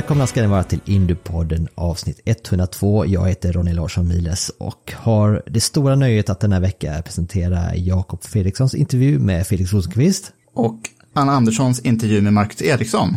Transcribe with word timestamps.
Välkomna 0.00 0.26
ska 0.26 0.40
ni 0.42 0.46
vara 0.46 0.64
till 0.64 0.80
Indiepodden 0.84 1.68
avsnitt 1.74 2.20
102. 2.24 3.06
Jag 3.06 3.28
heter 3.28 3.52
Ronny 3.52 3.72
Larsson 3.72 4.08
Miles 4.08 4.50
och 4.58 4.92
har 4.96 5.42
det 5.46 5.60
stora 5.60 5.96
nöjet 5.96 6.30
att 6.30 6.40
den 6.40 6.52
här 6.52 6.60
veckan 6.60 7.02
presentera 7.02 7.76
Jakob 7.76 8.24
Fredrikssons 8.24 8.74
intervju 8.74 9.18
med 9.18 9.46
Felix 9.46 9.72
Rosenqvist. 9.72 10.32
och 10.54 10.78
Anna 11.14 11.32
Anderssons 11.32 11.80
intervju 11.80 12.20
med 12.20 12.32
Marcus 12.32 12.62
Eriksson. 12.62 13.16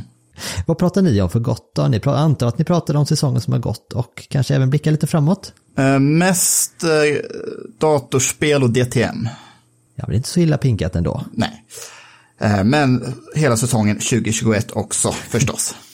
Vad 0.66 0.78
pratar 0.78 1.02
ni 1.02 1.22
om 1.22 1.30
för 1.30 1.40
gott 1.40 1.72
då? 1.76 1.88
Ni 1.88 2.00
pra- 2.00 2.16
antar 2.16 2.48
att 2.48 2.58
ni 2.58 2.66
pratar 2.66 2.96
om 2.96 3.06
säsongen 3.06 3.42
som 3.42 3.54
har 3.54 3.60
gått 3.60 3.94
och 3.94 4.28
kanske 4.30 4.56
även 4.56 4.70
blickar 4.70 4.92
lite 4.92 5.08
framåt? 5.08 5.54
Eh, 5.78 6.00
mest 6.00 6.84
eh, 6.84 6.90
datorspel 7.80 8.64
och 8.64 8.70
DTM. 8.70 9.28
Ja, 9.96 10.06
det 10.08 10.14
är 10.14 10.18
inte 10.18 10.30
så 10.30 10.40
illa 10.40 10.58
pinkat 10.58 10.96
ändå. 10.96 11.24
Nej. 11.34 11.64
Eh, 12.42 12.64
men 12.64 13.14
hela 13.36 13.58
säsongen 13.58 13.96
2021 13.96 14.72
också 14.72 15.12
förstås. 15.12 15.76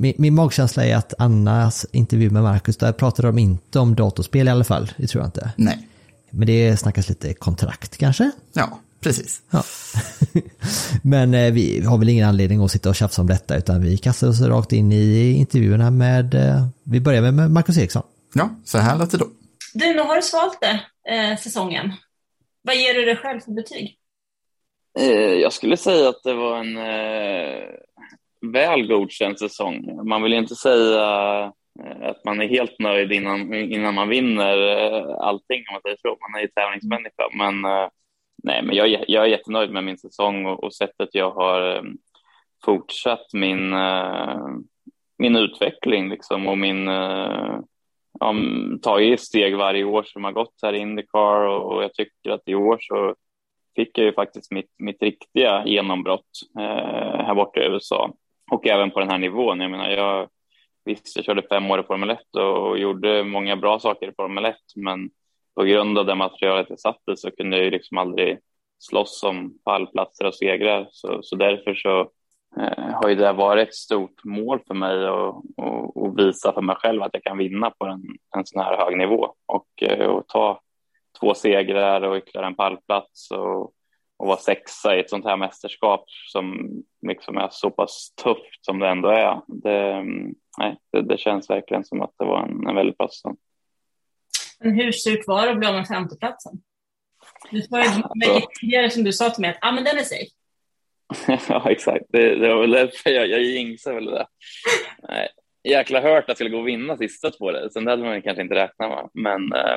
Min, 0.00 0.14
min 0.18 0.34
magkänsla 0.34 0.84
är 0.84 0.96
att 0.96 1.14
Annas 1.18 1.86
intervju 1.92 2.30
med 2.30 2.42
Marcus, 2.42 2.76
där 2.76 2.92
pratade 2.92 3.28
de 3.28 3.38
inte 3.38 3.78
om 3.78 3.94
datorspel 3.94 4.46
i 4.48 4.50
alla 4.50 4.64
fall. 4.64 4.92
Det 4.96 5.06
tror 5.06 5.22
jag 5.22 5.28
inte. 5.28 5.52
Nej. 5.56 5.88
Men 6.30 6.46
det 6.46 6.76
snackas 6.76 7.08
lite 7.08 7.34
kontrakt 7.34 7.96
kanske? 7.96 8.30
Ja, 8.52 8.78
precis. 9.00 9.42
Ja. 9.50 9.62
Men 11.02 11.34
eh, 11.34 11.52
vi 11.52 11.84
har 11.84 11.98
väl 11.98 12.08
ingen 12.08 12.28
anledning 12.28 12.64
att 12.64 12.70
sitta 12.70 12.88
och 12.88 12.94
tjafsa 12.94 13.20
om 13.22 13.26
detta 13.28 13.56
utan 13.56 13.82
vi 13.82 13.96
kastar 13.96 14.28
oss 14.28 14.40
rakt 14.40 14.72
in 14.72 14.92
i 14.92 15.32
intervjuerna 15.32 15.90
med, 15.90 16.34
eh, 16.34 16.66
vi 16.84 17.00
börjar 17.00 17.32
med 17.32 17.50
Marcus 17.50 17.78
Eriksson. 17.78 18.02
Ja, 18.34 18.50
så 18.64 18.78
här 18.78 18.98
lät 18.98 19.10
det 19.10 19.18
då. 19.18 19.26
Du, 19.74 19.86
nu 19.94 20.00
har 20.00 20.16
du 20.16 20.22
svalt 20.22 20.58
det, 20.60 20.80
eh, 21.14 21.38
säsongen. 21.38 21.92
Vad 22.62 22.76
ger 22.76 22.94
du 22.94 23.04
dig 23.04 23.16
själv 23.16 23.40
för 23.40 23.52
betyg? 23.52 23.96
Eh, 24.98 25.10
Jag 25.42 25.52
skulle 25.52 25.76
säga 25.76 26.08
att 26.08 26.22
det 26.24 26.34
var 26.34 26.58
en 26.58 26.76
eh, 26.76 27.62
väl 28.40 28.86
godkänd 28.86 29.38
säsong. 29.38 30.00
Man 30.08 30.22
vill 30.22 30.32
inte 30.32 30.54
säga 30.54 31.02
eh, 31.84 32.08
att 32.10 32.24
man 32.24 32.40
är 32.40 32.48
helt 32.48 32.78
nöjd 32.78 33.12
innan, 33.12 33.54
innan 33.54 33.94
man 33.94 34.08
vinner 34.08 34.58
eh, 34.68 35.14
allting, 35.18 35.64
om 35.68 35.72
man 35.72 35.82
säger 35.82 35.96
så. 35.96 36.16
Man 36.20 36.34
är 36.34 36.40
ju 36.40 36.48
tävlingsmänniska. 36.48 37.28
Men, 37.34 37.64
eh, 37.64 37.88
nej, 38.42 38.62
men 38.62 38.76
jag, 38.76 38.88
är- 38.88 39.04
jag 39.08 39.24
är 39.24 39.28
jättenöjd 39.28 39.70
med 39.70 39.84
min 39.84 39.98
säsong 39.98 40.46
och, 40.46 40.64
och 40.64 40.74
sättet 40.74 41.08
jag 41.12 41.30
har 41.30 41.84
fortsatt 42.64 43.32
min, 43.32 43.74
min 45.18 45.36
utveckling 45.36 46.08
liksom, 46.10 46.46
och 46.46 46.58
min 46.58 46.86
ja, 48.20 48.30
mm, 48.30 48.78
tagit 48.80 49.20
steg 49.20 49.56
varje 49.56 49.84
år 49.84 50.02
som 50.02 50.24
har 50.24 50.32
gått 50.32 50.54
här 50.62 50.72
i 50.72 50.78
Indycar 50.78 51.46
och, 51.46 51.72
och 51.72 51.82
jag 51.82 51.94
tycker 51.94 52.30
att 52.30 52.42
i 52.48 52.54
år 52.54 52.78
så 52.80 53.14
fick 53.76 53.98
jag 53.98 54.04
ju 54.04 54.12
faktiskt 54.12 54.50
mitt, 54.50 54.70
mitt 54.78 55.02
riktiga 55.02 55.66
genombrott 55.66 56.30
eh, 56.58 57.24
här 57.26 57.34
borta 57.34 57.60
i 57.60 57.66
USA. 57.66 58.12
Och 58.50 58.66
även 58.66 58.90
på 58.90 59.00
den 59.00 59.10
här 59.10 59.18
nivån. 59.18 59.60
Jag 59.60 59.70
menar, 59.70 59.90
jag, 59.90 60.28
visst, 60.84 61.16
jag 61.16 61.24
körde 61.24 61.42
fem 61.42 61.70
år 61.70 61.80
i 61.80 61.82
Formel 61.82 62.10
1 62.10 62.18
och 62.36 62.78
gjorde 62.78 63.24
många 63.24 63.56
bra 63.56 63.78
saker 63.78 64.08
i 64.08 64.14
Formel 64.16 64.44
1, 64.44 64.56
men 64.76 65.10
på 65.54 65.62
grund 65.62 65.98
av 65.98 66.06
det 66.06 66.14
materialet 66.14 66.66
jag 66.70 66.80
satte 66.80 67.16
så 67.16 67.30
kunde 67.30 67.56
jag 67.56 67.64
ju 67.64 67.70
liksom 67.70 67.98
aldrig 67.98 68.38
slåss 68.78 69.22
om 69.22 69.58
pallplatser 69.64 70.26
och 70.26 70.34
segrar. 70.34 70.88
Så, 70.90 71.18
så 71.22 71.36
därför 71.36 71.74
så 71.74 72.00
eh, 72.60 72.94
har 73.02 73.08
ju 73.08 73.14
det 73.14 73.32
varit 73.32 73.68
ett 73.68 73.74
stort 73.74 74.24
mål 74.24 74.60
för 74.66 74.74
mig 74.74 75.08
och, 75.08 75.44
och, 75.56 75.96
och 75.96 76.18
visa 76.18 76.52
för 76.52 76.62
mig 76.62 76.76
själv 76.76 77.02
att 77.02 77.14
jag 77.14 77.22
kan 77.22 77.38
vinna 77.38 77.70
på 77.70 77.84
en, 77.84 78.02
en 78.36 78.46
sån 78.46 78.62
här 78.62 78.76
hög 78.76 78.98
nivå 78.98 79.34
och, 79.46 79.82
eh, 79.82 80.06
och 80.06 80.28
ta 80.28 80.60
två 81.20 81.34
segrar 81.34 82.02
och 82.02 82.16
ytterligare 82.16 82.46
en 82.46 82.54
pallplats 82.54 83.30
och, 83.30 83.72
och 84.20 84.26
vara 84.26 84.36
sexa 84.36 84.96
i 84.96 85.00
ett 85.00 85.10
sånt 85.10 85.24
här 85.24 85.36
mästerskap 85.36 86.04
som 86.32 86.70
liksom 87.06 87.36
är 87.36 87.48
så 87.50 87.70
pass 87.70 88.12
tufft 88.22 88.64
som 88.64 88.78
det 88.78 88.88
ändå 88.88 89.08
är. 89.08 89.40
Det, 89.46 90.04
nej, 90.58 90.76
det, 90.92 91.02
det 91.02 91.18
känns 91.18 91.50
verkligen 91.50 91.84
som 91.84 92.02
att 92.02 92.14
det 92.18 92.24
var 92.24 92.42
en, 92.42 92.68
en 92.68 92.74
väldigt 92.74 92.98
bra 92.98 93.08
säsong. 93.08 93.36
Men 94.58 94.74
hur 94.74 94.92
surt 94.92 95.26
var 95.26 95.46
det 95.46 95.52
att 95.52 95.58
bli 95.58 95.68
av 95.68 95.74
med 95.74 95.88
femteplatsen? 95.88 96.52
Du 97.50 97.66
var 97.70 97.78
ju 97.78 97.88
med 98.14 98.42
tidigare 98.60 98.90
som 98.90 99.04
du 99.04 99.12
sa 99.12 99.30
till 99.30 99.40
mig 99.40 99.50
att 99.50 99.58
ah, 99.60 99.72
men 99.72 99.84
den 99.84 99.98
är 99.98 100.02
safe. 100.02 100.30
ja, 101.48 101.70
exakt. 101.70 102.04
Det, 102.08 102.34
det 102.34 102.54
var 102.54 102.60
väl 102.60 102.70
därför 102.70 103.10
jag, 103.10 103.28
jag 103.28 103.42
jinxade 103.42 103.94
väl 103.94 104.04
det. 104.04 104.26
Nej, 105.08 105.28
jäkla 105.68 106.00
hört 106.00 106.22
att 106.22 106.28
jag 106.28 106.36
skulle 106.36 106.50
gå 106.50 106.58
och 106.58 106.68
vinna 106.68 106.96
sista 106.96 107.30
två 107.30 107.50
där. 107.50 107.68
Sen 107.68 107.84
det 107.84 107.90
hade 107.90 108.04
man 108.04 108.22
kanske 108.22 108.42
inte 108.42 108.54
räknat 108.54 108.90
med. 108.90 109.08
Men 109.14 109.52
eh, 109.52 109.76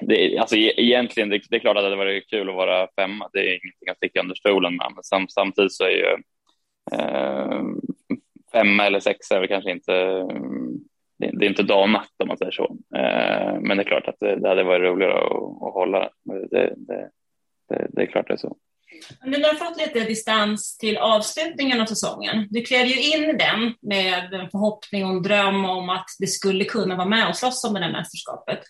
det, 0.00 0.38
alltså, 0.38 0.56
e- 0.56 0.74
egentligen, 0.76 1.28
det, 1.28 1.40
det 1.50 1.56
är 1.56 1.60
klart 1.60 1.76
att 1.76 1.82
det 1.82 1.86
hade 1.86 1.96
varit 1.96 2.30
kul 2.30 2.48
att 2.48 2.54
vara 2.54 2.88
femma. 2.96 3.28
Det 3.32 3.38
är 3.38 3.50
ingenting 3.50 3.88
att 3.90 3.96
sticka 3.96 4.20
under 4.20 4.34
stolen 4.34 4.76
med. 4.76 4.92
Men 4.94 5.04
sam, 5.04 5.28
samtidigt 5.28 5.72
så 5.72 5.84
är 5.84 5.90
ju 5.90 6.16
eh, 6.98 7.62
femma 8.52 8.86
eller 8.86 9.00
sexa 9.00 9.36
är 9.36 9.40
väl 9.40 9.48
kanske 9.48 9.70
inte 9.70 9.92
det, 11.22 11.30
det 11.38 11.46
är 11.46 11.48
inte 11.48 11.62
dag 11.62 11.82
och 11.82 11.90
natt 11.90 12.14
om 12.18 12.28
man 12.28 12.36
säger 12.36 12.52
så. 12.52 12.76
Eh, 12.96 13.60
men 13.60 13.76
det 13.76 13.82
är 13.82 13.88
klart 13.88 14.08
att 14.08 14.20
det, 14.20 14.36
det 14.40 14.48
hade 14.48 14.64
varit 14.64 14.82
roligare 14.82 15.12
att, 15.12 15.62
att 15.62 15.74
hålla. 15.74 16.10
Det, 16.24 16.46
det, 16.50 17.08
det, 17.68 17.88
det 17.88 18.02
är 18.02 18.06
klart 18.06 18.28
det 18.28 18.32
är 18.32 18.36
så. 18.36 18.56
Men 19.20 19.30
Nu 19.30 19.42
har 19.42 19.52
du 19.52 19.58
fått 19.58 19.78
lite 19.78 20.00
distans 20.00 20.78
till 20.78 20.98
avslutningen 20.98 21.80
av 21.80 21.86
säsongen. 21.86 22.46
Du 22.50 22.62
klev 22.62 22.86
ju 22.86 23.00
in 23.00 23.30
i 23.30 23.32
den 23.32 23.74
med 23.80 24.34
en 24.34 24.50
förhoppning 24.50 25.04
och 25.04 25.10
en 25.10 25.22
dröm 25.22 25.64
om 25.64 25.88
att 25.88 26.06
det 26.18 26.26
skulle 26.26 26.64
kunna 26.64 26.96
vara 26.96 27.08
med 27.08 27.28
och 27.28 27.36
slåss 27.36 27.64
om 27.64 27.74
det 27.74 27.80
här 27.80 27.92
mästerskapet. 27.92 28.60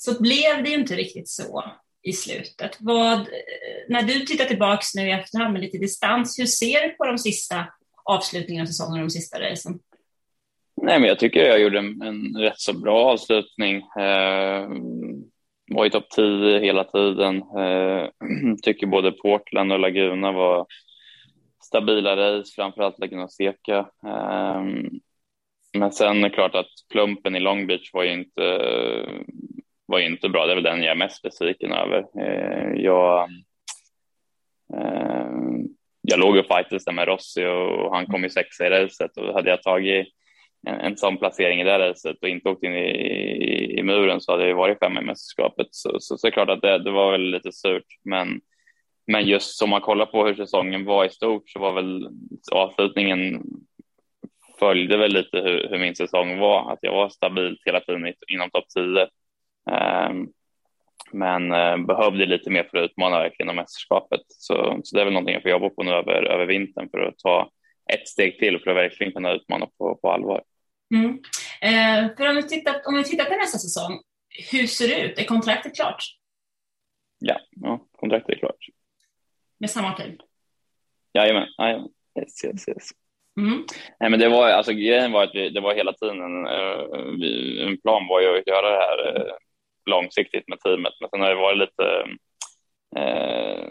Så 0.00 0.22
blev 0.22 0.64
det 0.64 0.70
ju 0.70 0.74
inte 0.74 0.96
riktigt 0.96 1.28
så 1.28 1.64
i 2.02 2.12
slutet. 2.12 2.76
Vad, 2.80 3.18
eh, 3.18 3.26
när 3.88 4.02
du 4.02 4.20
tittar 4.20 4.44
tillbaks 4.44 4.94
nu 4.94 5.08
i 5.08 5.12
efterhand 5.12 5.52
med 5.52 5.62
lite 5.62 5.78
distans, 5.78 6.38
hur 6.38 6.46
ser 6.46 6.88
du 6.88 6.90
på 6.90 7.06
de 7.06 7.18
sista 7.18 7.66
avslutningarna 8.04 8.62
av 8.62 8.66
säsongen 8.66 8.94
och 8.94 9.08
de 9.08 9.10
sista 9.10 9.40
racen? 9.40 9.78
Nej, 10.82 11.00
men 11.00 11.08
jag 11.08 11.18
tycker 11.18 11.40
jag 11.40 11.60
gjorde 11.60 11.78
en, 11.78 12.02
en 12.02 12.36
rätt 12.36 12.60
så 12.60 12.72
bra 12.72 13.12
avslutning. 13.12 13.76
Eh, 13.76 14.68
var 15.74 15.86
i 15.86 15.90
topp 15.90 16.10
10 16.10 16.58
hela 16.58 16.84
tiden. 16.84 17.36
Eh, 17.36 18.08
tycker 18.62 18.86
både 18.86 19.12
Portland 19.12 19.72
och 19.72 19.78
Laguna 19.78 20.32
var 20.32 20.66
stabila 21.62 22.16
race, 22.16 22.52
framförallt 22.54 22.98
Laguna 22.98 23.28
Seca. 23.28 23.78
Eh, 24.06 24.64
men 25.78 25.92
sen 25.92 26.24
är 26.24 26.28
det 26.28 26.34
klart 26.34 26.54
att 26.54 26.70
plumpen 26.92 27.36
i 27.36 27.40
Long 27.40 27.66
Beach 27.66 27.90
var 27.92 28.02
ju 28.02 28.12
inte, 28.12 28.42
var 29.90 29.98
inte 29.98 30.28
bra. 30.28 30.46
Det 30.46 30.52
är 30.52 30.54
väl 30.54 30.64
den 30.64 30.82
jag 30.82 30.90
är 30.90 30.94
mest 30.94 31.22
besviken 31.22 31.72
över. 31.72 32.04
Eh, 32.18 32.82
jag, 32.82 33.30
eh, 34.74 35.30
jag 36.02 36.20
låg 36.20 36.36
och 36.36 36.46
fightades 36.46 36.84
där 36.84 36.92
med 36.92 37.08
Rossi 37.08 37.46
och 37.46 37.94
han 37.94 38.06
kom 38.06 38.22
ju 38.22 38.30
sexa 38.30 38.66
i 38.66 38.70
racet 38.70 39.16
och 39.16 39.34
hade 39.34 39.50
jag 39.50 39.62
tagit 39.62 40.08
en, 40.66 40.80
en 40.80 40.96
sån 40.96 41.16
placering 41.16 41.60
i 41.60 41.64
det 41.64 41.78
racet 41.78 42.16
och 42.22 42.28
inte 42.28 42.48
åkt 42.48 42.64
in 42.64 42.76
i, 42.76 42.90
i, 42.90 43.78
i 43.78 43.82
muren 43.82 44.20
så 44.20 44.32
hade 44.32 44.48
jag 44.48 44.56
varit 44.56 44.78
femma 44.78 45.00
i 45.00 45.04
mästerskapet. 45.04 45.66
Så, 45.70 46.00
så, 46.00 46.18
så 46.18 46.26
är 46.26 46.30
det 46.30 46.34
klart 46.34 46.50
att 46.50 46.62
det, 46.62 46.78
det 46.78 46.90
var 46.90 47.12
väl 47.12 47.30
lite 47.30 47.52
surt, 47.52 47.86
men, 48.04 48.40
men 49.06 49.26
just 49.26 49.62
om 49.62 49.70
man 49.70 49.80
kollar 49.80 50.06
på 50.06 50.26
hur 50.26 50.34
säsongen 50.34 50.84
var 50.84 51.04
i 51.04 51.10
stort 51.10 51.50
så 51.50 51.58
var 51.58 51.72
väl 51.72 52.08
avslutningen 52.52 53.42
följde 54.60 54.96
väl 54.96 55.12
lite 55.12 55.36
hur, 55.36 55.68
hur 55.70 55.78
min 55.78 55.96
säsong 55.96 56.38
var, 56.38 56.72
att 56.72 56.78
jag 56.82 56.92
var 56.92 57.08
stabilt 57.08 57.60
hela 57.64 57.80
tiden 57.80 58.14
inom 58.28 58.50
topp 58.50 58.64
10. 58.74 59.08
Ehm, 59.70 60.28
men 61.12 61.52
eh, 61.52 61.76
behövde 61.76 62.26
lite 62.26 62.50
mer 62.50 62.64
för 62.70 62.78
att 62.78 62.90
utmana 62.90 63.18
verkligen 63.18 63.50
om 63.50 63.56
mästerskapet. 63.56 64.20
Så, 64.28 64.80
så 64.84 64.96
det 64.96 65.00
är 65.00 65.04
väl 65.04 65.14
någonting 65.14 65.34
jag 65.34 65.42
får 65.42 65.50
jobba 65.50 65.68
på 65.70 65.82
nu 65.82 65.90
över, 65.90 66.22
över 66.22 66.46
vintern 66.46 66.88
för 66.90 66.98
att 66.98 67.18
ta 67.18 67.50
ett 67.92 68.08
steg 68.08 68.38
till 68.38 68.58
för 68.58 68.70
att 68.70 68.76
verkligen 68.76 69.12
kunna 69.12 69.32
utmana 69.32 69.66
på, 69.78 69.98
på 70.02 70.12
allvar. 70.12 70.42
Mm. 70.94 71.18
Eh, 71.60 72.16
för 72.16 72.28
om 72.28 72.36
vi, 72.36 72.42
tittar, 72.42 72.80
om 72.86 72.96
vi 72.96 73.04
tittar 73.04 73.24
på 73.24 73.36
nästa 73.36 73.58
säsong, 73.58 74.00
hur 74.52 74.66
ser 74.66 74.88
det 74.88 75.00
ut? 75.00 75.18
Är 75.18 75.24
kontraktet 75.24 75.76
klart 75.76 76.04
Ja, 77.18 77.40
ja 77.50 77.86
kontraktet 77.92 78.34
är 78.36 78.38
klart. 78.38 78.56
med 79.58 79.70
samma 79.70 79.92
team? 79.92 80.18
Jajamän, 81.12 81.48
jajamän. 81.58 81.88
Yes, 82.18 82.44
yes, 82.44 82.68
yes. 82.68 82.88
Mm. 83.40 83.64
Nej, 84.00 84.10
men 84.10 84.20
det 84.20 84.28
var 84.28 84.48
alltså 84.48 84.72
grejen 84.72 85.12
var 85.12 85.24
att 85.24 85.34
vi, 85.34 85.50
det 85.50 85.60
var 85.60 85.74
hela 85.74 85.92
tiden 85.92 86.20
en, 86.20 86.46
eh, 86.46 87.02
vi, 87.20 87.62
en 87.62 87.80
plan 87.80 88.06
var 88.08 88.20
ju 88.20 88.38
att 88.38 88.46
göra 88.46 88.70
det 88.70 88.82
här 88.82 89.16
eh, 89.16 89.32
långsiktigt 89.86 90.48
med 90.48 90.60
teamet, 90.60 90.92
men 91.00 91.10
sen 91.10 91.20
har 91.20 91.28
det 91.28 91.34
varit 91.34 91.58
lite 91.58 91.84
eh, 92.96 93.68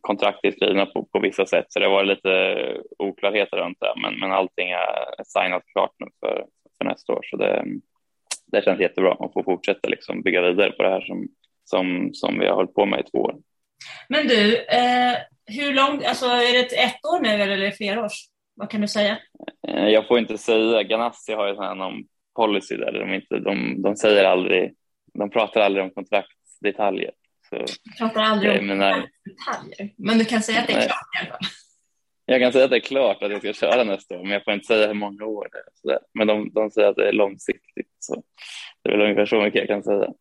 kontrakt 0.00 0.44
är 0.44 0.50
skrivna 0.50 0.86
på, 0.86 1.04
på 1.12 1.20
vissa 1.20 1.46
sätt, 1.46 1.66
så 1.68 1.78
det 1.78 1.88
var 1.88 2.04
lite 2.04 2.32
oklarheter 2.98 3.56
runt 3.56 3.78
det, 3.80 3.92
men, 4.02 4.18
men 4.20 4.32
allting 4.32 4.70
är 4.70 5.24
signat 5.24 5.62
klart 5.72 5.94
nu 5.98 6.06
för, 6.20 6.44
för 6.78 6.84
nästa 6.84 7.12
år, 7.12 7.20
så 7.22 7.36
det, 7.36 7.64
det 8.52 8.64
känns 8.64 8.80
jättebra 8.80 9.12
att 9.12 9.32
få 9.32 9.42
fortsätta 9.42 9.88
liksom 9.88 10.22
bygga 10.22 10.40
vidare 10.40 10.70
på 10.70 10.82
det 10.82 10.88
här 10.88 11.00
som, 11.00 11.28
som, 11.64 12.10
som 12.12 12.38
vi 12.38 12.46
har 12.46 12.54
hållit 12.54 12.74
på 12.74 12.86
med 12.86 13.00
i 13.00 13.10
två 13.10 13.18
år. 13.18 13.36
Men 14.08 14.26
du, 14.26 14.56
eh, 14.56 15.16
hur 15.46 15.74
långt, 15.74 16.04
alltså 16.04 16.26
är 16.26 16.52
det 16.52 16.76
ett, 16.76 17.04
år 17.04 17.20
nu 17.20 17.28
eller 17.28 17.48
är 17.48 17.56
det 17.56 17.72
flera 17.72 18.04
års? 18.04 18.28
Vad 18.54 18.70
kan 18.70 18.80
du 18.80 18.88
säga? 18.88 19.18
Eh, 19.68 19.88
Jag 19.88 20.08
får 20.08 20.18
inte 20.18 20.38
säga, 20.38 20.82
Ganassi 20.82 21.32
har 21.32 21.48
ju 21.48 21.54
sån 21.54 21.64
här 21.64 21.74
någon 21.74 22.04
policy 22.36 22.76
där 22.76 22.92
de, 22.92 23.14
inte, 23.14 23.38
de, 23.38 23.82
de 23.82 23.96
säger 23.96 24.24
aldrig, 24.24 24.74
de 25.18 25.30
pratar 25.30 25.60
aldrig 25.60 25.84
om 25.84 25.90
kontraktsdetaljer. 25.90 27.10
Så, 27.48 27.56
Jag 27.56 27.98
pratar 27.98 28.20
aldrig 28.22 28.60
om 28.60 28.66
men 28.66 28.78
nej. 28.78 29.10
detaljer, 29.24 29.94
men 29.96 30.18
du 30.18 30.24
kan 30.24 30.42
säga 30.42 30.60
att 30.60 30.66
det 30.66 30.72
är 30.72 30.76
Nej. 30.76 30.86
klart 30.86 31.08
i 31.14 31.18
alla 31.20 31.30
fall. 31.30 31.40
jag 32.24 32.40
kan 32.40 32.52
säga 32.52 32.64
att 32.64 32.70
det 32.70 32.76
är 32.76 32.80
klart 32.80 33.22
att 33.22 33.30
jag 33.30 33.40
ska 33.40 33.52
köra 33.52 33.84
nästa 33.84 34.18
år, 34.18 34.22
men 34.22 34.32
jag 34.32 34.44
får 34.44 34.52
inte 34.54 34.66
säga 34.66 34.86
hur 34.86 34.94
många 34.94 35.24
år 35.24 35.48
det 35.52 35.58
är. 35.58 35.64
Så 35.74 35.88
där. 35.88 35.98
Men 36.14 36.26
de, 36.26 36.52
de 36.52 36.70
säger 36.70 36.88
att 36.88 36.96
det 36.96 37.08
är 37.08 37.12
långsiktigt, 37.12 37.96
så 37.98 38.22
det 38.82 38.90
är 38.90 38.96
väl 38.96 39.02
ungefär 39.06 39.26
så 39.26 39.40
mycket 39.40 39.58
jag 39.58 39.68
kan 39.68 39.82
säga. 39.82 40.12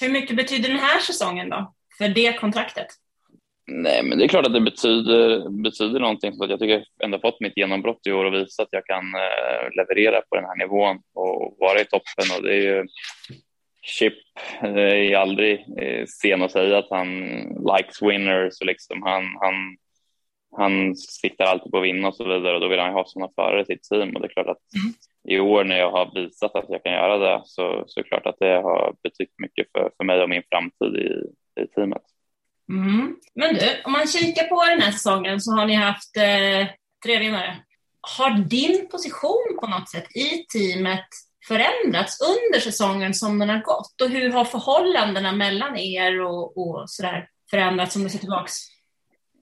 Hur 0.00 0.08
mycket 0.08 0.36
betyder 0.36 0.68
den 0.68 0.78
här 0.78 1.00
säsongen 1.00 1.50
då, 1.50 1.74
för 1.98 2.08
det 2.08 2.32
kontraktet? 2.32 2.86
Nej, 3.66 4.02
men 4.02 4.18
det 4.18 4.24
är 4.24 4.28
klart 4.28 4.46
att 4.46 4.52
det 4.52 4.60
betyder, 4.60 5.48
betyder 5.62 6.00
någonting. 6.00 6.32
Så 6.36 6.44
att 6.44 6.50
jag 6.50 6.60
tycker 6.60 6.74
jag 6.74 6.84
ändå 7.04 7.18
fått 7.18 7.40
mitt 7.40 7.56
genombrott 7.56 8.06
i 8.06 8.12
år 8.12 8.24
och 8.24 8.34
visat 8.34 8.64
att 8.64 8.72
jag 8.72 8.86
kan 8.86 9.04
eh, 9.14 9.70
leverera 9.76 10.20
på 10.20 10.36
den 10.36 10.44
här 10.44 10.56
nivån 10.56 10.96
och 11.14 11.56
vara 11.58 11.80
i 11.80 11.84
toppen. 11.84 12.36
Och 12.36 12.42
det 12.42 12.54
är 12.54 12.60
ju 12.62 12.86
Chip 13.82 14.14
är 14.60 15.16
aldrig 15.16 15.60
eh, 15.78 16.06
sen 16.06 16.42
att 16.42 16.52
säga 16.52 16.78
att 16.78 16.90
han 16.90 17.08
likes 17.76 18.02
winners 18.02 18.60
och 18.60 18.66
liksom 18.66 19.02
han, 19.02 19.24
han, 19.40 19.76
han 20.56 20.96
siktar 20.96 21.44
alltid 21.44 21.72
på 21.72 21.78
att 21.78 21.84
vinna 21.84 22.08
och 22.08 22.16
så 22.16 22.24
vidare 22.24 22.54
och 22.54 22.60
då 22.60 22.68
vill 22.68 22.78
han 22.78 22.92
ha 22.92 23.04
sådana 23.06 23.32
förare 23.34 23.62
i 23.62 23.64
sitt 23.64 23.82
team 23.82 24.16
och 24.16 24.20
det 24.20 24.26
är 24.26 24.32
klart 24.32 24.46
att 24.46 24.62
i 25.28 25.38
år 25.38 25.64
när 25.64 25.78
jag 25.78 25.90
har 25.90 26.14
visat 26.14 26.54
att 26.54 26.64
jag 26.68 26.82
kan 26.82 26.92
göra 26.92 27.18
det 27.18 27.42
så, 27.44 27.84
så 27.86 28.00
är 28.00 28.02
det 28.02 28.08
klart 28.08 28.26
att 28.26 28.38
det 28.38 28.54
har 28.54 28.94
betytt 29.02 29.34
mycket 29.38 29.66
för, 29.72 29.90
för 29.96 30.04
mig 30.04 30.22
och 30.22 30.28
min 30.28 30.42
framtid 30.50 30.96
i, 30.96 31.08
i 31.62 31.66
teamet. 31.66 32.02
Mm. 32.68 33.16
Men 33.34 33.54
du, 33.54 33.82
om 33.84 33.92
man 33.92 34.06
kikar 34.06 34.44
på 34.44 34.64
den 34.70 34.80
här 34.80 34.92
säsongen 34.92 35.40
så 35.40 35.52
har 35.52 35.66
ni 35.66 35.74
haft 35.74 36.16
eh, 36.16 36.66
tre 37.04 37.18
vinnare. 37.18 37.56
Har 38.00 38.30
din 38.30 38.88
position 38.88 39.58
på 39.60 39.66
något 39.66 39.90
sätt 39.90 40.16
i 40.16 40.46
teamet 40.52 41.06
förändrats 41.48 42.18
under 42.20 42.60
säsongen 42.60 43.14
som 43.14 43.38
den 43.38 43.48
har 43.48 43.62
gått? 43.62 44.00
Och 44.02 44.08
hur 44.08 44.30
har 44.30 44.44
förhållandena 44.44 45.32
mellan 45.32 45.76
er 45.76 46.20
och, 46.20 46.58
och 46.58 46.90
sådär 46.90 47.28
förändrats 47.50 47.96
om 47.96 48.02
du 48.02 48.08
ser 48.08 48.18
tillbaks? 48.18 48.52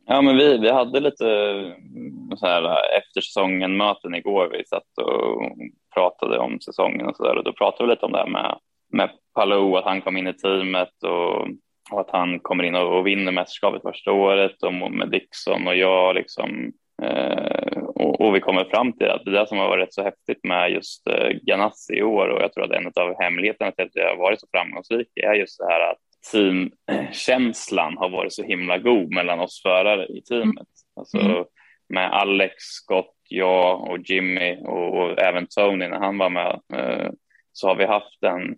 Ja, 0.07 0.23
men 0.23 0.37
vi, 0.37 0.59
vi 0.59 0.71
hade 0.71 1.01
lite 1.01 1.27
mm, 1.27 2.37
så 2.37 2.47
här 2.47 2.63
efter 2.99 3.21
säsongen 3.21 3.77
möten 3.77 4.15
igår. 4.15 4.49
Vi 4.53 4.65
satt 4.65 4.99
och 5.07 5.53
pratade 5.95 6.39
om 6.39 6.61
säsongen 6.61 7.07
och 7.07 7.17
så 7.17 7.23
där 7.23 7.39
och 7.39 7.45
då 7.45 7.53
pratade 7.53 7.85
vi 7.85 7.91
lite 7.91 8.07
om 8.07 8.13
det 8.13 8.19
här 8.19 8.27
med, 8.27 8.59
med 8.93 9.11
Palou, 9.35 9.77
att 9.77 9.85
han 9.85 10.01
kom 10.01 10.17
in 10.17 10.27
i 10.27 10.33
teamet 10.33 11.03
och, 11.03 11.49
och 11.93 12.01
att 12.01 12.11
han 12.11 12.41
kommer 12.41 12.65
in 12.65 12.75
och, 12.75 12.99
och 12.99 13.07
vinner 13.07 13.33
mästerskapet 13.33 13.83
första 13.83 14.13
året 14.13 14.63
och 14.63 14.73
med 14.73 15.11
Dixon 15.11 15.67
och 15.67 15.77
jag 15.77 16.15
liksom 16.15 16.73
eh, 17.03 17.80
och, 18.01 18.21
och 18.21 18.35
vi 18.35 18.41
kommer 18.41 18.65
fram 18.65 18.93
till 18.93 19.11
att 19.11 19.25
det 19.25 19.31
där 19.31 19.47
som 19.47 19.59
har 19.59 19.69
varit 19.69 19.95
så 19.95 20.03
häftigt 20.03 20.45
med 20.45 20.71
just 20.71 21.07
eh, 21.07 21.29
Ganassi 21.43 21.95
i 21.95 22.03
år 22.03 22.29
och 22.29 22.43
jag 22.43 22.53
tror 22.53 22.65
att 22.65 22.71
en 22.71 22.93
av 22.97 23.23
hemligheterna 23.23 23.71
till 23.73 23.85
att 23.85 23.95
jag 23.95 24.09
har 24.09 24.17
varit 24.17 24.41
så 24.41 24.47
framgångsrik 24.53 25.09
är 25.15 25.35
just 25.35 25.59
det 25.59 25.67
här 25.73 25.91
att 25.91 25.99
teamkänslan 26.33 27.97
har 27.99 28.09
varit 28.09 28.33
så 28.33 28.43
himla 28.43 28.79
god 28.79 29.15
mellan 29.15 29.41
oss 29.41 29.63
förare 29.63 30.07
i 30.07 30.23
teamet. 30.23 30.69
Alltså 30.97 31.19
Mm. 31.19 31.45
med 31.89 32.13
Alex, 32.13 32.55
Scott, 32.57 33.15
jag 33.29 33.91
och 33.91 33.99
Jimmy 33.99 34.57
och, 34.57 34.99
och 34.99 35.19
även 35.19 35.47
Tony 35.47 35.89
när 35.89 35.99
han 35.99 36.19
var 36.19 36.31
med 36.31 36.61
eh, 36.75 37.11
så 37.53 37.69
har 37.69 37.75
vi 37.75 37.85
haft 37.87 38.23
en 38.23 38.57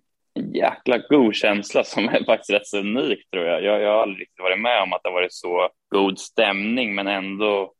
jäkla 0.53 0.97
god 0.97 1.35
känsla 1.35 1.83
som 1.83 2.09
är 2.09 2.25
faktiskt 2.25 2.49
rätt 2.53 2.67
så 2.67 2.79
unik 2.79 3.29
tror 3.29 3.45
jag. 3.45 3.63
jag. 3.63 3.81
Jag 3.81 3.91
har 3.91 4.01
aldrig 4.01 4.21
riktigt 4.21 4.43
varit 4.43 4.61
med 4.61 4.81
om 4.81 4.93
att 4.93 5.03
det 5.03 5.09
har 5.09 5.13
varit 5.13 5.33
så 5.33 5.69
god 5.89 6.19
stämning 6.19 6.95
men 6.95 7.07
ändå 7.07 7.73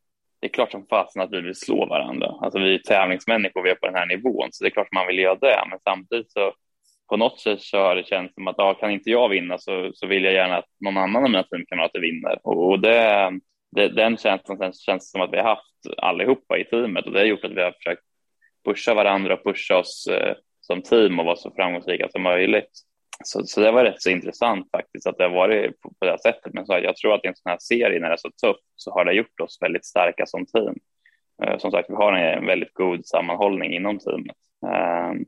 det 0.44 0.48
är 0.48 0.54
klart 0.54 0.72
som 0.72 0.88
fasen 0.90 1.22
att 1.22 1.32
vi 1.32 1.42
vill 1.42 1.56
slå 1.56 1.86
varandra. 1.86 2.36
Alltså 2.42 2.60
vi 2.60 2.76
är 2.76 2.80
tävlingsmänniskor, 2.80 3.64
vi 3.64 3.70
är 3.70 3.76
på 3.76 3.86
den 3.86 3.96
här 3.96 4.06
nivån, 4.06 4.50
så 4.52 4.64
det 4.64 4.68
är 4.68 4.72
klart 4.72 4.92
man 4.92 5.08
vill 5.08 5.20
göra 5.20 5.36
det. 5.36 5.64
Men 5.70 5.80
samtidigt 5.84 6.32
så 6.32 6.54
på 7.10 7.18
något 7.18 7.40
sätt 7.40 7.62
så 7.62 7.78
har 7.78 7.96
det 7.96 8.08
känts 8.08 8.34
som 8.34 8.48
att 8.48 8.56
ja, 8.58 8.74
kan 8.74 8.92
inte 8.92 9.10
jag 9.10 9.30
vinna 9.30 9.58
så, 9.58 9.92
så 9.94 10.08
vill 10.08 10.24
jag 10.24 10.34
gärna 10.34 10.58
att 10.58 10.66
någon 10.86 10.98
annan 10.98 11.24
av 11.24 11.30
mina 11.30 11.44
teamkamrater 11.44 12.00
vinner. 12.00 12.40
Och, 12.44 12.70
och 12.70 12.80
det, 12.80 13.32
det, 13.76 13.88
den 13.88 14.18
känslan 14.18 14.58
känns, 14.58 14.82
känns 14.82 15.12
som 15.12 15.22
att 15.22 15.34
vi 15.34 15.38
har 15.38 15.44
haft 15.44 15.98
allihopa 15.98 16.58
i 16.58 16.64
teamet 16.64 17.06
och 17.06 17.12
det 17.12 17.20
har 17.20 17.26
gjort 17.26 17.46
att 17.46 17.58
vi 17.58 17.62
har 17.62 17.72
försökt 17.72 18.04
pusha 18.66 18.94
varandra 18.94 19.34
och 19.34 19.44
pusha 19.44 19.78
oss 19.78 20.08
eh, 20.08 20.36
som 20.62 20.82
team 20.82 21.20
och 21.20 21.26
vara 21.26 21.36
så 21.36 21.52
framgångsrika 21.52 22.10
som 22.10 22.22
möjligt. 22.22 22.72
Så, 23.24 23.46
så 23.46 23.62
det 23.62 23.72
var 23.72 23.84
rätt 23.84 24.02
så 24.02 24.10
intressant 24.10 24.72
faktiskt 24.72 25.08
att 25.08 25.18
det 25.18 25.24
har 25.24 25.32
varit 25.32 25.82
på, 25.82 25.90
på 25.90 26.06
det 26.06 26.12
här 26.12 26.18
sättet. 26.18 26.54
Men 26.54 26.66
så, 26.66 26.74
jag 26.74 26.96
tror 26.96 27.14
att 27.14 27.26
i 27.26 27.28
en 27.28 27.36
sån 27.36 27.50
här 27.50 27.58
serie 27.60 28.00
när 28.00 28.08
det 28.08 28.16
är 28.16 28.18
så 28.18 28.30
tufft 28.30 28.64
så 28.76 28.92
har 28.92 29.06
det 29.06 29.14
gjort 29.14 29.40
oss 29.40 29.58
väldigt 29.62 29.86
starka 29.86 30.26
som 30.26 30.46
team. 30.46 30.76
Eh, 31.44 31.58
som 31.58 31.72
sagt, 31.72 31.90
vi 31.90 31.96
har 31.96 32.14
en, 32.14 32.38
en 32.38 32.46
väldigt 32.46 32.74
god 32.74 33.06
sammanhållning 33.06 33.74
inom 33.74 34.00
teamet. 34.00 34.38
Ehm, 34.68 35.26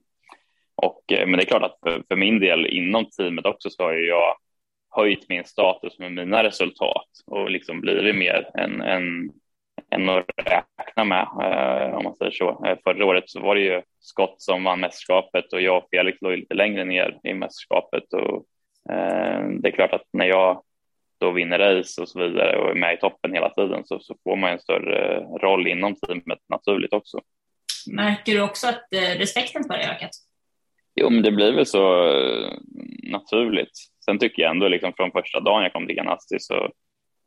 och, 0.76 1.12
eh, 1.12 1.28
men 1.28 1.38
det 1.38 1.44
är 1.44 1.48
klart 1.48 1.64
att 1.64 1.80
för, 1.84 2.04
för 2.08 2.16
min 2.16 2.40
del 2.40 2.66
inom 2.66 3.06
teamet 3.06 3.46
också 3.46 3.70
så 3.70 3.84
har 3.84 3.94
ju 3.94 4.08
jag 4.08 4.36
höjt 4.90 5.30
min 5.30 5.46
status 5.46 6.00
med 6.00 6.12
mina 6.12 6.44
resultat 6.44 7.10
och 7.26 7.50
liksom 7.50 7.82
blivit 7.82 8.16
mer 8.16 8.50
en, 8.54 8.82
en 8.82 9.32
än 9.96 10.10
att 10.10 10.26
räkna 10.78 11.04
med, 11.04 11.28
eh, 11.42 11.96
om 11.96 12.04
man 12.04 12.16
säger 12.16 12.32
så. 12.32 12.66
Eh, 12.66 12.78
förra 12.84 13.06
året 13.06 13.24
så 13.30 13.40
var 13.40 13.56
det 13.56 13.62
ju 13.62 13.82
Scott 14.00 14.36
som 14.38 14.64
vann 14.64 14.80
mästerskapet 14.80 15.54
och 15.54 15.62
jag 15.62 15.78
och 15.78 15.88
Felix 15.92 16.22
låg 16.22 16.38
lite 16.38 16.54
längre 16.54 16.86
ner 16.86 17.20
i 17.24 17.34
mästerskapet 17.34 18.14
och 18.14 18.46
eh, 18.94 19.50
det 19.62 19.70
är 19.70 19.72
klart 19.72 19.94
att 19.94 20.08
när 20.14 20.26
jag 20.26 20.62
då 21.20 21.32
vinner 21.32 21.60
race 21.60 22.02
och 22.02 22.10
så 22.10 22.20
vidare 22.20 22.58
och 22.58 22.70
är 22.70 22.76
med 22.76 22.94
i 22.94 22.98
toppen 22.98 23.34
hela 23.34 23.50
tiden 23.50 23.86
så, 23.86 24.00
så 24.00 24.16
får 24.24 24.36
man 24.36 24.52
en 24.52 24.60
större 24.60 25.20
roll 25.20 25.68
inom 25.68 25.96
teamet 25.96 26.40
naturligt 26.50 26.94
också. 26.94 27.20
Märker 27.92 28.34
du 28.34 28.42
också 28.42 28.68
att 28.68 28.88
respekten 28.92 29.64
för 29.64 29.74
det 29.78 29.90
ökat? 29.90 30.12
Jo, 30.96 31.10
men 31.10 31.24
det 31.24 31.32
blir 31.32 31.52
väl 31.52 31.66
så 31.66 32.06
naturligt. 33.04 33.72
Sen 34.06 34.20
tycker 34.20 34.42
jag 34.42 34.52
ändå 34.52 34.68
liksom 34.68 34.94
från 34.94 35.12
första 35.12 35.40
dagen 35.40 35.64
jag 35.64 35.74
kom 35.74 35.88
till 35.88 35.96
Ganassi 35.96 36.40
så 36.40 36.72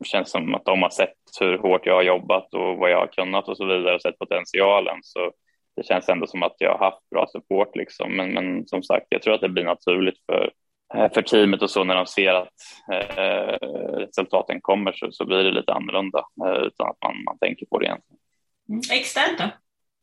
känns 0.05 0.31
som 0.31 0.55
att 0.55 0.65
de 0.65 0.83
har 0.83 0.91
sett 0.91 1.15
hur 1.41 1.59
hårt 1.59 1.87
jag 1.87 1.95
har 1.95 2.03
jobbat 2.03 2.55
och 2.55 2.77
vad 2.77 2.91
jag 2.91 2.99
har 2.99 3.07
kunnat 3.07 3.49
och 3.49 3.57
så 3.57 3.65
vidare 3.67 3.95
och 3.95 4.03
sett 4.03 4.19
potentialen. 4.19 4.99
Så 5.03 5.33
det 5.77 5.87
känns 5.87 6.09
ändå 6.09 6.27
som 6.27 6.43
att 6.43 6.57
jag 6.59 6.71
har 6.71 6.91
haft 6.91 7.11
bra 7.11 7.27
support 7.33 7.77
liksom. 7.77 8.17
Men, 8.17 8.35
men 8.35 8.67
som 8.67 8.83
sagt, 8.83 9.07
jag 9.09 9.23
tror 9.23 9.35
att 9.35 9.41
det 9.41 9.49
blir 9.49 9.65
naturligt 9.65 10.19
för, 10.27 10.51
eh, 10.95 11.13
för 11.13 11.23
teamet 11.23 11.63
och 11.63 11.71
så 11.71 11.85
när 11.85 11.95
de 11.95 12.07
ser 12.07 12.35
att 12.35 12.55
eh, 12.93 13.69
resultaten 13.99 14.61
kommer 14.61 14.93
så, 14.93 15.13
så 15.13 15.25
blir 15.25 15.45
det 15.45 15.51
lite 15.51 15.73
annorlunda 15.73 16.25
eh, 16.45 16.67
utan 16.67 16.89
att 16.89 16.99
man, 17.05 17.25
man 17.25 17.39
tänker 17.39 17.67
på 17.67 17.79
det 17.79 17.87
egentligen. 17.87 18.21
Mm. 18.69 18.81
Externt 18.93 19.39
då? 19.39 19.45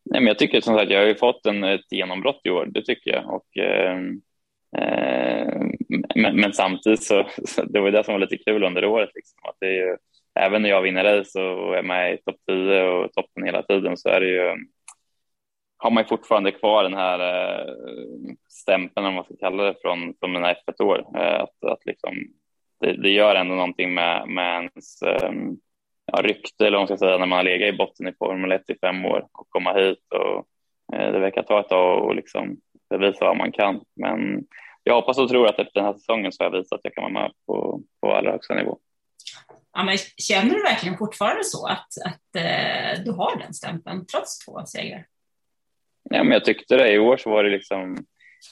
Nej, 0.06 0.22
men 0.22 0.28
jag 0.28 0.40
tycker 0.40 0.62
som 0.62 0.78
sagt, 0.78 0.92
jag 0.92 1.00
har 1.00 1.08
ju 1.08 1.16
fått 1.16 1.46
en, 1.46 1.64
ett 1.64 1.92
genombrott 1.92 2.42
i 2.44 2.50
år, 2.50 2.66
det 2.66 2.82
tycker 2.82 3.12
jag. 3.12 3.34
Och, 3.34 3.58
eh, 3.58 4.00
Eh, 4.78 5.48
men, 6.16 6.36
men 6.36 6.54
samtidigt 6.54 7.04
så, 7.04 7.28
det 7.68 7.80
var 7.80 7.92
det 7.92 8.04
som 8.04 8.14
var 8.14 8.20
lite 8.20 8.38
kul 8.38 8.64
under 8.64 8.86
året. 8.86 9.10
Liksom, 9.16 9.40
att 9.44 9.56
det 9.60 9.68
är 9.68 9.74
ju, 9.74 9.98
även 10.40 10.62
när 10.62 10.70
jag 10.70 10.82
vinner 10.82 11.04
race 11.04 11.42
och 11.42 11.78
är 11.78 11.84
med 11.84 12.14
i 12.14 12.18
topp 12.18 12.36
10 12.48 12.84
och 12.84 13.14
toppen 13.14 13.44
hela 13.44 13.64
tiden 13.64 13.98
så 13.98 14.10
är 14.10 14.20
det 14.20 14.28
ju, 14.28 14.56
har 15.78 15.92
man 15.92 16.04
ju 16.04 16.08
fortfarande 16.08 16.52
kvar 16.52 16.84
den 16.84 16.94
här 16.94 17.20
eh, 17.20 17.74
stämpeln, 18.50 19.08
om 19.08 19.14
man 19.14 19.24
ska 19.24 19.36
kalla 19.40 19.64
det, 19.64 19.76
från, 19.82 20.14
från 20.20 20.32
mina 20.32 20.54
F1-år. 20.54 21.06
Eh, 21.18 21.42
att, 21.42 21.72
att 21.72 21.86
liksom, 21.86 22.14
det, 22.80 23.02
det 23.02 23.10
gör 23.10 23.36
ändå 23.36 23.56
någonting 23.56 23.94
med, 23.94 24.28
med 24.28 24.58
ens 24.60 25.02
ehm, 25.02 25.58
ja, 26.06 26.22
rykte, 26.22 26.68
eller 26.68 26.78
vad 26.78 26.90
man 26.90 26.98
ska 26.98 27.06
säga, 27.06 27.18
när 27.18 27.26
man 27.26 27.38
har 27.38 27.44
legat 27.44 27.74
i 27.74 27.78
botten 27.78 28.08
i 28.08 28.14
Formel 28.20 28.52
1 28.52 28.70
i 28.70 28.76
fem 28.82 29.06
år 29.06 29.28
och 29.32 29.50
komma 29.50 29.74
hit. 29.74 30.00
Och, 30.10 30.48
det 30.88 31.20
verkar 31.20 31.44
ta 31.44 31.60
ett 31.60 31.70
tag 31.70 32.10
att 32.10 32.16
liksom 32.16 32.58
bevisa 32.90 33.26
vad 33.26 33.38
man 33.38 33.52
kan. 33.52 33.82
Men 33.96 34.46
jag 34.88 34.96
hoppas 34.96 35.18
och 35.18 35.30
tror 35.30 35.48
att 35.48 35.60
efter 35.60 35.74
den 35.74 35.86
här 35.86 35.94
säsongen 35.94 36.32
så 36.32 36.44
har 36.44 36.52
jag 36.52 36.58
visat 36.58 36.78
att 36.78 36.82
jag 36.84 36.94
kan 36.94 37.02
vara 37.04 37.14
med 37.14 37.32
på, 37.46 37.82
på 38.02 38.14
allra 38.14 38.32
högsta 38.32 38.56
nivå. 38.56 38.78
Ja, 39.74 39.84
men 39.84 39.98
känner 40.18 40.56
du 40.56 40.62
verkligen 40.62 40.98
fortfarande 40.98 41.44
så 41.44 41.68
att, 41.68 41.88
att 42.06 42.36
eh, 42.36 43.04
du 43.06 43.12
har 43.12 43.40
den 43.40 43.54
stämpeln 43.54 44.06
trots 44.06 44.46
två 44.46 44.66
segrar? 44.66 45.06
Ja, 46.10 46.24
men 46.24 46.32
jag 46.32 46.46
tyckte 46.46 46.78
det. 46.78 46.92
I 46.92 47.00
år 47.00 47.18
så 47.18 47.30
var 47.30 47.44
det 47.44 47.50
liksom, 47.50 48.06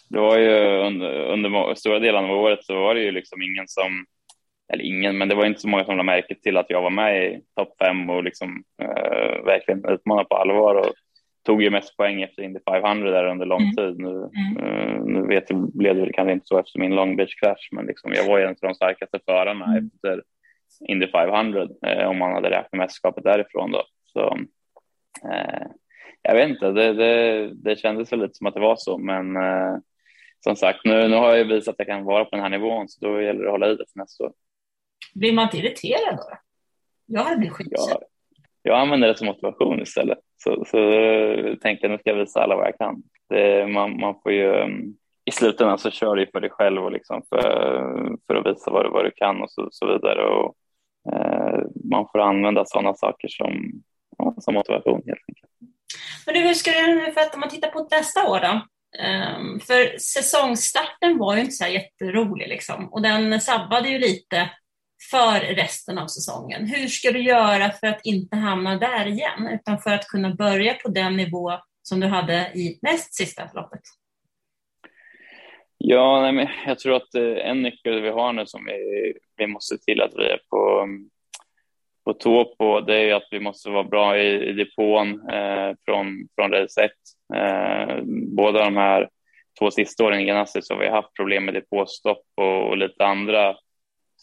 det 0.10 0.20
var 0.20 0.38
ju 0.38 0.78
under, 0.88 1.20
under 1.20 1.76
stora 1.76 2.00
delar 2.00 2.24
av 2.24 2.40
året 2.40 2.66
så 2.66 2.74
var 2.74 2.96
det 2.96 3.02
ju 3.02 3.12
liksom 3.12 3.42
ingen 3.42 3.68
som, 3.68 4.06
eller 4.74 4.84
ingen, 4.84 5.18
men 5.18 5.30
det 5.30 5.36
var 5.36 5.46
inte 5.46 5.62
så 5.62 5.68
många 5.68 5.86
som 5.86 5.98
lade 5.98 6.06
märke 6.06 6.36
till 6.36 6.58
att 6.58 6.70
jag 6.70 6.82
var 6.82 6.90
med 6.90 7.26
i 7.26 7.42
topp 7.56 7.76
fem 7.80 8.10
och 8.10 8.24
liksom 8.24 8.64
eh, 8.82 9.46
verkligen 9.46 9.86
utmanade 9.86 10.28
på 10.28 10.36
allvar 10.36 10.76
och 10.76 10.94
tog 11.44 11.64
ju 11.64 11.70
mest 11.70 11.98
poäng 11.98 12.22
efter 12.22 12.42
Indy 12.44 12.60
500 12.70 13.12
där 13.12 13.26
under 13.26 13.46
lång 13.46 13.62
Mm. 13.62 13.76
tid. 13.76 14.00
Nu, 14.00 14.10
Mm. 14.10 14.58
eh, 14.58 15.02
nu 15.04 15.28
vet 15.28 15.50
jag, 15.50 15.72
blev 15.74 15.96
det 15.96 16.02
väl 16.02 16.14
kanske 16.14 16.34
inte 16.34 16.46
så 16.48 16.60
efter 16.60 16.80
min 16.80 16.96
Long 16.96 17.16
Beach 17.16 17.36
crash, 17.36 17.68
men 17.72 17.86
liksom, 17.86 18.14
jag 18.14 18.26
var 18.28 18.38
ju 18.38 18.44
en 18.44 18.50
av 18.50 18.56
de 18.62 18.74
starkaste 18.76 19.20
förarna 19.26 19.66
Mm. 19.66 19.90
efter 19.96 20.24
Indy 20.88 21.08
500 21.08 21.68
eh, 21.88 22.08
om 22.10 22.18
man 22.18 22.34
hade 22.34 22.50
räknat 22.50 22.74
mästerskapet 22.74 23.24
därifrån 23.24 23.72
då. 23.72 23.84
Så 24.06 24.38
eh, 25.32 25.68
jag 26.22 26.36
vet 26.36 26.50
inte, 26.50 26.72
det, 26.72 26.94
det, 26.94 27.50
det 27.54 27.76
kändes 27.80 28.12
väl 28.12 28.20
lite 28.22 28.34
som 28.34 28.48
att 28.48 28.54
det 28.54 28.60
var 28.60 28.76
så, 28.78 28.98
men 28.98 29.36
eh, 29.36 29.76
som 30.40 30.56
sagt, 30.56 30.80
nu, 30.86 31.08
nu 31.08 31.16
har 31.16 31.36
jag 31.36 31.46
visat 31.46 31.72
att 31.74 31.80
jag 31.80 31.88
kan 31.88 32.04
vara 32.04 32.26
på 32.26 32.36
den 32.36 32.40
här 32.44 32.50
nivån, 32.50 32.90
så 32.90 33.06
då 33.06 33.22
gäller 33.22 33.40
det 33.42 33.46
att 33.48 33.52
hålla 33.52 33.68
i 33.68 33.76
det 33.76 33.86
till 33.86 33.96
nästa 34.02 34.24
år. 34.24 34.34
Blir 35.16 35.34
man 35.34 35.44
inte 35.44 35.58
irriterad 35.58 36.18
då? 36.18 36.38
Jag 37.06 37.24
hade 37.24 37.38
blivit 37.38 37.54
skitsur. 37.54 37.76
Jag, 37.90 38.04
jag 38.64 38.80
använder 38.80 39.08
det 39.08 39.18
som 39.18 39.28
motivation 39.28 39.82
istället. 39.82 40.18
Så, 40.44 40.66
så 40.68 40.92
eh, 40.92 41.56
tänkte 41.56 41.86
jag 41.86 41.92
nu 41.92 41.98
ska 41.98 42.10
jag 42.10 42.18
visa 42.18 42.44
alla 42.44 42.56
vad 42.56 42.68
jag 42.68 42.78
kan. 42.78 43.04
Det, 43.30 43.68
man, 43.68 44.00
man 44.00 44.16
får 44.24 44.32
ju, 44.32 44.56
mm, 44.56 44.94
I 45.26 45.32
slutändan 45.32 45.78
så 45.78 45.92
kör 45.92 46.16
du 46.16 46.28
för 46.28 46.42
dig 46.42 46.50
själv 46.50 46.84
och 46.84 46.92
liksom 46.92 47.22
för, 47.30 47.42
för 48.28 48.36
att 48.36 48.46
visa 48.46 48.72
vad, 48.72 48.92
vad 48.92 49.06
du 49.06 49.12
kan 49.12 49.42
och 49.42 49.52
så, 49.52 49.68
så 49.72 49.86
vidare. 49.94 50.26
Och, 50.26 50.56
eh, 51.14 51.60
man 51.92 52.08
får 52.12 52.20
använda 52.20 52.66
sådana 52.66 52.94
saker 52.94 53.28
som, 53.28 53.72
som 54.40 54.54
motivation 54.54 55.02
helt 55.06 55.24
enkelt. 55.28 55.52
Men 56.26 56.36
du, 56.36 56.42
hur 56.42 56.54
ska 56.54 56.72
du 56.72 56.96
nu, 56.96 57.12
för 57.12 57.22
att 57.22 57.34
om 57.34 57.40
man 57.40 57.50
tittar 57.50 57.70
på 57.70 57.88
nästa 57.92 58.30
år 58.30 58.40
då? 58.40 58.62
Um, 59.00 59.60
för 59.60 59.98
säsongstarten 59.98 61.18
var 61.18 61.36
ju 61.36 61.42
inte 61.42 61.52
så 61.52 61.64
här 61.64 61.72
jätterolig 61.72 62.48
liksom 62.48 62.94
och 62.94 63.02
den 63.02 63.42
sabbade 63.42 63.90
ju 63.90 64.00
lite 64.00 64.50
för 65.12 65.56
resten 65.56 65.98
av 65.98 66.08
säsongen. 66.08 66.66
Hur 66.66 66.88
ska 66.88 67.12
du 67.12 67.22
göra 67.22 67.72
för 67.72 67.88
att 67.88 68.00
inte 68.04 68.36
hamna 68.36 68.76
där 68.76 69.08
igen, 69.08 69.48
utan 69.52 69.80
för 69.80 69.90
att 69.90 70.08
kunna 70.08 70.36
börja 70.36 70.74
på 70.74 70.90
den 70.90 71.18
nivå 71.18 71.52
som 71.82 72.00
du 72.00 72.08
hade 72.08 72.52
i 72.54 72.80
näst 72.82 73.16
sista 73.16 73.50
loppet? 73.54 73.82
Ja, 75.78 76.22
nej, 76.22 76.32
men 76.32 76.48
jag 76.66 76.80
tror 76.80 76.96
att 76.96 77.16
eh, 77.16 77.50
en 77.50 77.62
nyckel 77.62 78.02
vi 78.02 78.10
har 78.10 78.34
nu 78.34 78.46
som 78.46 78.66
vi, 78.66 79.14
vi 79.38 79.48
måste 79.48 79.78
se 79.78 79.84
till 79.84 80.02
att 80.02 80.14
vi 80.16 80.24
är 80.24 80.40
på, 80.50 80.88
på 82.06 82.14
tå 82.14 82.56
på, 82.58 82.82
det 82.82 83.10
är 83.10 83.16
att 83.16 83.28
vi 83.32 83.40
måste 83.40 83.70
vara 83.70 83.84
bra 83.84 84.18
i, 84.18 84.50
i 84.50 84.54
depån 84.54 85.30
eh, 85.30 85.76
från, 85.86 86.28
från 86.36 86.52
race 86.52 86.84
1. 86.84 86.92
Eh, 87.36 88.04
båda 88.36 88.64
de 88.64 88.78
här 88.78 89.10
två 89.60 89.72
sista 89.72 90.04
åren 90.04 90.20
i 90.20 90.26
Ganassi 90.26 90.62
så 90.62 90.74
har 90.74 90.82
vi 90.82 90.90
haft 90.90 91.14
problem 91.14 91.46
med 91.46 91.54
depåstopp 91.54 92.24
och, 92.36 92.70
och 92.70 92.78
lite 92.78 93.06
andra 93.06 93.56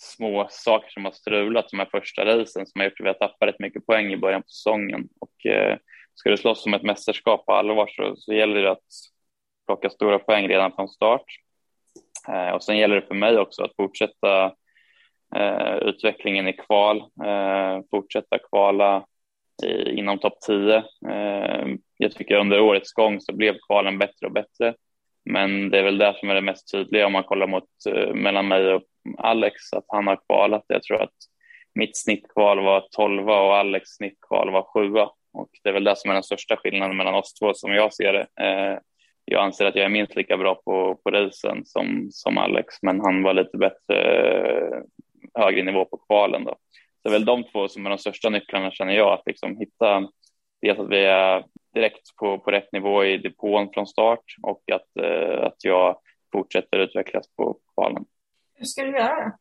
små 0.01 0.47
saker 0.51 0.91
som 0.91 1.05
har 1.05 1.13
strulat 1.13 1.69
de 1.71 1.79
här 1.79 1.89
första 1.91 2.25
racen 2.25 2.67
som 2.67 2.81
har 2.81 2.85
gjort 2.85 3.01
att 3.01 3.05
vi 3.05 3.09
har 3.09 3.15
tappat 3.15 3.49
rätt 3.49 3.59
mycket 3.59 3.87
poäng 3.87 4.13
i 4.13 4.17
början 4.17 4.43
på 4.43 4.49
säsongen. 4.49 5.09
Och 5.21 5.47
eh, 5.47 5.77
ska 6.15 6.31
du 6.31 6.37
slåss 6.37 6.67
om 6.67 6.75
ett 6.75 6.83
mästerskap 6.83 7.47
på 7.47 7.53
allvar 7.53 7.87
så, 7.87 8.17
så 8.17 8.33
gäller 8.33 8.63
det 8.63 8.71
att 8.71 8.89
plocka 9.67 9.91
stora 9.91 10.19
poäng 10.19 10.49
redan 10.49 10.73
från 10.73 10.89
start. 10.89 11.25
Eh, 12.29 12.51
och 12.51 12.65
sen 12.65 12.79
gäller 12.79 12.95
det 12.95 13.07
för 13.07 13.15
mig 13.15 13.39
också 13.39 13.63
att 13.63 13.77
fortsätta 13.77 14.45
eh, 15.37 15.77
utvecklingen 15.77 16.49
i 16.49 16.53
kval, 16.53 16.99
eh, 17.25 17.81
fortsätta 17.91 18.39
kvala 18.39 19.07
i, 19.63 19.91
inom 19.91 20.19
topp 20.19 20.41
10. 20.47 20.77
Eh, 21.11 21.67
jag 21.97 22.13
tycker 22.13 22.35
under 22.35 22.61
årets 22.61 22.93
gång 22.93 23.21
så 23.21 23.33
blev 23.33 23.59
kvalen 23.67 23.99
bättre 23.99 24.27
och 24.27 24.33
bättre. 24.33 24.75
Men 25.25 25.71
det 25.71 25.79
är 25.79 25.83
väl 25.83 25.99
det 25.99 26.15
som 26.17 26.31
är 26.31 26.35
det 26.35 26.41
mest 26.41 26.73
tydliga 26.73 27.07
om 27.07 27.13
man 27.13 27.25
kollar 27.25 27.47
mot 27.47 27.69
eh, 27.89 28.15
mellan 28.15 28.49
mig 28.49 28.75
och 28.75 28.83
Alex, 29.19 29.73
att 29.73 29.85
han 29.89 30.07
har 30.07 30.21
kvalat. 30.27 30.65
Jag 30.67 30.83
tror 30.83 31.03
att 31.03 31.15
mitt 31.75 31.97
snittkval 31.97 32.65
var 32.65 32.89
12 32.97 33.29
och 33.29 33.57
Alex 33.57 33.89
snittkval 33.89 34.51
var 34.51 34.63
7 34.63 34.95
och 35.33 35.49
det 35.63 35.69
är 35.69 35.73
väl 35.73 35.85
det 35.85 35.97
som 35.97 36.11
är 36.11 36.15
den 36.15 36.23
största 36.23 36.57
skillnaden 36.57 36.97
mellan 36.97 37.15
oss 37.15 37.35
två 37.35 37.55
som 37.55 37.73
jag 37.73 37.95
ser 37.95 38.13
det. 38.13 38.27
Eh, 38.45 38.79
jag 39.25 39.45
anser 39.45 39.65
att 39.65 39.75
jag 39.75 39.85
är 39.85 39.89
minst 39.89 40.17
lika 40.17 40.37
bra 40.37 40.55
på, 40.55 41.01
på 41.05 41.11
racen 41.11 41.65
som, 41.65 42.09
som 42.11 42.39
Alex, 42.39 42.75
men 42.83 43.01
han 43.01 43.23
var 43.23 43.35
lite 43.35 43.57
bättre, 43.57 44.29
eh, 44.29 44.79
högre 45.35 45.63
nivå 45.63 45.85
på 45.85 45.97
kvalen 45.97 46.45
då. 46.45 46.51
Så 47.03 47.09
det 47.09 47.09
är 47.09 47.13
väl 47.13 47.25
de 47.25 47.45
två 47.45 47.69
som 47.69 47.87
är 47.87 47.91
de 47.91 47.99
största 47.99 48.31
nycklarna 48.31 48.71
känner 48.71 48.93
jag, 48.93 49.13
att 49.13 49.27
liksom 49.27 49.57
hitta 49.57 50.09
dels 50.63 50.79
att 50.79 50.89
vi 50.89 51.05
är 51.05 51.45
direkt 51.75 52.17
på, 52.17 52.39
på 52.39 52.51
rätt 52.51 52.73
nivå 52.73 53.05
i 53.05 53.19
depån 53.19 53.71
från 53.75 53.87
start 53.87 54.25
och 54.43 54.63
att, 54.73 55.05
eh, 55.05 55.45
att 55.47 55.65
jag 55.65 55.97
fortsätter 56.33 56.79
utvecklas 56.79 57.27
på 57.37 57.59
kvalen. 57.75 58.05
Hur 58.55 58.65
ska 58.65 58.83
du 58.83 58.91
göra? 58.91 59.33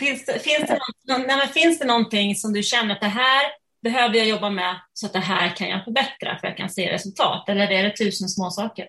Finns 0.00 0.26
det, 0.26 0.32
finns, 0.32 0.68
det 0.68 0.78
någon, 1.12 1.26
nej, 1.26 1.48
finns 1.48 1.78
det 1.78 1.86
någonting 1.86 2.34
som 2.34 2.52
du 2.52 2.62
känner 2.62 2.94
att 2.94 3.00
det 3.00 3.06
här 3.06 3.46
behöver 3.82 4.16
jag 4.16 4.28
jobba 4.28 4.50
med 4.50 4.76
så 4.92 5.06
att 5.06 5.12
det 5.12 5.18
här 5.18 5.56
kan 5.56 5.68
jag 5.68 5.84
förbättra 5.84 6.30
för 6.30 6.34
att 6.34 6.42
jag 6.42 6.56
kan 6.56 6.70
se 6.70 6.92
resultat? 6.92 7.48
Eller 7.48 7.72
är 7.72 7.82
det 7.82 7.96
tusen 7.96 8.28
små 8.28 8.50
saker? 8.50 8.88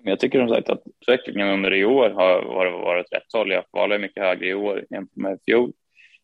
Men 0.00 0.10
jag 0.10 0.20
tycker 0.20 0.38
som 0.38 0.54
sagt 0.54 0.68
att 0.68 0.82
utvecklingen 1.00 1.48
under 1.48 1.74
i 1.74 1.84
år 1.84 2.10
har 2.10 2.42
varit, 2.42 2.72
varit 2.72 3.12
rätt 3.12 3.32
håll. 3.32 3.50
Jag 3.50 3.64
kvalar 3.72 3.98
mycket 3.98 4.22
högre 4.22 4.46
i 4.46 4.54
år 4.54 4.84
jämfört 4.90 5.16
med 5.16 5.34
i 5.34 5.38
fjol. 5.44 5.72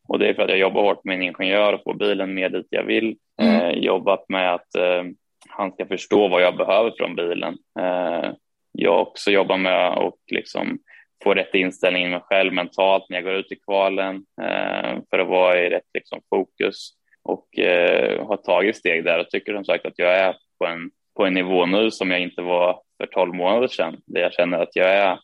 Och 0.08 0.18
det 0.18 0.28
är 0.28 0.34
för 0.34 0.42
att 0.42 0.50
jag 0.50 0.58
jobbar 0.58 0.82
hårt 0.82 1.04
med 1.04 1.18
min 1.18 1.28
ingenjör 1.28 1.72
och 1.72 1.82
får 1.84 1.94
bilen 1.94 2.34
med 2.34 2.52
dit 2.52 2.66
jag 2.70 2.84
vill. 2.84 3.16
Mm. 3.40 3.60
Eh, 3.60 3.70
jobbat 3.70 4.28
med 4.28 4.54
att 4.54 4.74
eh, 4.74 5.02
han 5.48 5.72
ska 5.72 5.86
förstå 5.86 6.28
vad 6.28 6.42
jag 6.42 6.56
behöver 6.56 6.90
från 6.90 7.16
bilen. 7.16 7.58
Eh, 7.78 8.30
jag 8.72 9.02
också 9.02 9.30
jobbar 9.30 9.56
med 9.56 9.88
att 9.88 10.14
liksom 10.30 10.78
få 11.24 11.34
rätt 11.34 11.54
inställning 11.54 12.06
i 12.06 12.10
mig 12.10 12.20
själv 12.20 12.52
mentalt 12.52 13.04
när 13.08 13.16
jag 13.16 13.24
går 13.24 13.34
ut 13.34 13.52
i 13.52 13.56
kvalen 13.56 14.16
eh, 14.42 14.98
för 15.10 15.18
att 15.18 15.28
vara 15.28 15.60
i 15.60 15.70
rätt 15.70 15.88
liksom, 15.94 16.20
fokus 16.30 16.90
och 17.22 17.58
eh, 17.58 18.26
har 18.26 18.36
tagit 18.36 18.76
steg 18.76 19.04
där 19.04 19.18
och 19.18 19.30
tycker 19.30 19.54
som 19.54 19.64
sagt 19.64 19.86
att 19.86 19.98
jag 19.98 20.18
är 20.18 20.36
på 20.58 20.66
en, 20.66 20.90
på 21.16 21.26
en 21.26 21.34
nivå 21.34 21.66
nu 21.66 21.90
som 21.90 22.10
jag 22.10 22.20
inte 22.20 22.42
var 22.42 22.80
för 23.00 23.06
12 23.06 23.34
månader 23.34 23.68
sedan 23.68 24.00
där 24.06 24.20
jag 24.20 24.32
känner 24.32 24.58
att 24.58 24.76
jag 24.76 24.90
är 24.90 25.18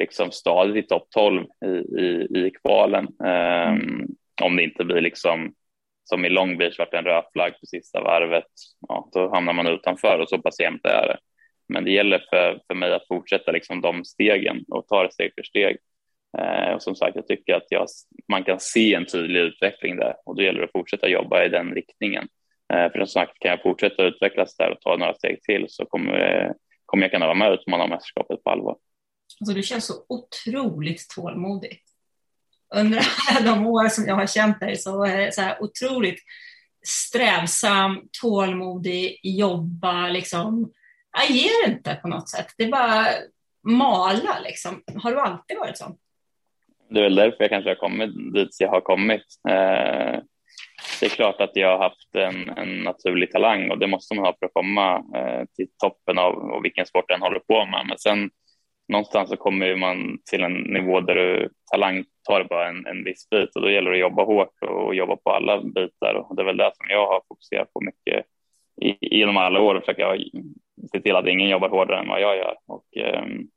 liksom 0.00 0.30
stadigt 0.30 0.84
i 0.84 0.88
topp 0.88 1.06
12 1.10 1.44
i, 1.64 2.00
i, 2.00 2.28
i 2.34 2.50
kvalen. 2.62 3.06
Um, 3.18 4.06
om 4.42 4.56
det 4.56 4.62
inte 4.62 4.84
blir 4.84 5.00
liksom 5.00 5.54
som 6.08 6.24
i 6.24 6.28
Long 6.28 6.58
Beach 6.58 6.78
vart 6.78 6.94
en 6.94 7.04
röd 7.04 7.24
flagg 7.32 7.60
på 7.60 7.66
sista 7.66 8.00
varvet, 8.00 8.46
ja, 8.88 9.08
då 9.12 9.30
hamnar 9.30 9.52
man 9.52 9.66
utanför 9.66 10.18
och 10.18 10.28
så 10.28 10.38
pass 10.38 10.60
jämnt 10.60 10.84
är 10.84 11.08
det. 11.08 11.18
Men 11.68 11.84
det 11.84 11.90
gäller 11.90 12.24
för, 12.30 12.60
för 12.66 12.74
mig 12.74 12.92
att 12.92 13.06
fortsätta 13.08 13.52
liksom 13.52 13.80
de 13.80 14.04
stegen 14.04 14.64
och 14.68 14.88
ta 14.88 15.02
det 15.02 15.12
steg 15.12 15.32
för 15.34 15.42
steg. 15.42 15.76
Eh, 16.38 16.74
och 16.74 16.82
som 16.82 16.96
sagt, 16.96 17.16
jag 17.16 17.28
tycker 17.28 17.54
att 17.54 17.66
jag, 17.68 17.86
man 18.28 18.44
kan 18.44 18.60
se 18.60 18.94
en 18.94 19.06
tydlig 19.06 19.40
utveckling 19.40 19.96
där 19.96 20.14
och 20.26 20.36
då 20.36 20.42
gäller 20.42 20.58
det 20.58 20.64
att 20.64 20.72
fortsätta 20.72 21.08
jobba 21.08 21.44
i 21.44 21.48
den 21.48 21.74
riktningen. 21.74 22.28
Eh, 22.72 22.92
för 22.92 22.98
som 22.98 23.06
sagt, 23.06 23.38
kan 23.38 23.50
jag 23.50 23.62
fortsätta 23.62 24.02
utvecklas 24.02 24.56
där 24.56 24.70
och 24.70 24.80
ta 24.80 24.96
några 24.96 25.14
steg 25.14 25.42
till 25.42 25.66
så 25.68 25.84
kommer, 25.86 26.52
kommer 26.86 27.04
jag 27.04 27.12
kunna 27.12 27.26
vara 27.26 27.38
med 27.38 27.48
och 27.48 27.58
utmana 27.60 27.86
mästerskapet 27.86 28.44
på 28.44 28.50
allvar. 28.50 28.76
Alltså, 29.40 29.54
du 29.54 29.62
känns 29.62 29.86
så 29.86 29.94
otroligt 30.08 31.08
tålmodig. 31.16 31.82
Under 32.74 33.06
alla 33.28 33.52
de 33.52 33.66
år 33.66 33.88
som 33.88 34.06
jag 34.06 34.14
har 34.14 34.26
känt 34.26 34.60
dig 34.60 34.76
så 34.76 35.04
är 35.04 35.16
det 35.16 35.34
så 35.34 35.40
här 35.40 35.62
otroligt 35.62 36.20
strävsam, 36.86 38.02
tålmodig, 38.22 39.20
jobba 39.22 40.08
liksom 40.08 40.72
jag 41.16 41.30
ger 41.30 41.68
inte 41.68 41.98
på 42.02 42.08
något 42.08 42.28
sätt. 42.28 42.46
Det 42.58 42.64
är 42.64 42.70
bara 42.70 43.06
mala 43.62 44.38
liksom. 44.44 44.82
Har 45.02 45.10
du 45.10 45.20
alltid 45.20 45.58
varit 45.58 45.78
sån? 45.78 45.96
Det 46.90 46.98
är 46.98 47.02
väl 47.02 47.14
därför 47.14 47.36
jag 47.38 47.50
kanske 47.50 47.70
har 47.70 47.74
kommit 47.74 48.34
dit 48.34 48.56
jag 48.58 48.68
har 48.68 48.80
kommit. 48.80 49.24
Eh, 49.48 50.20
det 51.00 51.06
är 51.06 51.10
klart 51.10 51.40
att 51.40 51.50
jag 51.54 51.78
har 51.78 51.84
haft 51.84 52.14
en, 52.14 52.48
en, 52.48 52.82
naturlig 52.82 53.30
talang 53.30 53.70
och 53.70 53.78
det 53.78 53.86
måste 53.86 54.14
man 54.14 54.24
ha 54.24 54.36
för 54.38 54.46
att 54.46 54.52
komma 54.52 54.96
eh, 54.96 55.44
till 55.56 55.68
toppen 55.82 56.18
av 56.18 56.62
vilken 56.62 56.86
sport 56.86 57.08
den 57.08 57.22
håller 57.22 57.38
på 57.38 57.66
med. 57.66 57.86
Men 57.88 57.98
sen 57.98 58.30
någonstans 58.88 59.30
så 59.30 59.36
kommer 59.36 59.76
man 59.76 60.18
till 60.30 60.42
en 60.42 60.54
nivå 60.54 61.00
där 61.00 61.14
du, 61.14 61.50
talang 61.72 62.04
tar 62.26 62.38
det 62.38 62.44
bara 62.44 62.68
en, 62.68 62.86
en 62.86 63.04
viss 63.04 63.30
bit 63.30 63.56
och 63.56 63.62
då 63.62 63.70
gäller 63.70 63.90
det 63.90 63.96
att 63.96 64.00
jobba 64.00 64.24
hårt 64.24 64.62
och 64.62 64.94
jobba 64.94 65.16
på 65.16 65.30
alla 65.30 65.60
bitar 65.62 66.14
och 66.14 66.36
det 66.36 66.42
är 66.42 66.46
väl 66.46 66.56
det 66.56 66.70
som 66.74 66.86
jag 66.88 67.06
har 67.06 67.22
fokuserat 67.28 67.72
på 67.72 67.80
mycket 67.80 68.26
i, 68.80 69.16
genom 69.18 69.36
alla 69.36 69.60
år 69.60 69.74
och 69.74 69.82
försöka 69.82 70.16
se 70.92 71.00
till 71.00 71.16
att 71.16 71.26
ingen 71.26 71.48
jobbar 71.48 71.68
hårdare 71.68 72.00
än 72.00 72.08
vad 72.08 72.20
jag 72.20 72.36
gör 72.36 72.56
och, 72.66 72.96
ehm, 72.96 73.48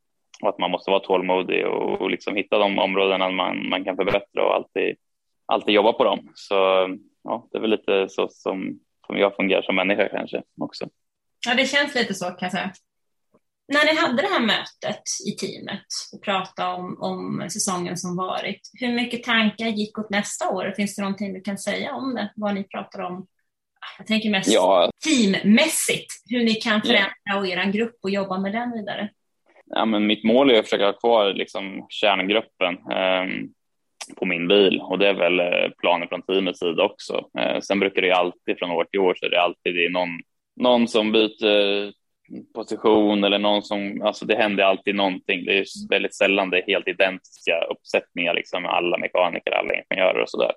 och 0.41 0.49
att 0.49 0.59
man 0.59 0.71
måste 0.71 0.91
vara 0.91 0.99
tålmodig 0.99 1.67
och, 1.67 2.01
och 2.01 2.09
liksom 2.09 2.35
hitta 2.35 2.57
de 2.57 2.79
områdena 2.79 3.29
man, 3.29 3.69
man 3.69 3.83
kan 3.83 3.95
förbättra 3.95 4.45
och 4.45 4.55
alltid, 4.55 4.95
alltid 5.45 5.75
jobba 5.75 5.93
på 5.93 6.03
dem. 6.03 6.31
Så 6.33 6.55
ja, 7.23 7.47
det 7.51 7.57
är 7.57 7.61
väl 7.61 7.69
lite 7.69 8.09
så 8.09 8.27
som, 8.29 8.79
som 9.07 9.17
jag 9.17 9.35
fungerar 9.35 9.61
som 9.61 9.75
människa 9.75 10.09
kanske 10.09 10.43
också. 10.61 10.89
Ja, 11.47 11.55
det 11.55 11.65
känns 11.65 11.95
lite 11.95 12.13
så 12.13 12.25
kan 12.25 12.38
jag 12.39 12.51
säga. 12.51 12.71
När 13.73 13.85
ni 13.85 13.99
hade 13.99 14.21
det 14.21 14.27
här 14.27 14.39
mötet 14.39 15.03
i 15.27 15.31
teamet 15.31 15.85
och 16.13 16.23
pratade 16.23 16.73
om, 16.73 16.97
om 17.01 17.49
säsongen 17.49 17.97
som 17.97 18.15
varit, 18.15 18.61
hur 18.73 18.93
mycket 18.93 19.23
tankar 19.23 19.67
gick 19.67 19.99
åt 19.99 20.09
nästa 20.09 20.49
år? 20.49 20.73
Finns 20.75 20.95
det 20.95 21.01
någonting 21.01 21.33
du 21.33 21.41
kan 21.41 21.57
säga 21.57 21.93
om 21.93 22.15
det? 22.15 22.33
Vad 22.35 22.55
ni 22.55 22.63
pratar 22.63 22.99
om 22.99 23.27
jag 23.97 24.07
tänker 24.07 24.29
mest 24.29 24.53
ja. 24.53 24.91
teammässigt, 25.03 26.13
hur 26.29 26.43
ni 26.43 26.53
kan 26.53 26.81
förändra 26.81 27.11
ja. 27.23 27.39
och 27.39 27.47
er 27.47 27.71
grupp 27.71 27.95
och 28.03 28.09
jobba 28.09 28.38
med 28.38 28.51
den 28.53 28.71
vidare. 28.71 29.09
Ja, 29.65 29.85
men 29.85 30.07
mitt 30.07 30.23
mål 30.23 30.51
är 30.51 30.59
att 30.59 30.65
försöka 30.65 30.85
ha 30.85 30.93
kvar 30.93 31.33
liksom, 31.33 31.85
kärngruppen 31.89 32.73
eh, 32.73 33.49
på 34.15 34.25
min 34.25 34.47
bil 34.47 34.81
och 34.81 34.99
det 34.99 35.07
är 35.07 35.13
väl 35.13 35.39
eh, 35.39 35.71
planen 35.81 36.07
från 36.07 36.21
teamets 36.21 36.59
sida 36.59 36.83
också. 36.83 37.29
Eh, 37.39 37.59
sen 37.59 37.79
brukar 37.79 38.01
det 38.01 38.11
alltid 38.11 38.59
från 38.59 38.71
år 38.71 38.83
till 38.83 38.99
år 38.99 39.15
så 39.19 39.25
är 39.25 39.29
det 39.29 39.41
alltid 39.41 39.75
det 39.75 39.89
någon, 39.89 40.09
någon 40.55 40.88
som 40.88 41.11
byter 41.11 41.93
position 42.55 43.24
eller 43.24 43.39
någon 43.39 43.63
som, 43.63 44.01
alltså 44.01 44.25
det 44.25 44.36
händer 44.36 44.63
alltid 44.63 44.95
någonting. 44.95 45.45
Det 45.45 45.59
är 45.59 45.65
väldigt 45.89 46.15
sällan 46.15 46.50
det 46.50 46.57
är 46.57 46.67
helt 46.67 46.88
identiska 46.88 47.62
uppsättningar 47.71 48.33
liksom 48.33 48.63
med 48.63 48.71
alla 48.71 48.98
mekaniker, 48.98 49.51
alla 49.51 49.74
ingenjörer 49.74 50.21
och 50.21 50.29
så 50.29 50.41
där. 50.41 50.51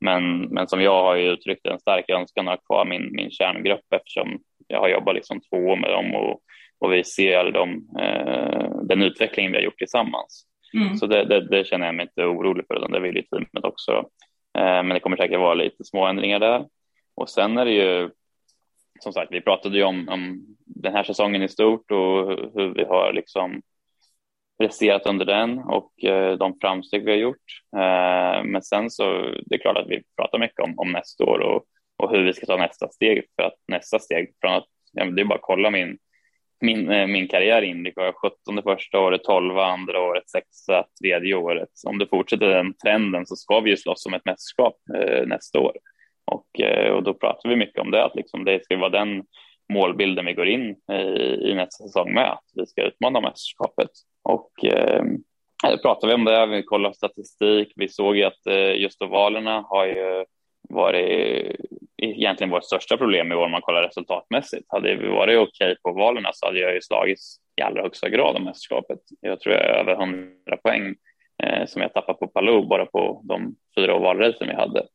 Men, 0.00 0.40
men 0.40 0.68
som 0.68 0.82
jag 0.82 1.02
har 1.02 1.16
ju 1.16 1.30
uttryckt 1.30 1.66
en 1.66 1.78
stark 1.78 2.10
önskan 2.10 2.48
att 2.48 2.60
ha 2.60 2.66
kvar 2.66 2.84
min, 2.84 3.08
min 3.12 3.30
kärngrupp 3.30 3.92
eftersom 3.94 4.40
jag 4.66 4.80
har 4.80 4.88
jobbat 4.88 5.14
liksom 5.14 5.40
två 5.40 5.56
år 5.56 5.76
med 5.76 5.90
dem 5.90 6.14
och, 6.14 6.40
och 6.78 6.92
vi 6.92 7.04
ser 7.04 7.50
dem, 7.52 7.88
eh, 8.00 8.82
den 8.82 9.02
utvecklingen 9.02 9.52
vi 9.52 9.58
har 9.58 9.64
gjort 9.64 9.78
tillsammans. 9.78 10.46
Mm. 10.74 10.96
Så 10.96 11.06
det, 11.06 11.24
det, 11.24 11.48
det, 11.48 11.66
känner 11.66 11.86
jag 11.86 11.94
mig 11.94 12.02
inte 12.06 12.24
orolig 12.24 12.66
för, 12.66 12.76
utan 12.76 12.90
det 12.90 13.00
vill 13.00 13.16
ju 13.16 13.22
teamet 13.22 13.64
också. 13.64 13.92
Eh, 14.58 14.82
men 14.82 14.88
det 14.88 15.00
kommer 15.00 15.16
säkert 15.16 15.38
vara 15.38 15.54
lite 15.54 15.84
små 15.84 16.06
ändringar 16.06 16.38
där. 16.38 16.64
Och 17.14 17.30
sen 17.30 17.58
är 17.58 17.64
det 17.64 17.72
ju, 17.72 18.10
som 19.02 19.12
sagt, 19.12 19.32
vi 19.32 19.40
pratade 19.40 19.76
ju 19.76 19.84
om, 19.84 20.08
om 20.08 20.46
den 20.66 20.92
här 20.92 21.02
säsongen 21.02 21.42
i 21.42 21.48
stort 21.48 21.90
och 21.90 22.28
hur 22.54 22.74
vi 22.74 22.84
har 22.84 23.12
liksom 23.12 23.62
presterat 24.58 25.06
under 25.06 25.24
den 25.24 25.58
och 25.58 26.04
eh, 26.04 26.36
de 26.38 26.58
framsteg 26.60 27.04
vi 27.04 27.10
har 27.10 27.18
gjort. 27.18 27.62
Eh, 27.76 28.44
men 28.44 28.62
sen 28.62 28.90
så 28.90 29.34
det 29.46 29.54
är 29.54 29.58
klart 29.58 29.78
att 29.78 29.88
vi 29.88 30.02
pratar 30.16 30.38
mycket 30.38 30.60
om, 30.60 30.78
om 30.78 30.92
nästa 30.92 31.24
år 31.24 31.38
och, 31.38 31.64
och 31.96 32.10
hur 32.10 32.24
vi 32.24 32.32
ska 32.32 32.46
ta 32.46 32.56
nästa 32.56 32.88
steg 32.88 33.24
för 33.36 33.42
att 33.42 33.58
nästa 33.68 33.98
steg 33.98 34.34
från 34.40 34.54
att 34.54 34.66
ja, 34.92 35.04
det 35.04 35.22
är 35.22 35.24
bara 35.24 35.34
att 35.34 35.42
kolla 35.42 35.70
min 35.70 35.98
min, 36.62 36.90
eh, 36.90 37.06
min 37.06 37.28
karriär 37.28 37.62
i 37.62 37.66
Indycar. 37.66 38.12
17 38.12 38.62
första 38.62 38.98
året, 38.98 39.24
12 39.24 39.58
andra 39.58 40.00
året, 40.00 40.30
6 40.30 40.46
tredje 41.02 41.34
året. 41.34 41.68
Om 41.86 41.98
det 41.98 42.06
fortsätter 42.06 42.46
den 42.46 42.74
trenden 42.74 43.26
så 43.26 43.36
ska 43.36 43.60
vi 43.60 43.70
ju 43.70 43.76
slåss 43.76 44.06
om 44.06 44.14
ett 44.14 44.24
mästerskap 44.24 44.76
eh, 44.94 45.26
nästa 45.26 45.58
år. 45.58 45.72
Och, 46.24 46.60
eh, 46.60 46.92
och 46.92 47.02
då 47.02 47.14
pratar 47.14 47.48
vi 47.48 47.56
mycket 47.56 47.80
om 47.80 47.90
det, 47.90 48.04
att 48.04 48.16
liksom 48.16 48.44
det 48.44 48.64
ska 48.64 48.76
vara 48.76 49.04
den 49.04 49.24
målbilden 49.72 50.26
vi 50.26 50.32
går 50.32 50.48
in 50.48 50.76
i, 50.92 51.02
i 51.50 51.54
nästa 51.54 51.84
säsong 51.84 52.14
med, 52.14 52.32
att 52.32 52.44
vi 52.54 52.66
ska 52.66 52.82
utmana 52.82 53.20
mästerskapet. 53.20 53.90
Och 54.22 54.64
eh, 54.64 55.04
pratar 55.82 56.08
vi 56.08 56.14
om 56.14 56.24
det, 56.24 56.46
vi 56.46 56.62
kollar 56.62 56.92
statistik, 56.92 57.72
vi 57.76 57.88
såg 57.88 58.16
ju 58.16 58.24
att 58.24 58.46
eh, 58.46 58.80
just 58.80 59.02
ovalerna 59.02 59.64
har 59.68 59.86
ju 59.86 60.24
varit 60.68 61.56
egentligen 62.02 62.50
vårt 62.50 62.64
största 62.64 62.96
problem 62.96 63.32
i 63.32 63.34
år 63.34 63.44
om 63.44 63.50
man 63.50 63.60
kollar 63.60 63.82
resultatmässigt. 63.82 64.64
Hade 64.68 64.96
vi 64.96 65.08
varit 65.08 65.38
okej 65.38 65.42
okay 65.42 65.76
på 65.82 65.92
valen 65.92 66.24
så 66.32 66.46
hade 66.46 66.58
jag 66.58 66.74
ju 66.74 66.80
slagits 66.80 67.36
i 67.60 67.62
allra 67.62 67.82
högsta 67.82 68.08
grad 68.08 68.36
om 68.36 68.44
mästerskapet. 68.44 68.98
Jag 69.20 69.40
tror 69.40 69.54
jag 69.54 69.64
är 69.64 69.74
över 69.74 69.92
100 69.92 70.56
poäng 70.62 70.94
eh, 71.42 71.66
som 71.66 71.82
jag 71.82 71.94
tappade 71.94 72.18
på 72.18 72.28
Palou 72.28 72.66
bara 72.66 72.86
på 72.86 73.22
de 73.24 73.54
fyra 73.76 73.96
ovalracen 73.96 74.48
vi 74.48 74.54
hade. 74.54 74.86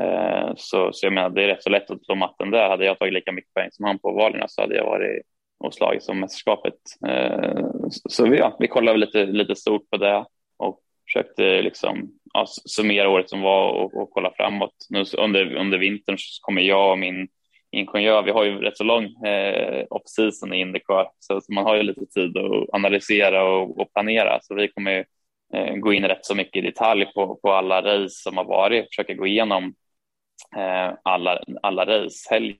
Eh, 0.00 0.52
så, 0.56 0.92
så 0.92 1.06
jag 1.06 1.12
menar, 1.12 1.30
det 1.30 1.42
är 1.42 1.48
rätt 1.48 1.62
så 1.62 1.70
lätt 1.70 1.90
att 1.90 2.04
slå 2.04 2.14
matten 2.14 2.50
där. 2.50 2.68
Hade 2.68 2.84
jag 2.84 2.98
tagit 2.98 3.14
lika 3.14 3.32
mycket 3.32 3.54
poäng 3.54 3.68
som 3.72 3.84
han 3.84 3.98
på 3.98 4.12
valen 4.12 4.48
så 4.48 4.60
hade 4.60 4.76
jag 4.76 4.84
varit 4.84 5.22
och 5.58 5.74
slagits 5.74 6.08
om 6.08 6.20
mästerskapet. 6.20 6.74
Eh, 7.08 7.64
så 8.08 8.28
vi, 8.28 8.38
ja, 8.38 8.56
vi 8.60 8.68
kollade 8.68 8.98
lite, 8.98 9.26
lite 9.26 9.56
stort 9.56 9.90
på 9.90 9.96
det 9.96 10.24
och 10.56 10.80
försökte 11.06 11.62
liksom 11.62 12.10
ja, 12.34 12.44
summera 12.46 13.08
året 13.08 13.30
som 13.30 13.40
var 13.40 13.70
och, 13.70 14.02
och 14.02 14.10
kolla 14.10 14.32
framåt. 14.36 14.74
Nu 14.90 15.04
under, 15.18 15.54
under 15.54 15.78
vintern 15.78 16.18
så 16.18 16.42
kommer 16.42 16.62
jag 16.62 16.90
och 16.90 16.98
min 16.98 17.28
ingenjör, 17.74 18.22
vi 18.22 18.30
har 18.30 18.44
ju 18.44 18.58
rätt 18.58 18.76
så 18.76 18.84
lång 18.84 19.04
eh, 19.04 19.84
off-season 19.90 20.54
i 20.54 20.60
Indycar, 20.60 21.08
så, 21.18 21.40
så, 21.40 21.52
man 21.52 21.64
har 21.64 21.76
ju 21.76 21.82
lite 21.82 22.06
tid 22.06 22.36
att 22.36 22.74
analysera 22.74 23.44
och, 23.44 23.80
och 23.80 23.92
planera. 23.92 24.38
Så 24.42 24.54
vi 24.54 24.68
kommer 24.68 25.04
eh, 25.54 25.74
gå 25.74 25.92
in 25.92 26.04
rätt 26.04 26.24
så 26.24 26.34
mycket 26.34 26.56
i 26.56 26.66
detalj 26.66 27.06
på, 27.14 27.38
på 27.42 27.52
alla 27.52 27.82
race 27.82 28.14
som 28.14 28.36
har 28.36 28.44
varit, 28.44 28.86
försöka 28.88 29.14
gå 29.14 29.26
igenom 29.26 29.74
alla, 31.02 31.40
alla 31.62 31.84
racehelger 31.86 32.58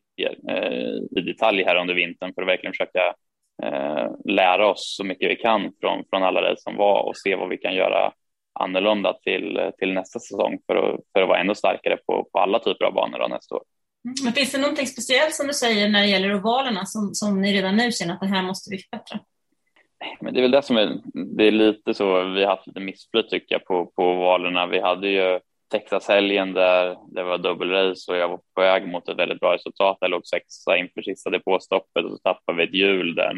eh, 0.49 1.19
i 1.19 1.21
detalj 1.21 1.65
här 1.65 1.77
under 1.77 1.95
vintern 1.95 2.35
för 2.35 2.43
att 2.43 2.49
verkligen 2.49 2.73
försöka 2.73 3.15
eh, 3.63 4.11
lära 4.25 4.67
oss 4.67 4.97
så 4.97 5.05
mycket 5.05 5.31
vi 5.31 5.37
kan 5.37 5.73
från, 5.81 6.05
från 6.11 6.23
alla 6.23 6.43
race 6.43 6.63
som 6.63 6.77
var 6.77 7.03
och 7.03 7.17
se 7.17 7.37
vad 7.37 7.49
vi 7.49 7.59
kan 7.59 7.75
göra 7.75 8.13
annorlunda 8.61 9.13
till, 9.13 9.71
till 9.79 9.93
nästa 9.93 10.19
säsong 10.19 10.59
för 10.67 10.77
att, 10.77 11.01
för 11.13 11.23
att 11.23 11.29
vara 11.29 11.41
ännu 11.41 11.55
starkare 11.55 11.97
på, 11.97 12.29
på 12.33 12.39
alla 12.39 12.59
typer 12.59 12.85
av 12.85 12.93
banor 12.95 13.29
nästa 13.29 13.55
år. 13.55 13.63
Mm. 14.05 14.15
Men 14.25 14.33
finns 14.33 14.53
det 14.53 14.61
någonting 14.61 14.87
speciellt 14.87 15.35
som 15.35 15.47
du 15.47 15.53
säger 15.53 15.89
när 15.89 16.01
det 16.01 16.09
gäller 16.09 16.35
ovalerna 16.35 16.85
som, 16.87 17.15
som 17.15 17.41
ni 17.41 17.53
redan 17.53 17.77
nu 17.77 17.93
känner 17.93 18.15
att 18.15 18.21
det 18.21 18.27
här 18.27 18.43
måste 18.43 18.71
vi 18.71 18.79
förbättra? 18.79 19.21
Men 20.21 20.35
det 20.35 20.41
är 20.41 20.43
väl 20.43 20.51
det 20.51 20.63
som 20.63 20.77
är, 20.77 21.01
det 21.37 21.45
är 21.45 21.51
lite 21.51 21.95
så, 21.95 22.25
vi 22.25 22.45
har 22.45 22.51
haft 22.51 22.67
lite 22.67 22.81
missflyt 22.81 23.31
tycker 23.31 23.55
jag 23.55 23.65
på, 23.65 23.87
på 23.87 24.05
ovalerna. 24.05 24.67
Vi 24.67 24.81
hade 24.81 25.09
ju 25.09 25.41
Texas-helgen 25.75 26.53
där 26.53 26.97
det 27.15 27.23
var 27.23 27.39
dubbelrace 27.39 28.13
och 28.13 28.19
jag 28.19 28.29
var 28.29 28.41
på 28.55 28.61
väg 28.61 28.89
mot 28.89 29.09
ett 29.09 29.19
väldigt 29.19 29.41
bra 29.41 29.55
resultat. 29.55 29.97
Jag 30.01 30.11
låg 30.11 30.27
sexa 30.27 30.77
inför 30.77 31.03
sista 31.03 31.31
depåstoppet 31.31 32.05
och 32.05 32.11
så 32.11 32.19
tappade 32.19 32.59
vi 32.59 32.65
ett 32.65 32.75
hjul 32.75 33.15
där. 33.15 33.35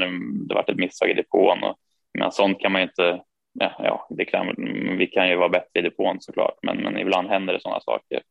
Det 0.49 0.55
var 0.55 0.65
ett 0.69 0.77
misstag 0.77 1.11
i 1.11 1.15
depån 1.15 1.63
och 1.63 1.77
men 2.19 2.33
sånt 2.33 2.61
kan 2.61 2.73
man 2.73 2.81
ju 2.81 2.89
inte 2.89 3.21
ja, 3.59 3.73
ja, 3.79 4.07
det 4.11 4.25
kan, 4.25 4.55
vi 4.99 5.07
kan 5.07 5.29
ju 5.29 5.37
vara 5.37 5.49
bättre 5.49 5.81
i 5.81 5.83
depån 5.83 6.21
såklart, 6.21 6.59
men, 6.63 6.77
men 6.77 6.99
ibland 6.99 7.29
händer 7.29 7.53
det 7.55 7.61
sådana 7.61 7.81
saker. 7.81 8.23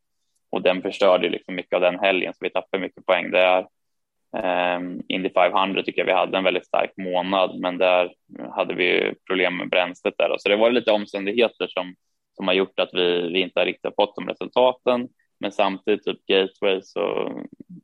Och 0.50 0.62
den 0.62 0.82
förstörde 0.82 1.30
liksom 1.30 1.56
mycket 1.56 1.74
av 1.74 1.82
den 1.82 2.00
helgen, 2.00 2.34
så 2.34 2.38
vi 2.42 2.50
tappade 2.50 2.82
mycket 2.82 3.06
poäng 3.06 3.32
där. 3.32 3.68
Um, 4.78 5.02
Indy 5.08 5.30
500 5.30 5.84
tycker 5.84 6.02
jag 6.02 6.06
vi 6.06 6.12
hade 6.12 6.38
en 6.38 6.44
väldigt 6.44 6.66
stark 6.66 6.92
månad, 6.98 7.60
men 7.60 7.78
där 7.78 8.14
hade 8.52 8.74
vi 8.74 9.14
problem 9.28 9.58
med 9.58 9.70
bränslet 9.70 10.14
där. 10.18 10.36
Så 10.38 10.50
det 10.50 10.56
var 10.56 10.72
lite 10.72 10.92
omständigheter 10.92 11.68
som, 11.68 11.96
som 12.36 12.48
har 12.48 12.54
gjort 12.54 12.80
att 12.80 12.90
vi, 12.94 13.30
vi 13.34 13.40
inte 13.42 13.60
har 13.60 13.66
riktigt 13.66 13.96
fått 13.96 14.16
de 14.16 14.28
resultaten. 14.28 15.08
Men 15.40 15.52
samtidigt, 15.52 16.04
typ 16.04 16.26
Gateway, 16.26 16.82
så 16.82 17.32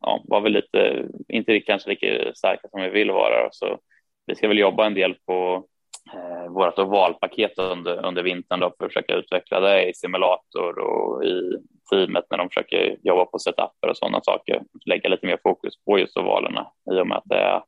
ja, 0.02 0.24
var 0.24 0.42
vi 0.42 0.50
lite, 0.50 1.08
inte 1.28 1.60
kanske 1.60 1.90
lika 1.90 2.34
starka 2.34 2.68
som 2.68 2.82
vi 2.82 2.90
vill 2.90 3.12
vara. 3.12 3.50
Så 3.52 3.80
vi 4.26 4.36
ska 4.36 4.48
väl 4.48 4.58
jobba 4.58 4.86
en 4.86 4.94
del 4.94 5.16
på 5.26 5.66
eh, 6.14 6.52
vårt 6.52 6.80
ovalpaket 6.80 7.60
under, 7.60 8.06
under 8.06 8.24
vintern 8.24 8.60
då 8.60 8.74
för 8.78 8.86
att 8.86 8.94
försöka 8.94 9.16
utveckla 9.16 9.60
det 9.60 9.90
i 9.90 9.94
simulator 9.94 10.80
och 10.80 11.26
i 11.26 11.58
teamet 11.90 12.26
när 12.30 12.38
de 12.38 12.50
försöker 12.50 12.98
jobba 13.04 13.26
på 13.26 13.40
setuper 13.40 13.90
och 13.90 13.98
sådana 13.98 14.22
saker. 14.22 14.62
Lägga 14.86 15.10
lite 15.10 15.26
mer 15.26 15.40
fokus 15.44 15.74
på 15.86 16.00
just 16.00 16.18
ovalerna 16.18 16.68
i 16.92 17.00
och 17.00 17.08
med 17.08 17.18
att 17.18 17.26
det 17.26 17.36
är 17.36 17.62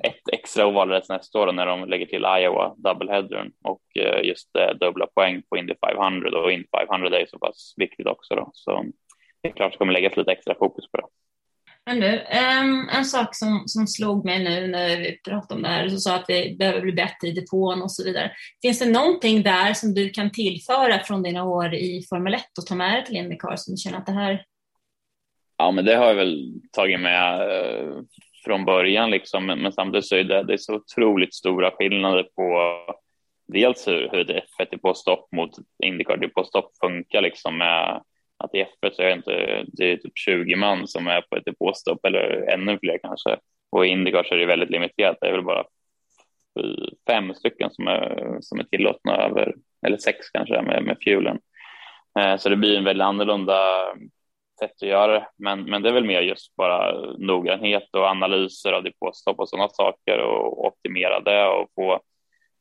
ett 0.00 0.28
extra 0.32 0.66
ovalrätt 0.66 1.08
nästa 1.08 1.38
år 1.38 1.52
när 1.52 1.66
de 1.66 1.88
lägger 1.88 2.06
till 2.06 2.26
Iowa 2.38 2.74
doubleheadern 2.76 3.52
och 3.64 3.82
eh, 3.94 4.24
just 4.24 4.50
det, 4.52 4.76
dubbla 4.80 5.06
poäng 5.06 5.42
på 5.48 5.56
Indy 5.56 5.74
500 5.86 6.38
och 6.38 6.52
Indy 6.52 6.66
500 6.88 7.20
är 7.20 7.26
så 7.26 7.38
pass 7.38 7.74
viktigt 7.76 8.06
också 8.06 8.34
då. 8.34 8.50
Så 8.52 8.84
det 9.42 9.48
är 9.48 9.52
klart 9.52 9.66
att 9.66 9.72
det 9.72 9.78
kommer 9.78 9.92
läggas 9.92 10.16
lite 10.16 10.32
extra 10.32 10.54
fokus 10.54 10.90
på 10.90 10.96
det. 10.96 11.06
Men 11.86 12.00
du, 12.00 12.08
um, 12.08 12.88
en 12.88 13.04
sak 13.04 13.36
som, 13.36 13.62
som 13.66 13.86
slog 13.86 14.24
mig 14.24 14.44
nu 14.44 14.66
när 14.66 14.96
vi 14.96 15.18
pratade 15.24 15.54
om 15.54 15.62
det 15.62 15.68
här, 15.68 15.88
så 15.88 15.96
sa 15.96 16.14
att 16.14 16.26
det 16.26 16.58
behöver 16.58 16.80
bli 16.80 16.92
bättre 16.92 17.28
i 17.28 17.32
depån 17.32 17.82
och 17.82 17.92
så 17.92 18.04
vidare. 18.04 18.32
Finns 18.62 18.78
det 18.78 18.90
någonting 18.90 19.42
där 19.42 19.74
som 19.74 19.94
du 19.94 20.10
kan 20.10 20.30
tillföra 20.30 20.98
från 20.98 21.22
dina 21.22 21.44
år 21.44 21.74
i 21.74 22.06
Formel 22.08 22.34
1 22.34 22.42
och 22.58 22.66
ta 22.66 22.74
med 22.74 22.92
dig 22.92 23.04
till 23.04 23.16
Indycar 23.16 23.56
som 23.56 23.74
du 23.74 23.76
känner 23.76 23.98
att 23.98 24.06
det 24.06 24.12
här... 24.12 24.44
Ja, 25.56 25.70
men 25.70 25.84
det 25.84 25.96
har 25.96 26.06
jag 26.06 26.14
väl 26.14 26.60
tagit 26.72 27.00
med 27.00 27.40
eh, 27.40 28.02
från 28.44 28.64
början 28.64 29.10
liksom, 29.10 29.46
men, 29.46 29.58
men 29.58 29.72
samtidigt 29.72 30.06
så 30.06 30.16
är 30.16 30.24
det, 30.24 30.42
det 30.42 30.52
är 30.52 30.56
så 30.56 30.74
otroligt 30.74 31.34
stora 31.34 31.70
skillnader 31.70 32.22
på 32.22 32.76
dels 33.46 33.88
hur, 33.88 34.08
hur 34.12 34.30
ett 34.30 34.44
F1 34.58 34.70
depåstopp 34.70 35.32
mot 35.32 35.50
Indycar 35.84 36.16
depåstopp 36.16 36.70
funkar 36.80 37.20
liksom 37.20 37.58
med 37.58 38.02
att 38.36 38.54
i 38.54 38.64
F1 38.64 38.90
så 38.92 39.02
är 39.02 39.06
det 39.06 39.12
inte, 39.12 39.64
det 39.66 39.92
är 39.92 39.96
typ 39.96 40.18
20 40.18 40.56
man 40.56 40.88
som 40.88 41.06
är 41.06 41.20
på 41.20 41.36
ett 41.36 41.44
depåstopp 41.44 42.04
eller 42.04 42.52
ännu 42.54 42.78
fler 42.78 42.98
kanske. 43.02 43.36
Och 43.70 43.86
i 43.86 43.88
Indycar 43.88 44.24
så 44.24 44.34
är 44.34 44.38
det 44.38 44.46
väldigt 44.46 44.70
limiterat. 44.70 45.16
Det 45.20 45.26
är 45.26 45.32
väl 45.32 45.44
bara 45.44 45.64
fem 47.06 47.34
stycken 47.34 47.70
som 47.70 47.88
är, 47.88 48.36
som 48.40 48.60
är 48.60 48.64
tillåtna 48.64 49.16
över, 49.16 49.54
eller 49.86 49.96
sex 49.96 50.30
kanske 50.30 50.62
med, 50.62 50.84
med 50.84 50.96
fuelen. 51.04 51.38
Eh, 52.18 52.36
så 52.36 52.48
det 52.48 52.56
blir 52.56 52.78
en 52.78 52.84
väldigt 52.84 53.04
annorlunda 53.04 53.56
sätt 54.62 54.82
att 54.82 54.88
göra 54.88 55.12
det. 55.12 55.26
Men, 55.36 55.64
men 55.64 55.82
det 55.82 55.88
är 55.88 55.92
väl 55.92 56.04
mer 56.04 56.20
just 56.20 56.56
bara 56.56 56.92
noggrannhet 57.18 57.88
och 57.92 58.06
analyser 58.06 58.72
av 58.72 58.82
depåstopp 58.82 59.38
och 59.38 59.48
sådana 59.48 59.68
saker 59.68 60.18
och 60.18 60.66
optimera 60.66 61.20
det 61.20 61.46
och 61.46 61.68
få, 61.74 62.00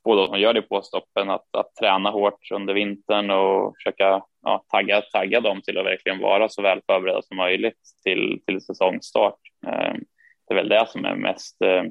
få 0.04 0.16
de 0.16 0.28
som 0.28 0.40
gör 0.40 0.54
depåstoppen 0.54 1.30
att, 1.30 1.56
att 1.56 1.76
träna 1.76 2.10
hårt 2.10 2.52
under 2.52 2.74
vintern 2.74 3.30
och 3.30 3.74
försöka 3.78 4.24
ja, 4.42 4.64
tagga, 4.72 5.02
tagga 5.02 5.42
dem 5.42 5.62
till 5.62 5.78
att 5.78 5.86
verkligen 5.86 6.20
vara 6.20 6.50
så 6.50 6.62
väl 6.62 6.82
förberedda 6.88 7.22
som 7.22 7.38
möjligt 7.38 7.80
till, 8.04 8.42
till 8.46 8.62
säsongstart. 8.62 9.40
Ehm, 9.68 10.04
det 10.48 10.54
är 10.54 10.56
väl 10.56 10.70
det 10.70 10.86
som 10.88 11.06
är 11.06 11.16
mest 11.16 11.62
eh, 11.62 11.84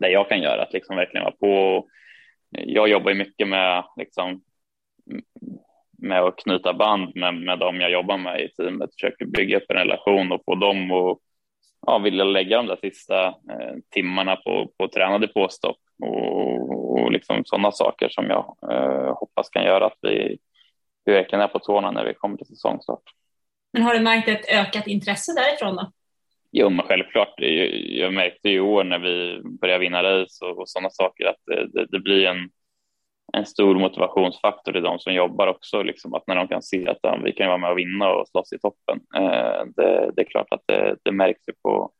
det 0.00 0.08
jag 0.08 0.28
kan 0.28 0.40
göra, 0.40 0.62
att 0.62 0.72
liksom 0.72 0.96
verkligen 0.96 1.24
vara 1.24 1.34
på. 1.40 1.86
Jag 2.50 2.88
jobbar 2.88 3.10
ju 3.10 3.16
mycket 3.16 3.48
med, 3.48 3.84
liksom, 3.96 4.42
med 5.98 6.22
att 6.22 6.36
knyta 6.36 6.72
band 6.72 7.16
med, 7.16 7.34
med 7.34 7.58
dem 7.58 7.80
jag 7.80 7.90
jobbar 7.90 8.18
med 8.18 8.40
i 8.40 8.48
teamet, 8.48 8.90
försöker 8.94 9.24
bygga 9.24 9.56
upp 9.56 9.70
en 9.70 9.76
relation 9.76 10.32
och 10.32 10.42
få 10.44 10.54
dem 10.54 10.92
att 10.92 11.18
ja, 11.86 11.98
vilja 11.98 12.24
lägga 12.24 12.56
de 12.56 12.66
där 12.66 12.78
sista 12.80 13.26
eh, 13.26 13.74
timmarna 13.90 14.36
på, 14.36 14.72
på 14.78 14.88
tränade 14.88 15.28
påstopp 15.28 15.78
och, 16.02 17.00
och 17.00 17.12
liksom 17.12 17.42
sådana 17.44 17.72
saker 17.72 18.08
som 18.08 18.26
jag 18.26 18.56
eh, 18.72 19.14
hoppas 19.18 19.48
kan 19.48 19.64
göra 19.64 19.86
att 19.86 19.98
vi 20.00 20.38
vi 21.08 21.14
verkligen 21.14 21.42
är 21.42 21.48
på 21.48 21.58
tårna 21.58 21.90
när 21.90 22.04
vi 22.04 22.14
kommer 22.14 22.36
till 22.36 22.46
säsongstart. 22.46 23.02
Men 23.72 23.82
har 23.82 23.94
du 23.94 24.00
märkt 24.00 24.28
ett 24.28 24.52
ökat 24.52 24.86
intresse 24.86 25.32
därifrån 25.32 25.76
då? 25.76 25.92
Jo, 26.52 26.70
men 26.70 26.86
självklart. 26.86 27.34
Jag 27.38 28.14
märkte 28.14 28.48
i 28.48 28.60
år 28.60 28.84
när 28.84 28.98
vi 28.98 29.40
började 29.60 29.80
vinna 29.80 30.02
race 30.02 30.44
och, 30.44 30.58
och 30.58 30.68
sådana 30.68 30.90
saker 30.90 31.24
att 31.24 31.36
det, 31.46 31.68
det, 31.72 31.86
det, 31.86 31.98
blir 31.98 32.26
en, 32.26 32.50
en 33.32 33.46
stor 33.46 33.74
motivationsfaktor 33.74 34.72
till 34.72 34.82
de 34.82 34.98
som 34.98 35.14
jobbar 35.14 35.46
också, 35.46 35.82
liksom, 35.82 36.14
att 36.14 36.26
när 36.26 36.36
de 36.36 36.48
kan 36.48 36.62
se 36.62 36.88
att 36.88 36.98
ja, 37.02 37.20
vi 37.24 37.32
kan 37.32 37.46
vara 37.46 37.58
med 37.58 37.70
och 37.70 37.78
vinna 37.78 38.10
och 38.10 38.28
slåss 38.28 38.52
i 38.52 38.58
toppen. 38.58 39.00
Eh, 39.16 39.64
det, 39.76 40.10
det, 40.16 40.22
är 40.22 40.30
klart 40.30 40.46
att 40.50 40.62
det, 40.66 40.96
det 41.02 41.12
märks 41.12 41.44
på, 41.62 41.92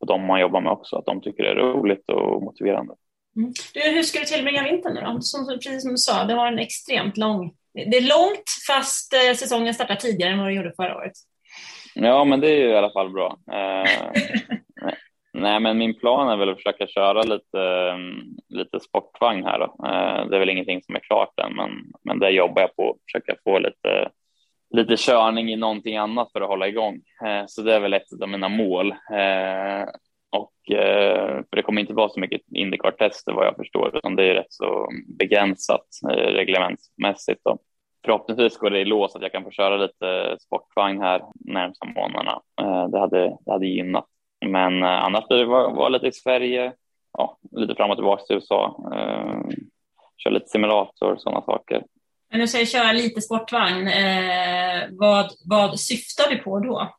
på 0.00 0.06
de 0.06 0.26
man 0.26 0.40
jobbar 0.40 0.60
med 0.60 0.72
också, 0.72 0.96
att 0.96 1.06
de 1.06 1.20
tycker 1.20 1.42
det 1.42 1.50
är 1.50 1.54
roligt 1.54 2.08
och 2.10 2.42
motiverande. 2.42 2.94
Mm. 3.36 3.52
Du, 3.74 3.80
hur 3.80 4.02
ska 4.02 4.18
du 4.18 4.24
tillbringa 4.24 4.62
vintern 4.62 4.94
nu 4.94 5.00
då? 5.00 5.20
Som, 5.20 5.46
precis 5.46 5.82
som 5.82 5.90
du 5.90 5.96
sa, 5.96 6.24
det 6.24 6.34
var 6.34 6.46
en 6.46 6.58
extremt 6.58 7.16
lång... 7.16 7.52
Det 7.74 7.96
är 7.96 8.08
långt 8.08 8.44
fast 8.66 9.14
eh, 9.14 9.34
säsongen 9.34 9.74
startar 9.74 9.96
tidigare 9.96 10.32
än 10.32 10.38
vad 10.38 10.48
du 10.48 10.54
gjorde 10.54 10.72
förra 10.76 10.96
året. 10.96 11.12
Ja, 11.94 12.24
men 12.24 12.40
det 12.40 12.50
är 12.50 12.56
ju 12.56 12.68
i 12.68 12.76
alla 12.76 12.92
fall 12.92 13.10
bra. 13.10 13.38
Eh, 13.52 13.90
nej, 15.32 15.60
men 15.60 15.78
min 15.78 15.94
plan 15.94 16.28
är 16.28 16.36
väl 16.36 16.48
att 16.48 16.56
försöka 16.56 16.86
köra 16.86 17.22
lite, 17.22 17.94
lite 18.48 18.80
sportvagn 18.80 19.44
här. 19.44 19.58
Då. 19.58 19.64
Eh, 19.64 20.28
det 20.28 20.36
är 20.36 20.38
väl 20.38 20.50
ingenting 20.50 20.82
som 20.82 20.94
är 20.94 21.00
klart 21.00 21.40
än, 21.40 21.54
men, 21.54 21.70
men 22.04 22.18
det 22.18 22.30
jobbar 22.30 22.62
jag 22.62 22.76
på. 22.76 22.90
att 22.90 22.96
Försöka 23.06 23.36
få 23.44 23.58
lite, 23.58 24.10
lite 24.70 24.96
körning 24.96 25.48
i 25.52 25.56
någonting 25.56 25.96
annat 25.96 26.32
för 26.32 26.40
att 26.40 26.48
hålla 26.48 26.68
igång. 26.68 27.00
Eh, 27.26 27.44
så 27.46 27.62
det 27.62 27.74
är 27.74 27.80
väl 27.80 27.94
ett 27.94 28.22
av 28.22 28.28
mina 28.28 28.48
mål. 28.48 28.90
Eh, 28.90 29.88
och, 30.30 30.52
för 31.50 31.56
det 31.56 31.62
kommer 31.62 31.80
inte 31.80 31.94
vara 31.94 32.08
så 32.08 32.20
mycket 32.20 32.40
Indycar-tester 32.54 33.32
vad 33.32 33.46
jag 33.46 33.56
förstår, 33.56 33.96
utan 33.96 34.16
det 34.16 34.24
är 34.24 34.34
rätt 34.34 34.52
så 34.52 34.88
begränsat 35.18 35.86
reglementsmässigt. 36.08 37.40
Då. 37.44 37.58
Förhoppningsvis 38.04 38.56
går 38.56 38.70
det 38.70 38.80
i 38.80 38.84
lås 38.84 39.16
att 39.16 39.22
jag 39.22 39.32
kan 39.32 39.44
få 39.44 39.50
köra 39.50 39.76
lite 39.76 40.36
sportvagn 40.40 41.00
här 41.00 41.22
närmsta 41.34 41.86
månaderna. 41.86 42.40
Det, 42.90 42.98
hade, 42.98 43.36
det 43.44 43.52
hade 43.52 43.66
gynnat. 43.66 44.06
Men 44.42 44.82
annars 44.82 45.28
blir 45.28 45.38
det 45.38 45.46
vara 45.46 45.88
lite 45.88 46.06
i 46.06 46.12
Sverige, 46.12 46.72
ja, 47.12 47.38
lite 47.50 47.74
fram 47.74 47.90
och 47.90 47.96
tillbaka 47.96 48.24
till 48.24 48.36
USA, 48.36 48.76
köra 50.16 50.34
lite 50.34 50.46
simulator 50.46 51.12
och 51.12 51.20
sådana 51.20 51.42
saker. 51.42 51.82
Men 52.30 52.40
du 52.40 52.48
säger 52.48 52.66
köra 52.66 52.92
lite 52.92 53.20
sportvagn, 53.20 53.88
eh, 53.88 54.82
vad, 54.90 55.30
vad 55.44 55.80
syftar 55.80 56.30
du 56.30 56.38
på 56.38 56.58
då? 56.58 56.96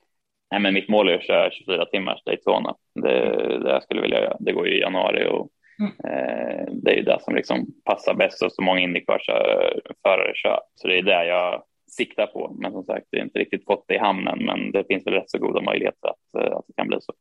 Nej, 0.51 0.59
men 0.59 0.73
mitt 0.73 0.89
mål 0.89 1.09
är 1.09 1.17
att 1.17 1.27
köra 1.27 1.51
24 1.51 1.85
timmars 1.85 2.23
Daytona. 2.25 2.75
Det 2.95 3.59
det 3.59 3.69
jag 3.69 3.83
skulle 3.83 4.01
vilja 4.01 4.21
göra. 4.21 4.37
Det 4.39 4.51
går 4.51 4.67
ju 4.67 4.77
i 4.77 4.81
januari 4.81 5.27
och 5.27 5.49
mm. 5.79 5.91
eh, 5.91 6.65
det 6.71 6.91
är 6.91 6.95
ju 6.95 7.01
det 7.01 7.19
som 7.21 7.35
liksom 7.35 7.65
passar 7.85 8.13
bäst 8.13 8.43
och 8.43 8.51
så 8.51 8.61
många 8.61 8.79
Indycar-förare 8.79 10.33
kör. 10.35 10.59
Så 10.75 10.87
det 10.87 10.97
är 10.97 11.01
det 11.01 11.25
jag 11.25 11.63
siktar 11.91 12.27
på. 12.27 12.55
Men 12.59 12.71
som 12.71 12.83
sagt, 12.83 13.07
det 13.11 13.17
är 13.17 13.23
inte 13.23 13.39
riktigt 13.39 13.65
fått 13.65 13.85
det 13.87 13.95
i 13.95 13.99
hamnen, 13.99 14.45
men 14.45 14.71
det 14.71 14.83
finns 14.87 15.07
väl 15.07 15.13
rätt 15.13 15.29
så 15.29 15.37
goda 15.37 15.61
möjligheter 15.61 16.07
att, 16.07 16.43
eh, 16.43 16.57
att 16.57 16.65
det 16.67 16.73
kan 16.77 16.87
bli 16.87 16.97
så. 17.01 17.13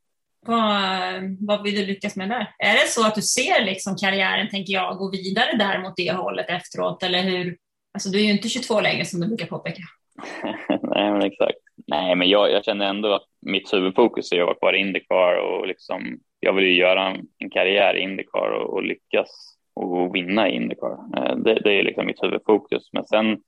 Vad, 0.47 1.37
vad 1.41 1.63
vill 1.63 1.75
du 1.75 1.87
lyckas 1.87 2.17
med 2.17 2.29
där? 2.29 2.55
Är 2.59 2.73
det 2.73 2.89
så 2.89 3.07
att 3.07 3.15
du 3.15 3.23
ser 3.23 3.65
liksom 3.65 3.97
karriären, 3.97 4.49
tänker 4.49 4.73
jag, 4.73 4.99
gå 4.99 5.11
vidare 5.11 5.57
där 5.57 5.83
mot 5.83 5.97
det 5.97 6.13
hållet 6.13 6.47
efteråt? 6.49 7.03
Eller 7.03 7.23
hur? 7.23 7.57
Alltså, 7.95 8.09
du 8.09 8.19
är 8.19 8.25
ju 8.25 8.31
inte 8.31 8.49
22 8.49 8.81
längre 8.81 9.05
som 9.05 9.21
du 9.21 9.27
brukar 9.27 9.47
påpeka. 9.47 9.83
Nej, 10.69 11.13
men 11.13 11.23
exakt. 11.23 11.59
Nej, 11.87 12.15
men 12.15 12.29
jag, 12.29 12.53
jag 12.53 12.65
känner 12.65 12.87
ändå 12.87 13.15
att 13.15 13.27
mitt 13.41 13.73
huvudfokus 13.73 14.33
är 14.33 14.41
att 14.41 14.47
vara 14.47 14.59
kvar 14.59 14.73
i 14.73 14.79
Indycar 14.79 15.37
och 15.37 15.67
liksom, 15.67 16.19
jag 16.41 16.53
vill 16.53 16.65
ju 16.65 16.75
göra 16.75 17.17
en 17.39 17.51
karriär 17.51 17.97
i 17.97 18.01
Indycar 18.01 18.51
och, 18.51 18.75
och 18.75 18.83
lyckas 18.83 19.29
och 19.75 20.15
vinna 20.15 20.49
i 20.49 20.55
Indycar. 20.55 20.99
Eh, 21.17 21.37
det, 21.37 21.55
det 21.55 21.73
är 21.73 21.83
liksom 21.83 22.07
mitt 22.07 22.23
huvudfokus. 22.23 22.89
Men 22.93 23.05
sen 23.05 23.39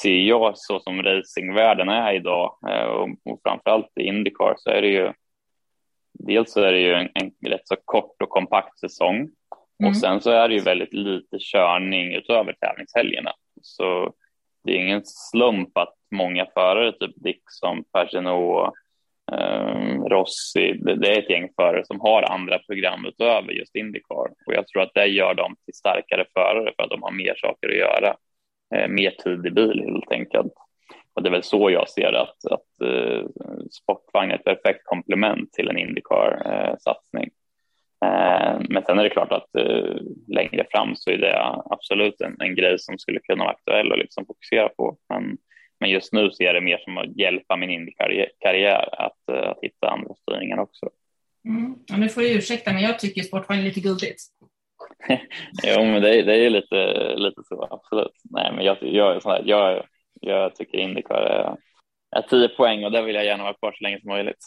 ser 0.00 0.16
jag 0.16 0.52
så 0.58 0.80
som 0.80 1.02
racingvärlden 1.02 1.88
är 1.88 2.12
idag 2.12 2.58
eh, 2.68 2.84
och, 2.84 3.08
och 3.08 3.40
framförallt 3.42 3.98
i 4.00 4.02
Indycar 4.02 4.54
så 4.58 4.70
är 4.70 4.82
det 4.82 4.88
ju 4.88 5.12
dels 6.12 6.52
så 6.52 6.60
är 6.60 6.72
det 6.72 6.80
ju 6.80 6.92
en, 6.92 7.08
en 7.14 7.50
rätt 7.50 7.68
så 7.68 7.76
kort 7.84 8.22
och 8.22 8.28
kompakt 8.28 8.78
säsong 8.78 9.16
mm. 9.16 9.90
och 9.90 9.96
sen 9.96 10.20
så 10.20 10.30
är 10.30 10.48
det 10.48 10.54
ju 10.54 10.60
väldigt 10.60 10.92
lite 10.92 11.38
körning 11.38 12.14
utöver 12.14 12.52
tävlingshelgerna. 12.52 13.32
Så 13.62 14.14
det 14.64 14.72
är 14.72 14.76
ingen 14.76 15.02
slump 15.04 15.78
att 15.78 15.94
många 16.10 16.46
förare, 16.54 16.92
typ 16.92 17.14
Dixon, 17.16 17.84
Pagenaud, 17.92 18.72
um, 19.32 20.08
Rossi, 20.08 20.72
det, 20.72 20.94
det, 20.94 21.08
är 21.08 21.18
ett 21.18 21.30
gäng 21.30 21.48
förare 21.56 21.84
som 21.84 22.00
har 22.00 22.22
andra 22.22 22.58
program 22.58 23.06
utöver 23.06 23.52
just 23.52 23.76
Indycar 23.76 24.30
och 24.46 24.54
jag 24.54 24.68
tror 24.68 24.82
att 24.82 24.94
det 24.94 25.06
gör 25.06 25.34
dem 25.34 25.56
till 25.64 25.74
starkare 25.74 26.24
förare 26.32 26.72
för 26.76 26.82
att 26.82 26.90
de 26.90 27.02
har 27.02 27.12
mer 27.12 27.34
saker 27.36 27.68
att 27.68 27.76
göra, 27.76 28.16
eh, 28.74 28.88
mer 28.88 29.10
tid 29.10 29.46
i 29.46 29.50
bil 29.50 29.82
helt 29.86 30.12
enkelt. 30.12 30.52
Och 31.14 31.22
det 31.22 31.28
är 31.28 31.32
väl 31.32 31.42
så 31.42 31.70
jag 31.70 31.88
ser 31.88 32.12
att, 32.12 32.44
att 32.52 32.88
uh, 32.88 33.26
sportvagn 33.70 34.30
är 34.30 34.34
ett 34.34 34.44
perfekt 34.44 34.84
komplement 34.84 35.52
till 35.52 35.68
en 35.68 35.78
Indycar-satsning. 35.78 37.30
Uh, 38.04 38.60
men 38.68 38.82
sen 38.86 38.98
är 38.98 39.02
det 39.02 39.10
klart 39.10 39.32
att 39.32 39.48
uh, 39.58 39.96
längre 40.28 40.66
fram 40.70 40.96
så 40.96 41.10
är 41.10 41.18
det 41.18 41.42
absolut 41.70 42.20
en, 42.20 42.36
en 42.40 42.54
grej 42.54 42.78
som 42.78 42.98
skulle 42.98 43.20
kunna 43.20 43.44
vara 43.44 43.54
aktuell 43.54 43.92
och 43.92 43.98
liksom 43.98 44.26
fokusera 44.26 44.68
på. 44.68 44.96
Men 45.08 45.38
men 45.82 45.90
just 45.90 46.12
nu 46.12 46.30
ser 46.30 46.44
jag 46.44 46.54
det 46.54 46.60
mer 46.60 46.78
som 46.78 46.98
att 46.98 47.16
hjälpa 47.16 47.56
min 47.56 47.70
Indy-karriär 47.70 48.88
att, 48.92 49.28
eh, 49.32 49.50
att 49.50 49.58
hitta 49.62 49.88
andra 49.88 50.14
styrningar 50.14 50.58
också. 50.58 50.90
Mm. 51.48 51.74
Ja, 51.86 51.96
nu 51.96 52.08
får 52.08 52.20
du 52.20 52.34
ursäkta, 52.34 52.72
men 52.72 52.82
jag 52.82 52.98
tycker 52.98 53.22
sportvagn 53.22 53.60
är 53.60 53.64
lite 53.64 53.80
guldigt. 53.80 54.22
jo, 55.62 55.84
men 55.84 56.02
det, 56.02 56.18
är, 56.18 56.22
det 56.22 56.36
är 56.36 56.50
lite, 56.50 57.14
lite 57.16 57.42
så, 57.44 57.68
absolut. 57.70 58.16
Nej, 58.30 58.52
men 58.56 58.64
jag, 58.64 58.76
jag, 58.80 59.22
jag, 59.44 59.86
jag 60.32 60.54
tycker 60.54 60.78
Indycar 60.78 61.14
är, 61.14 61.56
är 62.16 62.22
10 62.22 62.48
poäng 62.48 62.84
och 62.84 62.92
där 62.92 63.02
vill 63.02 63.14
jag 63.14 63.24
gärna 63.24 63.42
vara 63.42 63.54
kvar 63.54 63.72
så 63.72 63.84
länge 63.84 64.00
som 64.00 64.08
möjligt. 64.08 64.46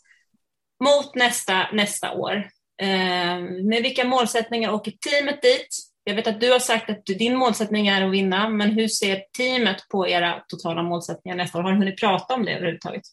Mot 0.84 1.16
nästa, 1.16 1.68
nästa 1.74 2.14
år, 2.14 2.36
eh, 2.82 3.40
med 3.64 3.84
vilka 3.84 4.06
målsättningar 4.06 4.74
åker 4.74 4.92
teamet 4.92 5.42
dit? 5.42 5.68
Jag 6.04 6.16
vet 6.16 6.28
att 6.28 6.42
du 6.42 6.52
har 6.52 6.60
sagt 6.60 6.90
att 6.90 7.06
din 7.06 7.36
målsättning 7.36 7.88
är 7.88 8.06
att 8.06 8.12
vinna, 8.12 8.50
men 8.50 8.72
hur 8.72 8.88
ser 8.88 9.24
teamet 9.38 9.78
på 9.92 10.08
era 10.08 10.44
totala 10.48 10.84
målsättningar 10.84 11.38
nästa 11.38 11.60
år? 11.60 11.64
Har 11.64 11.72
ni 11.72 11.78
hunnit 11.78 12.00
prata 12.00 12.34
om 12.34 12.46
det 12.46 12.52
överhuvudtaget? 12.52 13.04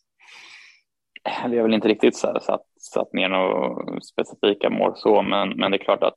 Vi 1.48 1.56
har 1.56 1.62
väl 1.62 1.74
inte 1.74 1.88
riktigt 1.88 2.16
så 2.16 2.38
satt, 2.42 2.62
satt 2.80 3.12
ner 3.12 3.28
några 3.28 4.00
specifika 4.00 4.70
mål 4.70 4.92
så, 4.96 5.22
men, 5.22 5.48
men 5.48 5.70
det 5.70 5.76
är 5.76 5.84
klart 5.84 6.02
att 6.02 6.14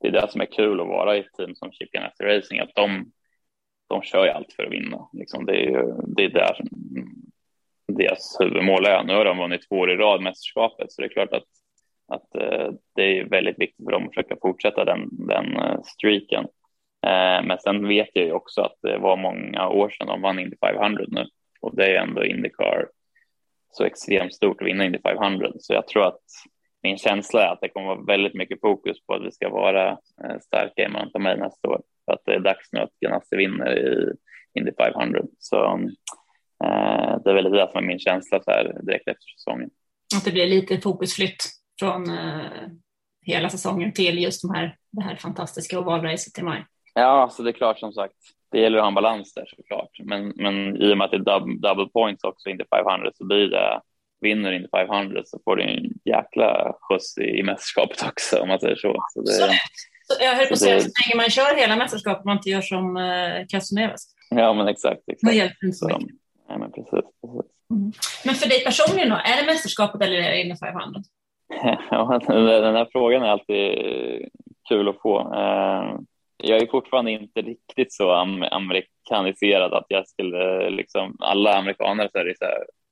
det 0.00 0.08
är 0.08 0.12
det 0.12 0.30
som 0.30 0.40
är 0.40 0.46
kul 0.46 0.80
att 0.80 0.86
vara 0.86 1.16
i 1.16 1.20
ett 1.20 1.32
team 1.36 1.54
som 1.54 1.72
Chicken 1.72 2.02
After 2.02 2.24
Racing, 2.24 2.60
att 2.60 2.74
de, 2.74 3.12
de 3.88 4.02
kör 4.02 4.24
ju 4.24 4.30
allt 4.30 4.52
för 4.52 4.62
att 4.62 4.72
vinna. 4.72 5.08
Liksom 5.12 5.46
det 5.46 5.52
är 5.52 5.70
ju 5.70 5.94
det 6.06 6.24
är 6.24 6.28
där 6.28 6.60
deras 7.92 8.36
huvudmål 8.40 8.86
är. 8.86 9.04
Nu 9.04 9.14
har 9.14 9.24
de 9.24 9.38
vunnit 9.38 9.68
två 9.68 9.76
år 9.76 9.90
i 9.90 9.96
rad 9.96 10.22
mästerskapet, 10.22 10.92
så 10.92 11.02
det 11.02 11.06
är 11.06 11.12
klart 11.12 11.32
att 11.32 11.44
att 12.08 12.34
eh, 12.34 12.72
det 12.94 13.18
är 13.18 13.24
väldigt 13.24 13.58
viktigt 13.58 13.84
för 13.84 13.92
dem 13.92 14.02
att 14.02 14.14
försöka 14.14 14.36
fortsätta 14.42 14.84
den, 14.84 15.08
den 15.26 15.56
eh, 15.56 15.80
streaken. 15.82 16.44
Eh, 17.06 17.44
men 17.44 17.58
sen 17.58 17.88
vet 17.88 18.08
jag 18.12 18.24
ju 18.24 18.32
också 18.32 18.62
att 18.62 18.76
det 18.82 18.98
var 18.98 19.16
många 19.16 19.68
år 19.68 19.90
sedan 19.90 20.06
de 20.06 20.22
vann 20.22 20.38
Indy 20.38 20.56
500 20.60 21.04
nu 21.08 21.26
och 21.60 21.76
det 21.76 21.96
är 21.96 22.02
ändå 22.02 22.24
Indycar 22.24 22.88
så 23.72 23.84
extremt 23.84 24.34
stort 24.34 24.60
att 24.60 24.66
vinna 24.66 24.84
Indy 24.84 24.98
500 24.98 25.52
så 25.58 25.72
jag 25.72 25.88
tror 25.88 26.06
att 26.06 26.20
min 26.86 26.98
känsla 26.98 27.42
är 27.42 27.52
att 27.52 27.60
det 27.60 27.68
kommer 27.68 27.86
vara 27.86 28.02
väldigt 28.02 28.34
mycket 28.34 28.60
fokus 28.60 29.06
på 29.06 29.14
att 29.14 29.22
vi 29.22 29.32
ska 29.32 29.48
vara 29.48 29.98
starka 30.40 30.82
i 30.82 30.88
Mount 30.88 31.18
May 31.18 31.36
nästa 31.36 31.68
år. 31.68 31.80
För 32.04 32.12
att 32.12 32.22
det 32.24 32.34
är 32.34 32.40
dags 32.40 32.72
nu 32.72 32.80
att 32.80 33.00
Ganassi 33.00 33.36
vinner 33.36 33.78
i 33.78 34.12
Indy 34.58 34.72
500. 34.78 35.22
Så 35.38 35.64
eh, 36.64 37.18
det 37.24 37.30
är 37.30 37.34
väl 37.34 37.52
det 37.52 37.68
som 37.72 37.84
är 37.84 37.86
min 37.86 37.98
känsla 37.98 38.40
så 38.42 38.50
här 38.50 38.64
direkt 38.82 39.08
efter 39.08 39.26
säsongen. 39.38 39.70
Att 40.16 40.24
det 40.24 40.32
blir 40.32 40.46
lite 40.46 40.80
fokusflytt 40.80 41.44
från 41.80 42.10
eh, 42.10 42.68
hela 43.22 43.48
säsongen 43.48 43.92
till 43.92 44.22
just 44.22 44.42
de 44.42 44.54
här, 44.54 44.76
det 44.90 45.02
här 45.02 45.16
fantastiska 45.16 45.78
ovalracet 45.78 46.38
i 46.38 46.42
maj. 46.42 46.64
Ja, 46.94 47.28
så 47.32 47.42
det 47.42 47.50
är 47.50 47.52
klart 47.52 47.78
som 47.78 47.92
sagt. 47.92 48.14
Det 48.50 48.60
gäller 48.60 48.78
att 48.78 48.84
ha 48.84 48.88
en 48.88 48.94
balans 48.94 49.34
där 49.34 49.46
såklart. 49.56 49.90
Men, 50.04 50.32
men 50.36 50.82
i 50.82 50.92
och 50.92 50.98
med 50.98 51.04
att 51.04 51.10
det 51.10 51.16
är 51.16 51.38
double, 51.38 51.68
double 51.68 51.88
points 51.92 52.24
också 52.24 52.48
inte 52.48 52.64
500 52.70 53.10
så 53.14 53.24
blir 53.26 53.48
det 53.48 53.80
vinner 54.20 54.52
inte 54.52 54.68
500 54.68 55.22
så 55.24 55.40
får 55.44 55.56
du 55.56 55.62
en 55.62 55.90
jäkla 56.04 56.74
skjuts 56.80 57.18
i, 57.18 57.38
i 57.38 57.42
mästerskapet 57.42 58.04
också 58.08 58.40
om 58.40 58.48
man 58.48 58.60
säger 58.60 58.76
så. 58.76 59.04
så, 59.14 59.20
det, 59.20 59.32
så, 59.32 59.46
så 60.06 60.24
jag 60.24 60.34
höll 60.34 60.46
på 60.46 60.52
att 60.52 60.58
säga, 60.58 60.80
så 60.80 60.86
länge 60.86 61.22
man 61.22 61.30
kör 61.30 61.56
hela 61.56 61.76
mästerskapet 61.76 62.24
man 62.24 62.36
inte 62.36 62.50
gör 62.50 62.60
som 62.60 62.96
eh, 62.96 63.46
Casoneves. 63.48 64.02
Ja, 64.30 64.52
men 64.52 64.68
exakt. 64.68 65.00
exakt. 65.06 65.32
Det 65.32 65.36
hjälper 65.36 65.66
inte 65.66 65.76
så 65.76 65.98
mycket. 65.98 66.16
Ja, 66.48 66.58
men 66.58 66.72
precis. 66.72 66.90
precis. 66.90 67.50
Mm. 67.70 67.92
Men 68.24 68.34
för 68.34 68.48
dig 68.48 68.64
personligen 68.64 69.10
då, 69.10 69.16
är 69.16 69.40
det 69.40 69.46
mästerskapet 69.46 70.02
eller 70.02 70.16
är 70.16 70.30
det 70.30 70.40
Indy 70.40 70.56
500? 70.56 71.00
Ja, 71.90 72.20
den 72.28 72.74
här 72.74 72.88
frågan 72.92 73.22
är 73.22 73.28
alltid 73.28 73.78
kul 74.68 74.88
att 74.88 75.00
få. 75.02 75.34
Eh, 75.34 75.98
jag 76.36 76.62
är 76.62 76.66
fortfarande 76.66 77.10
inte 77.10 77.42
riktigt 77.42 77.92
så 77.92 78.12
amerikaniserad 78.50 79.74
att 79.74 79.86
jag 79.88 80.08
skulle 80.08 80.70
liksom 80.70 81.16
alla 81.20 81.56
amerikaner 81.56 82.08
så 82.12 82.18
är 82.18 82.24
det 82.24 82.38
så 82.38 82.44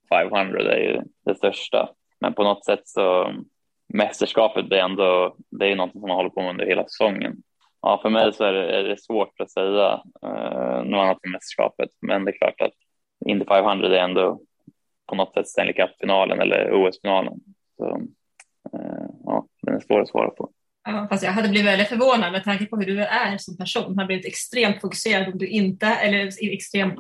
500 0.08 0.74
är 0.74 0.78
ju 0.78 1.00
det 1.24 1.34
största. 1.34 1.88
Men 2.20 2.34
på 2.34 2.44
något 2.44 2.64
sätt 2.64 2.88
så 2.88 3.32
mästerskapet 3.94 4.72
är 4.72 4.76
ändå 4.76 5.36
det 5.50 5.66
är 5.66 5.76
något 5.76 5.92
som 5.92 6.00
man 6.00 6.10
håller 6.10 6.30
på 6.30 6.40
med 6.42 6.50
under 6.50 6.66
hela 6.66 6.84
säsongen. 6.84 7.36
Ja, 7.82 7.98
för 8.02 8.10
mig 8.10 8.32
så 8.32 8.44
är 8.44 8.52
det, 8.52 8.78
är 8.78 8.82
det 8.82 9.00
svårt 9.00 9.40
att 9.40 9.50
säga 9.50 10.02
eh, 10.22 10.84
något 10.84 11.00
annat 11.04 11.24
än 11.24 11.32
mästerskapet, 11.32 11.90
men 12.00 12.24
det 12.24 12.30
är 12.30 12.38
klart 12.38 12.60
att 12.60 12.72
Indy 13.26 13.44
500 13.44 13.88
är 13.88 14.04
ändå 14.04 14.40
på 15.06 15.14
något 15.14 15.34
sätt 15.34 15.48
Stanley 15.48 15.72
Cup-finalen 15.72 16.40
eller 16.40 16.72
OS-finalen. 16.72 17.34
Så 17.76 18.00
Eh, 18.72 19.06
ja, 19.24 19.46
den 19.62 19.74
är 19.74 19.80
svår 19.80 20.00
att 20.00 20.08
svara 20.08 20.30
på. 20.30 20.50
Ja, 20.84 21.06
fast 21.10 21.22
jag 21.22 21.32
hade 21.32 21.48
blivit 21.48 21.68
väldigt 21.68 21.88
förvånad 21.88 22.32
med 22.32 22.44
tanke 22.44 22.66
på 22.66 22.76
hur 22.76 22.86
du 22.86 23.04
är 23.04 23.38
som 23.38 23.56
person. 23.56 23.96
Hade 23.96 24.06
blivit 24.06 24.26
extremt 24.26 24.80
fokuserad 24.80 25.32
om 25.32 25.38
du 25.38 25.46
inte, 25.46 25.86
eller 25.86 26.52
extremt 26.52 26.98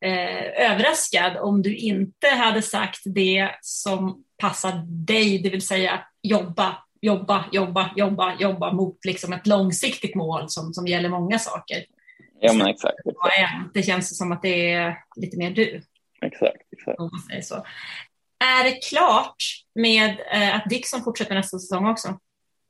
eh, 0.00 0.70
överraskad 0.70 1.36
om 1.36 1.62
du 1.62 1.76
inte 1.76 2.28
hade 2.28 2.62
sagt 2.62 3.00
det 3.04 3.50
som 3.60 4.24
passar 4.38 4.82
dig, 4.86 5.38
det 5.38 5.50
vill 5.50 5.66
säga 5.66 6.00
jobba, 6.22 6.76
jobba, 7.00 7.44
jobba, 7.52 7.90
jobba, 7.96 8.36
jobba 8.40 8.72
mot 8.72 9.04
liksom 9.04 9.32
ett 9.32 9.46
långsiktigt 9.46 10.14
mål 10.14 10.44
som, 10.48 10.74
som 10.74 10.86
gäller 10.86 11.08
många 11.08 11.38
saker. 11.38 11.84
Ja, 12.40 12.52
men 12.52 12.66
exakt. 12.66 12.94
exakt. 13.06 13.74
Det 13.74 13.82
känns 13.82 14.18
som 14.18 14.32
att 14.32 14.42
det 14.42 14.72
är 14.72 14.98
lite 15.16 15.38
mer 15.38 15.50
du. 15.50 15.82
Exakt, 16.22 16.62
exakt. 16.72 16.98
Om 16.98 17.10
man 17.12 17.20
säger 17.20 17.42
så. 17.42 17.54
Är 18.44 18.64
det 18.64 18.88
klart 18.88 19.36
med 19.74 20.20
eh, 20.32 20.56
att 20.56 20.64
Dixon 20.70 21.04
fortsätter 21.04 21.34
nästa 21.34 21.58
säsong 21.58 21.86
också? 21.86 22.18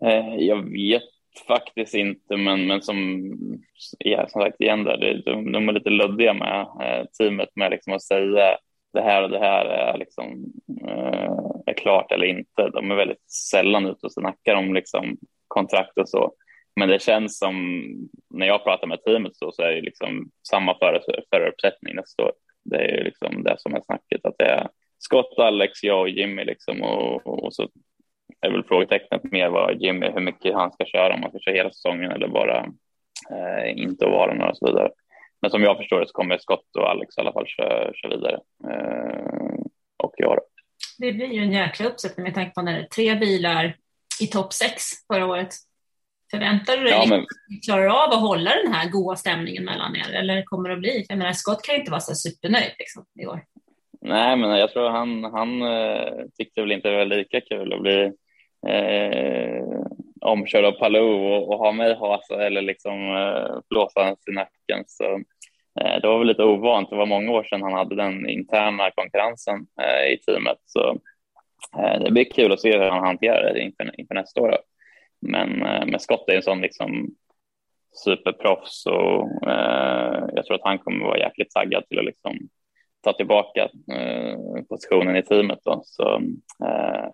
Eh, 0.05 0.37
jag 0.37 0.71
vet 0.71 1.03
faktiskt 1.47 1.95
inte, 1.95 2.37
men, 2.37 2.67
men 2.67 2.83
som, 2.83 3.33
ja, 3.99 4.29
som 4.29 4.43
sagt 4.43 4.61
igen, 4.61 4.85
där, 4.85 5.23
de, 5.25 5.53
de 5.53 5.69
är 5.69 5.73
lite 5.73 5.91
luddiga 5.91 6.35
med 6.35 6.61
eh, 6.61 7.07
teamet 7.19 7.49
med 7.55 7.71
liksom 7.71 7.93
att 7.93 8.03
säga 8.03 8.59
det 8.93 9.01
här 9.01 9.23
och 9.23 9.31
det 9.31 9.39
här 9.39 9.65
är, 9.65 9.99
liksom, 9.99 10.53
eh, 10.89 11.33
är 11.67 11.73
klart 11.77 12.13
eller 12.13 12.27
inte. 12.27 12.69
De 12.69 12.91
är 12.91 12.95
väldigt 12.95 13.31
sällan 13.31 13.87
ute 13.87 14.07
och 14.07 14.13
snackar 14.13 14.55
om 14.55 14.75
liksom, 14.75 15.17
kontrakt 15.49 15.99
och 15.99 16.09
så. 16.09 16.33
Men 16.77 16.89
det 16.89 17.03
känns 17.03 17.39
som, 17.39 17.85
när 18.31 18.47
jag 18.47 18.65
pratar 18.65 18.87
med 18.87 19.03
teamet 19.03 19.37
så, 19.37 19.53
så 19.53 19.63
är 19.63 19.75
det 19.75 19.81
liksom 19.81 20.31
samma 20.49 20.77
förutsättning 21.31 21.95
nästa 21.95 22.23
år. 22.23 22.33
Det 22.65 22.77
är 22.77 22.97
ju 22.97 23.05
liksom 23.05 23.43
det 23.43 23.55
som 23.59 23.75
är 23.75 23.81
snacket, 23.81 24.25
att 24.25 24.35
det 24.39 24.45
är 24.45 24.69
Scott, 24.99 25.39
Alex, 25.39 25.83
jag 25.83 26.01
och 26.01 26.09
Jimmy 26.09 26.45
liksom 26.45 26.83
och, 26.83 27.45
och 27.45 27.55
så 27.55 27.69
är 28.41 28.51
väl 28.51 28.65
frågetecknet 28.65 29.33
mer 29.33 29.49
vad 29.49 29.83
Jimmy, 29.83 30.11
hur 30.11 30.21
mycket 30.21 30.55
han 30.55 30.73
ska 30.73 30.85
köra, 30.85 31.15
om 31.15 31.23
han 31.23 31.31
ska 31.31 31.39
köra 31.39 31.55
hela 31.55 31.71
säsongen 31.71 32.13
eller 32.13 32.29
bara 32.29 32.59
eh, 33.31 33.79
inte 33.79 34.05
att 34.07 34.13
vara 34.13 34.35
några 34.35 34.51
och 34.51 34.57
så 34.57 34.67
vidare. 34.67 34.91
Men 35.43 35.51
som 35.51 35.63
jag 35.63 35.77
förstår 35.77 36.01
det 36.01 36.07
så 36.07 36.13
kommer 36.13 36.39
Scott 36.39 36.77
och 36.79 36.91
Alex 36.91 37.19
i 37.19 37.21
alla 37.21 37.33
fall 37.33 37.47
köra, 37.47 37.95
köra 37.95 38.17
vidare. 38.17 38.41
Eh, 38.71 39.65
och 39.97 40.15
jag 40.17 40.39
Det 40.99 41.13
blir 41.13 41.27
ju 41.27 41.43
en 41.43 41.53
jäkla 41.53 41.87
uppsättning 41.87 42.25
med 42.25 42.35
tanke 42.35 42.53
på 42.55 42.63
när 42.63 42.73
det 42.73 42.79
är 42.85 42.89
tre 42.89 43.15
bilar 43.15 43.77
i 44.21 44.27
topp 44.27 44.53
sex 44.53 44.83
förra 45.13 45.27
året. 45.27 45.49
Förväntar 46.31 46.77
du 46.77 46.83
dig 46.83 46.93
Ja, 46.93 47.05
men- 47.09 47.21
att 47.21 47.27
ni 47.51 47.57
klarar 47.61 47.87
av 47.87 48.11
att 48.11 48.21
hålla 48.21 48.51
den 48.65 48.73
här 48.73 48.91
goda 48.91 49.17
stämningen 49.17 49.65
mellan 49.65 49.97
er? 49.97 50.13
Eller 50.13 50.43
kommer 50.43 50.69
det 50.69 50.75
att 50.75 50.81
bli? 50.81 51.07
Jag 51.09 51.19
menar, 51.19 51.33
Scott 51.33 51.63
kan 51.63 51.75
ju 51.75 51.79
inte 51.79 51.91
vara 51.91 52.01
så 52.01 52.15
supernöjd 52.15 52.73
liksom, 52.79 53.05
i 53.21 53.27
år. 53.27 53.41
Nej, 54.01 54.37
men 54.37 54.51
jag 54.59 54.73
tror 54.73 54.89
han, 54.91 55.25
han 55.25 55.63
eh, 55.63 56.13
tyckte 56.39 56.61
väl 56.61 56.73
inte 56.73 56.89
det 56.91 56.97
var 56.97 57.05
lika 57.05 57.41
kul 57.41 57.73
att 57.73 57.81
bli 57.81 58.13
eh, 58.67 59.63
omkörd 60.21 60.65
av 60.65 60.73
Palou 60.73 61.35
och, 61.35 61.49
och 61.49 61.59
ha 61.59 61.73
mig 61.73 61.95
hasa 61.95 62.47
eller 62.47 62.63
liksom 62.63 63.17
eh, 63.17 63.61
blåsa 63.71 64.05
hans 64.05 64.29
i 64.29 64.33
nacken. 64.33 64.85
Så 64.87 65.05
eh, 65.81 66.01
det 66.03 66.09
var 66.09 66.19
väl 66.19 66.27
lite 66.27 66.45
ovant. 66.45 66.91
Det 66.91 66.97
var 66.97 67.07
många 67.07 67.33
år 67.33 67.45
sedan 67.45 67.63
han 67.63 67.73
hade 67.73 67.97
den 67.97 68.29
interna 68.29 68.91
konkurrensen 68.91 69.67
eh, 69.81 70.13
i 70.13 70.19
teamet. 70.19 70.59
Så 70.65 70.99
eh, 71.79 72.01
det 72.01 72.11
blir 72.11 72.25
kul 72.25 72.53
att 72.53 72.61
se 72.61 72.79
hur 72.79 72.91
han 72.91 73.05
hanterar 73.05 73.55
det 73.55 73.61
inför, 73.61 74.01
inför 74.01 74.15
nästa 74.15 74.41
år. 74.41 74.49
Då. 74.49 74.59
Men, 75.21 75.63
eh, 75.63 75.87
men 75.87 76.01
Scott 76.01 76.29
är 76.29 76.37
en 76.37 76.43
sån 76.43 76.61
liksom 76.61 77.09
superproffs 78.05 78.87
och 78.87 79.49
eh, 79.51 80.25
jag 80.35 80.47
tror 80.47 80.55
att 80.55 80.65
han 80.65 80.79
kommer 80.79 81.05
vara 81.05 81.19
jäkligt 81.19 81.51
taggad 81.51 81.89
till 81.89 81.99
att 81.99 82.05
liksom 82.05 82.39
ta 83.01 83.13
tillbaka 83.13 83.69
eh, 83.93 84.63
positionen 84.69 85.17
i 85.17 85.23
teamet. 85.23 85.59
Då. 85.65 85.81
Så 85.85 86.15
eh, 86.65 87.09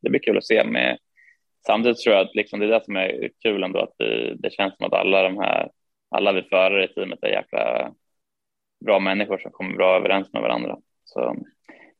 det 0.00 0.10
blir 0.10 0.20
kul 0.20 0.38
att 0.38 0.46
se. 0.46 0.64
Med, 0.64 0.98
samtidigt 1.66 1.98
tror 1.98 2.14
jag 2.14 2.26
att 2.26 2.34
liksom 2.34 2.60
det 2.60 2.66
är 2.66 2.70
det 2.70 2.84
som 2.84 2.96
är 2.96 3.30
kul 3.42 3.62
ändå, 3.62 3.78
att 3.80 3.94
vi, 3.98 4.34
det 4.38 4.52
känns 4.52 4.76
som 4.76 4.86
att 4.86 4.92
alla 4.92 5.22
de 5.22 5.38
här, 5.38 5.70
alla 6.10 6.32
vi 6.32 6.42
förare 6.42 6.84
i 6.84 6.88
teamet 6.88 7.22
är 7.22 7.28
jäkla 7.28 7.92
bra 8.84 8.98
människor 9.00 9.38
som 9.38 9.50
kommer 9.50 9.76
bra 9.76 9.96
överens 9.96 10.32
med 10.32 10.42
varandra. 10.42 10.76
Så 11.04 11.36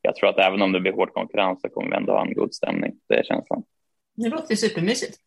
jag 0.02 0.16
tror 0.16 0.28
att 0.28 0.38
även 0.38 0.62
om 0.62 0.72
det 0.72 0.80
blir 0.80 0.92
hård 0.92 1.12
konkurrens 1.12 1.60
så 1.60 1.68
kommer 1.68 1.90
vi 1.90 1.96
ändå 1.96 2.12
ha 2.12 2.26
en 2.26 2.34
god 2.34 2.54
stämning. 2.54 2.92
Det 3.08 3.14
är 3.14 3.24
känslan. 3.24 3.62
Det 4.14 4.28
låter 4.28 4.50
ju 4.50 4.56
supermysigt. 4.56 5.18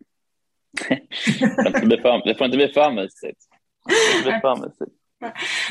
Det 1.39 1.47
får 1.55 1.67
inte 1.67 1.85
bli 1.85 1.97
för, 1.97 2.25
det 2.25 2.35
får 2.35 2.45
inte 2.45 2.57
bli 2.57 2.67
för 2.67 2.91
mysigt. 2.91 3.39
Det 3.85 3.93
får 3.93 4.17
inte 4.17 4.29
bli 4.29 4.39
för 4.41 4.55
mysigt. 4.67 4.97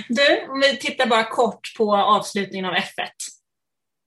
Du, 0.09 0.53
om 0.53 0.61
vi 0.61 0.77
tittar 0.77 1.07
bara 1.07 1.25
kort 1.25 1.61
på 1.79 1.97
avslutningen 1.97 2.65
av 2.65 2.75
F1. 2.75 3.09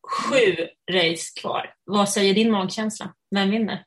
Sju 0.03 0.67
race 0.91 1.41
kvar. 1.41 1.73
Vad 1.83 2.09
säger 2.09 2.33
din 2.33 2.51
magkänsla? 2.51 3.13
Vem 3.35 3.51
vinner? 3.51 3.83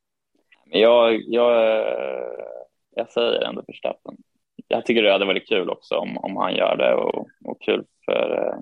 Jag, 0.65 1.23
jag, 1.27 1.87
jag 2.97 3.11
säger 3.11 3.41
ändå 3.41 3.63
Verstappen. 3.67 4.17
Jag 4.69 4.87
tycker 4.87 5.03
det 5.03 5.13
hade 5.13 5.25
varit 5.25 5.49
kul 5.49 5.71
också 5.71 5.95
om, 5.95 6.19
om 6.19 6.37
han 6.37 6.55
gör 6.55 6.77
det 6.77 6.95
och, 6.95 7.27
och 7.45 7.63
kul 7.63 7.85
för, 8.05 8.31
eh, 8.31 8.59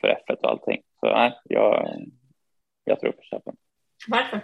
för 0.00 0.08
F1 0.08 0.34
och 0.34 0.50
allting. 0.50 0.82
Så 1.00 1.06
nej, 1.06 1.38
jag, 1.44 1.96
jag 2.84 3.00
tror 3.00 3.12
Verstappen. 3.12 3.56
Varför? 4.08 4.40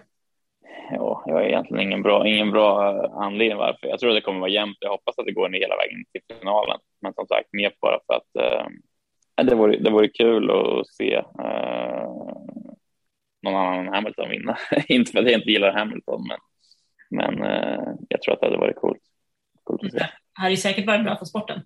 Ja, 0.90 1.22
jag 1.26 1.34
har 1.34 1.42
egentligen 1.42 1.82
ingen 1.82 2.02
bra, 2.02 2.26
ingen 2.26 2.50
bra 2.50 2.92
anledning 3.06 3.58
varför. 3.58 3.86
Jag 3.86 3.98
tror 3.98 4.10
att 4.10 4.16
det 4.16 4.20
kommer 4.20 4.40
vara 4.40 4.50
jämnt. 4.50 4.76
Jag 4.80 4.90
hoppas 4.90 5.18
att 5.18 5.26
det 5.26 5.32
går 5.32 5.48
ner 5.48 5.58
hela 5.60 5.76
vägen 5.76 6.04
till 6.12 6.36
finalen. 6.38 6.78
Men 7.00 7.14
som 7.14 7.26
sagt, 7.26 7.48
mer 7.52 7.72
bara 7.80 7.98
för 8.06 8.14
att 8.14 8.36
eh, 8.36 8.66
det, 9.44 9.54
vore, 9.54 9.76
det 9.76 9.90
vore 9.90 10.08
kul 10.08 10.50
att 10.50 10.86
se 10.86 11.14
eh, 11.14 12.01
någon 13.42 13.54
annan 13.54 13.86
än 13.86 13.94
Hamilton 13.94 14.30
vinna. 14.30 14.56
inte 14.88 15.12
för 15.12 15.18
att 15.18 15.24
jag 15.24 15.34
inte 15.34 15.50
gillar 15.50 15.72
Hamilton, 15.72 16.26
men, 16.28 16.38
men 17.10 17.50
eh, 17.50 17.94
jag 18.08 18.22
tror 18.22 18.34
att 18.34 18.40
det 18.40 18.46
hade 18.46 18.58
varit 18.58 18.76
coolt. 18.76 19.02
coolt 19.64 19.84
att 19.84 19.92
se. 19.92 19.98
Det 19.98 20.10
här 20.34 20.46
är 20.46 20.50
ju 20.50 20.56
säkert 20.56 20.86
varit 20.86 21.04
bra 21.04 21.16
för 21.18 21.24
sporten. 21.24 21.62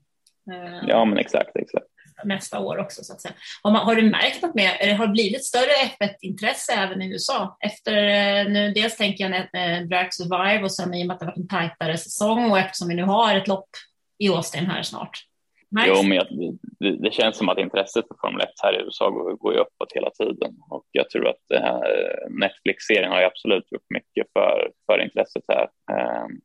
Eh, 0.53 0.89
Ja, 0.89 1.05
men 1.05 1.19
exakt, 1.19 1.57
exakt. 1.57 1.87
nästa 2.25 2.61
år 2.61 2.79
också. 2.79 3.05
Så 3.05 3.13
att 3.13 3.21
säga. 3.21 3.35
Har, 3.63 3.71
man, 3.71 3.87
har 3.87 3.95
du 3.95 4.11
märkt 4.11 4.43
något 4.43 4.55
mer? 4.55 4.71
Eller 4.81 4.95
har 4.95 5.07
det 5.07 5.13
blivit 5.13 5.45
större 5.45 5.73
F1-intresse 6.01 6.73
även 6.73 7.03
i 7.03 7.13
USA? 7.13 7.57
Efter, 7.61 7.97
eh, 7.97 8.53
nu, 8.53 8.73
dels 8.73 8.97
tänker 8.97 9.25
jag 9.25 9.35
eh, 9.35 9.83
Drag 9.83 10.15
Survive 10.15 10.63
och 10.63 10.73
sen 10.73 10.95
i 10.95 11.03
och 11.03 11.07
med 11.07 11.15
att 11.15 11.21
det 11.21 11.27
har 11.27 11.33
varit 11.33 11.39
en 11.39 11.49
tajtare 11.49 11.97
säsong 11.97 12.51
och 12.51 12.59
eftersom 12.59 12.89
vi 12.89 12.95
nu 12.95 13.03
har 13.03 13.35
ett 13.35 13.49
lopp 13.49 13.69
i 14.19 14.29
Austin 14.29 14.67
här 14.67 14.83
snart. 14.83 15.23
Nice. 15.71 15.89
Jo, 15.89 16.03
men 16.03 16.17
jag, 16.17 16.27
det, 16.81 16.97
det 16.97 17.11
känns 17.11 17.37
som 17.37 17.49
att 17.49 17.59
intresset 17.59 18.09
för 18.09 18.17
Formel 18.21 18.41
1 18.41 18.49
här 18.63 18.81
i 18.81 18.85
USA 18.85 19.11
går, 19.11 19.33
går 19.33 19.53
ju 19.53 19.59
uppåt 19.59 19.93
hela 19.95 20.11
tiden 20.11 20.57
och 20.71 20.85
jag 20.91 21.11
tror 21.11 21.29
att 21.29 21.43
det 21.49 21.59
här 21.59 22.19
Netflix-serien 22.31 23.13
har 23.13 23.21
ju 23.21 23.27
absolut 23.27 23.73
gjort 23.73 23.91
mycket 23.91 24.27
för, 24.33 24.71
för 24.87 25.03
intresset 25.03 25.45
här. 25.49 25.69
Ehm, 25.93 26.41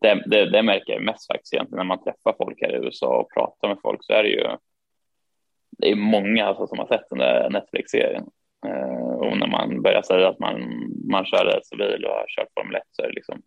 det, 0.00 0.22
det, 0.26 0.50
det 0.50 0.62
märker 0.62 0.92
jag 0.92 1.02
mest 1.02 1.26
faktiskt 1.26 1.54
egentligen 1.54 1.78
när 1.78 1.94
man 1.94 2.04
träffar 2.04 2.34
folk 2.38 2.58
här 2.60 2.72
i 2.72 2.86
USA 2.86 3.20
och 3.20 3.32
pratar 3.32 3.68
med 3.68 3.78
folk 3.82 4.04
så 4.04 4.12
är 4.12 4.22
det 4.22 4.28
ju 4.28 4.46
det 5.78 5.90
är 5.90 5.96
många 5.96 6.46
alltså, 6.46 6.66
som 6.66 6.78
har 6.78 6.86
sett 6.86 7.08
den 7.10 7.18
där 7.18 7.50
Netflix-serien 7.50 8.26
ehm, 8.66 9.02
och 9.02 9.38
när 9.38 9.46
man 9.46 9.82
börjar 9.82 10.02
säga 10.02 10.28
att 10.28 10.38
man, 10.38 10.56
man 11.10 11.24
kör 11.24 11.44
racerbil 11.44 12.04
och 12.04 12.14
har 12.14 12.26
kört 12.28 12.48
Formel 12.54 12.76
1 12.76 12.82
så 12.90 13.02
är 13.02 13.06
det 13.06 13.14
liksom 13.14 13.42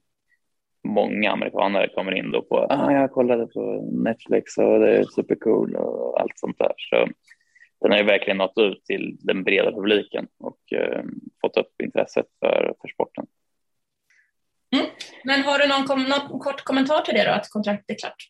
många 0.84 1.32
amerikanare 1.32 1.88
kommer 1.88 2.12
in 2.12 2.32
då 2.32 2.41
på 2.41 2.67
ah, 2.70 2.91
jag 2.91 3.12
kollade 3.12 3.48
på 3.48 3.89
Netflix 3.91 4.58
och 4.58 4.80
det 4.80 4.98
är 4.98 5.04
supercool 5.04 5.76
och 5.76 6.22
allt 6.22 6.39
sånt 6.39 6.58
där. 6.58 6.74
Så 6.78 7.08
den 7.82 7.91
har 7.91 7.98
ju 7.98 8.06
verkligen 8.06 8.38
nått 8.38 8.58
ut 8.58 8.86
till 8.86 9.17
den 9.20 9.44
breda 9.44 9.72
publiken 9.72 10.28
och 10.39 10.74
eh, 10.74 11.04
fått 11.41 11.58
upp 11.58 11.82
intresset 11.84 12.26
för, 12.39 12.74
för 12.82 12.88
sporten. 12.88 13.26
Men 15.24 15.44
har 15.44 15.60
du 15.60 15.67
någon, 15.67 15.84
kom, 15.84 16.04
någon 16.04 16.39
kort 16.39 16.63
kommentar 16.63 17.02
till 17.02 17.13
det 17.13 17.24
då, 17.24 17.32
att 17.32 17.50
kontraktet 17.50 17.89
är 17.89 18.00
klart? 18.00 18.30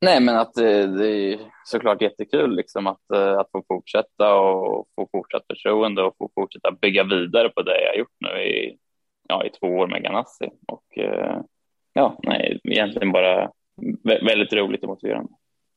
Nej, 0.00 0.20
men 0.20 0.36
att 0.36 0.54
det, 0.54 0.86
det 0.86 1.08
är 1.08 1.38
såklart 1.64 2.02
jättekul 2.02 2.56
liksom 2.56 2.86
att, 2.86 3.10
eh, 3.14 3.38
att 3.38 3.50
få 3.52 3.64
fortsätta 3.68 4.34
och 4.34 4.88
få 4.94 5.08
fortsatt 5.12 5.46
förtroende 5.46 6.02
och 6.02 6.14
få 6.18 6.30
fortsätta 6.34 6.72
bygga 6.72 7.04
vidare 7.04 7.48
på 7.48 7.62
det 7.62 7.82
jag 7.82 7.90
har 7.90 7.98
gjort 7.98 8.16
nu 8.20 8.42
i, 8.42 8.78
ja, 9.28 9.46
i 9.46 9.50
två 9.50 9.66
år 9.66 9.86
med 9.86 10.02
Ganassi. 10.02 10.48
Och 10.68 10.98
eh, 10.98 11.40
ja, 11.92 12.18
nej, 12.22 12.60
egentligen 12.64 13.12
bara 13.12 13.50
vä- 14.04 14.24
väldigt 14.26 14.52
roligt 14.52 14.82
och 14.82 14.88
motiverande. 14.88 15.32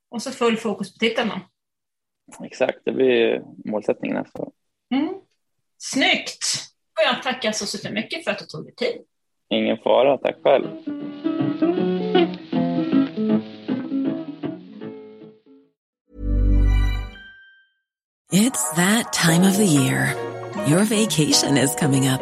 Och 0.09 0.21
så 0.21 0.31
full 0.31 0.57
fokus 0.57 0.93
på 0.93 0.97
titeln 0.99 1.29
då. 1.29 2.45
Exakt, 2.45 2.79
det 2.85 2.91
blir 2.91 3.41
målsättningen 3.65 4.17
nästa 4.17 4.41
år. 4.41 4.51
Mm. 4.95 5.13
Snyggt! 5.77 6.43
Och 6.97 7.13
jag 7.15 7.23
tackar 7.23 7.51
så 7.51 7.65
supermycket 7.65 8.23
för 8.23 8.31
att 8.31 8.39
du 8.39 8.45
tog 8.45 8.65
dig 8.65 8.75
tid. 8.75 9.01
Ingen 9.49 9.77
fara, 9.77 10.17
tack 10.17 10.35
själv. 10.43 10.67
It's 18.31 18.75
that 18.75 19.13
time 19.13 19.43
of 19.43 19.57
the 19.57 19.65
year. 19.65 20.13
Your 20.67 20.83
vacation 20.83 21.57
is 21.57 21.75
coming 21.75 22.07
up. 22.07 22.21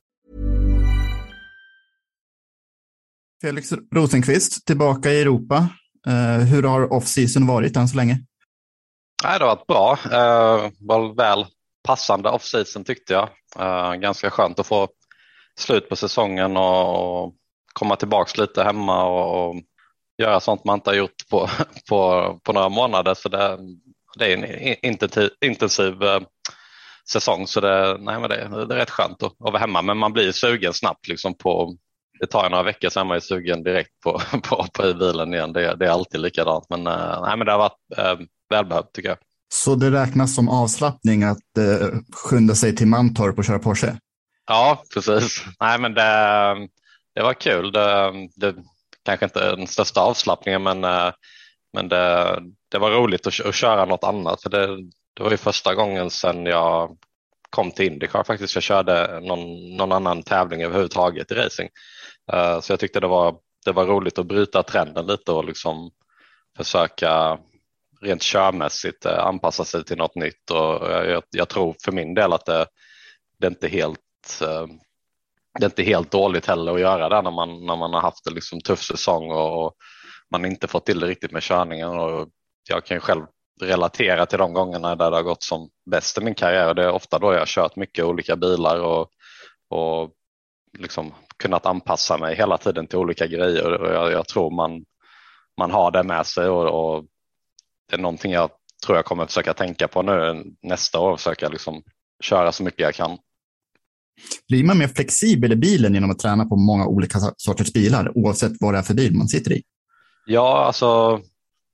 Felix 3.41 3.73
Rosenqvist, 3.95 4.65
tillbaka 4.65 5.11
i 5.11 5.21
Europa. 5.21 5.67
Eh, 6.07 6.45
hur 6.45 6.63
har 6.63 6.93
off-season 6.93 7.47
varit 7.47 7.77
än 7.77 7.87
så 7.87 7.97
länge? 7.97 8.17
Nej, 9.23 9.39
det 9.39 9.45
har 9.45 9.55
varit 9.55 9.67
bra. 9.67 9.91
Uh, 10.05 10.71
var 10.79 11.15
väl 11.15 11.45
passande 11.83 12.29
off-season 12.29 12.83
tyckte 12.83 13.13
jag. 13.13 13.29
Uh, 13.59 13.95
ganska 13.95 14.29
skönt 14.29 14.59
att 14.59 14.67
få 14.67 14.87
slut 15.59 15.89
på 15.89 15.95
säsongen 15.95 16.57
och, 16.57 17.23
och 17.23 17.33
komma 17.73 17.95
tillbaka 17.95 18.41
lite 18.41 18.63
hemma 18.63 19.03
och, 19.03 19.49
och, 19.49 19.55
göra 20.17 20.39
sånt 20.39 20.65
man 20.65 20.77
inte 20.77 20.89
har 20.89 20.95
gjort 20.95 21.29
på, 21.29 21.49
på, 21.89 22.39
på 22.43 22.53
några 22.53 22.69
månader. 22.69 23.13
Så 23.13 23.29
det, 23.29 23.57
det 24.17 24.33
är 24.33 24.37
en 24.37 24.75
intensiv, 24.85 25.29
intensiv 25.45 26.03
uh, 26.03 26.19
säsong 27.11 27.47
så 27.47 27.61
det, 27.61 27.97
nej, 27.99 28.19
men 28.19 28.29
det, 28.29 28.65
det 28.67 28.75
är 28.75 28.79
rätt 28.79 28.89
skönt 28.89 29.23
att, 29.23 29.31
att 29.31 29.39
vara 29.39 29.57
hemma. 29.57 29.81
Men 29.81 29.97
man 29.97 30.13
blir 30.13 30.31
sugen 30.31 30.73
snabbt 30.73 31.07
liksom 31.07 31.37
på 31.37 31.77
det 32.21 32.27
tar 32.27 32.49
några 32.49 32.63
veckor 32.63 32.89
sen 32.89 33.07
man 33.07 33.17
är 33.17 33.21
sugen 33.21 33.63
direkt 33.63 33.99
på, 34.03 34.21
på, 34.43 34.65
på 34.73 34.87
i 34.87 34.93
bilen 34.93 35.33
igen. 35.33 35.53
Det, 35.53 35.75
det 35.75 35.85
är 35.85 35.89
alltid 35.89 36.21
likadant. 36.21 36.65
Men, 36.69 36.87
uh, 36.87 37.21
nej, 37.21 37.37
men 37.37 37.45
det 37.45 37.51
har 37.51 37.59
varit 37.59 38.19
uh, 38.19 38.27
välbehövt 38.49 38.93
tycker 38.93 39.09
jag. 39.09 39.17
Så 39.53 39.75
det 39.75 39.91
räknas 39.91 40.35
som 40.35 40.49
avslappning 40.49 41.23
att 41.23 41.37
uh, 41.59 41.99
skynda 42.11 42.55
sig 42.55 42.75
till 42.75 42.87
Mantorp 42.87 43.37
och 43.37 43.45
köra 43.45 43.59
Porsche? 43.59 43.97
Ja, 44.47 44.83
precis. 44.93 45.43
Nej, 45.59 45.79
men 45.79 45.93
det, 45.93 46.55
det 47.15 47.21
var 47.21 47.33
kul. 47.33 47.71
Det, 47.71 48.11
det 48.35 48.55
kanske 49.05 49.25
inte 49.25 49.55
den 49.55 49.67
största 49.67 50.01
avslappningen, 50.01 50.63
men, 50.63 50.83
uh, 50.83 51.11
men 51.73 51.89
det, 51.89 52.39
det 52.71 52.77
var 52.77 52.91
roligt 52.91 53.27
att, 53.27 53.45
att 53.45 53.55
köra 53.55 53.85
något 53.85 54.03
annat. 54.03 54.41
För 54.41 54.49
det, 54.49 54.67
det 55.13 55.23
var 55.23 55.31
ju 55.31 55.37
första 55.37 55.75
gången 55.75 56.09
sedan 56.09 56.45
jag 56.45 56.97
kom 57.49 57.71
till 57.71 57.85
Indycar 57.85 58.23
faktiskt. 58.23 58.55
Jag 58.55 58.63
körde 58.63 59.19
någon, 59.19 59.75
någon 59.77 59.91
annan 59.91 60.23
tävling 60.23 60.63
överhuvudtaget 60.63 61.31
i 61.31 61.35
racing. 61.35 61.69
Eh, 62.33 62.59
så 62.59 62.71
jag 62.71 62.79
tyckte 62.79 62.99
det 62.99 63.07
var, 63.07 63.35
det 63.65 63.71
var 63.71 63.85
roligt 63.85 64.19
att 64.19 64.25
bryta 64.25 64.63
trenden 64.63 65.07
lite 65.07 65.31
och 65.31 65.45
liksom 65.45 65.91
försöka 66.57 67.39
rent 68.01 68.21
körmässigt 68.21 69.05
eh, 69.05 69.25
anpassa 69.25 69.65
sig 69.65 69.83
till 69.83 69.97
något 69.97 70.15
nytt 70.15 70.51
och 70.51 70.91
jag, 70.91 71.23
jag, 71.29 71.49
tror 71.49 71.75
för 71.83 71.91
min 71.91 72.13
del 72.13 72.33
att 72.33 72.45
det, 72.45 72.65
det 73.39 73.47
är 73.47 73.51
inte 73.51 73.67
helt 73.67 74.41
eh, 74.41 74.67
det 75.59 75.65
är 75.65 75.69
inte 75.69 75.83
helt 75.83 76.11
dåligt 76.11 76.45
heller 76.45 76.73
att 76.73 76.79
göra 76.79 77.09
det 77.09 77.21
när 77.21 77.31
man, 77.31 77.65
när 77.65 77.75
man 77.75 77.93
har 77.93 78.01
haft 78.01 78.27
en 78.27 78.33
liksom 78.33 78.61
tuff 78.61 78.81
säsong 78.81 79.31
och, 79.31 79.65
och 79.65 79.73
man 80.31 80.45
inte 80.45 80.67
fått 80.67 80.85
till 80.85 80.99
det 80.99 81.07
riktigt 81.07 81.31
med 81.31 81.43
körningen. 81.43 81.89
Och 81.89 82.29
jag 82.69 82.85
kan 82.85 82.97
ju 82.97 83.01
själv 83.01 83.25
relatera 83.61 84.25
till 84.25 84.37
de 84.37 84.53
gångerna 84.53 84.95
där 84.95 85.11
det 85.11 85.17
har 85.17 85.23
gått 85.23 85.43
som 85.43 85.69
bäst 85.91 86.17
i 86.17 86.21
min 86.21 86.35
karriär. 86.35 86.73
Det 86.73 86.83
är 86.83 86.91
ofta 86.91 87.19
då 87.19 87.33
jag 87.33 87.39
har 87.39 87.45
kört 87.45 87.75
mycket 87.75 88.05
olika 88.05 88.35
bilar 88.35 88.79
och, 88.79 89.09
och 89.69 90.11
liksom 90.77 91.13
kunnat 91.41 91.65
anpassa 91.65 92.17
mig 92.17 92.35
hela 92.35 92.57
tiden 92.57 92.87
till 92.87 92.99
olika 92.99 93.27
grejer 93.27 93.81
och 93.81 93.93
jag, 93.93 94.11
jag 94.11 94.27
tror 94.27 94.51
man, 94.51 94.85
man 95.59 95.71
har 95.71 95.91
det 95.91 96.03
med 96.03 96.25
sig 96.25 96.49
och, 96.49 96.95
och, 96.95 97.05
det 97.89 97.95
är 97.95 97.99
någonting 97.99 98.31
jag 98.31 98.49
tror 98.85 98.97
jag 98.97 99.05
kommer 99.05 99.25
försöka 99.25 99.53
tänka 99.53 99.87
på 99.87 100.01
nu 100.01 100.43
nästa 100.61 100.99
år, 100.99 101.17
försöka 101.17 101.49
liksom 101.49 101.83
köra 102.23 102.51
så 102.51 102.63
mycket 102.63 102.79
jag 102.79 102.93
kan. 102.93 103.17
Blir 104.47 104.63
man 104.63 104.77
mer 104.77 104.87
flexibel 104.87 105.51
i 105.51 105.55
bilen 105.55 105.93
genom 105.93 106.11
att 106.11 106.19
träna 106.19 106.45
på 106.45 106.55
många 106.55 106.85
olika 106.85 107.19
sorters 107.37 107.73
bilar 107.73 108.17
oavsett 108.17 108.51
vad 108.59 108.73
det 108.73 108.77
är 108.77 108.83
för 108.83 108.93
bil 108.93 109.17
man 109.17 109.27
sitter 109.27 109.51
i? 109.51 109.63
Ja, 110.25 110.65
alltså 110.65 111.21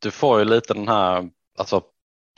du 0.01 0.11
får 0.11 0.39
ju 0.39 0.45
lite 0.45 0.73
den 0.73 0.87
här, 0.87 1.29
alltså 1.57 1.81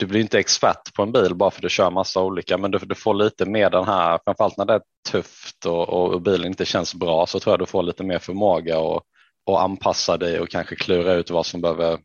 du 0.00 0.06
blir 0.06 0.20
inte 0.20 0.38
expert 0.38 0.94
på 0.94 1.02
en 1.02 1.12
bil 1.12 1.34
bara 1.34 1.50
för 1.50 1.58
att 1.58 1.62
du 1.62 1.68
kör 1.68 1.90
massa 1.90 2.20
olika, 2.20 2.58
men 2.58 2.70
du, 2.70 2.78
du 2.78 2.94
får 2.94 3.14
lite 3.14 3.46
mer 3.46 3.70
den 3.70 3.84
här, 3.84 4.18
framförallt 4.24 4.56
när 4.56 4.64
det 4.64 4.74
är 4.74 4.82
tufft 5.10 5.66
och, 5.66 5.88
och, 5.88 6.22
bilen 6.22 6.46
inte 6.46 6.64
känns 6.64 6.94
bra 6.94 7.26
så 7.26 7.40
tror 7.40 7.52
jag 7.52 7.60
du 7.60 7.66
får 7.66 7.82
lite 7.82 8.04
mer 8.04 8.18
förmåga 8.18 8.78
att 8.78 9.02
och 9.46 9.62
anpassa 9.62 10.16
dig 10.16 10.40
och 10.40 10.48
kanske 10.48 10.76
klura 10.76 11.12
ut 11.12 11.30
vad 11.30 11.46
som 11.46 11.60
behöver 11.60 11.98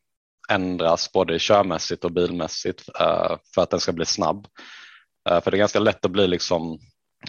ändras 0.50 1.12
både 1.12 1.40
körmässigt 1.40 2.04
och 2.06 2.12
bilmässigt 2.12 2.90
uh, 3.02 3.38
för 3.56 3.62
att 3.62 3.70
den 3.70 3.80
ska 3.80 3.92
bli 3.92 4.06
snabb. 4.06 4.48
Uh, 5.30 5.42
för 5.42 5.52
det 5.52 5.58
är 5.58 5.60
ganska 5.60 5.80
lätt 5.80 6.06
att 6.06 6.12
bli 6.12 6.28
liksom 6.28 6.80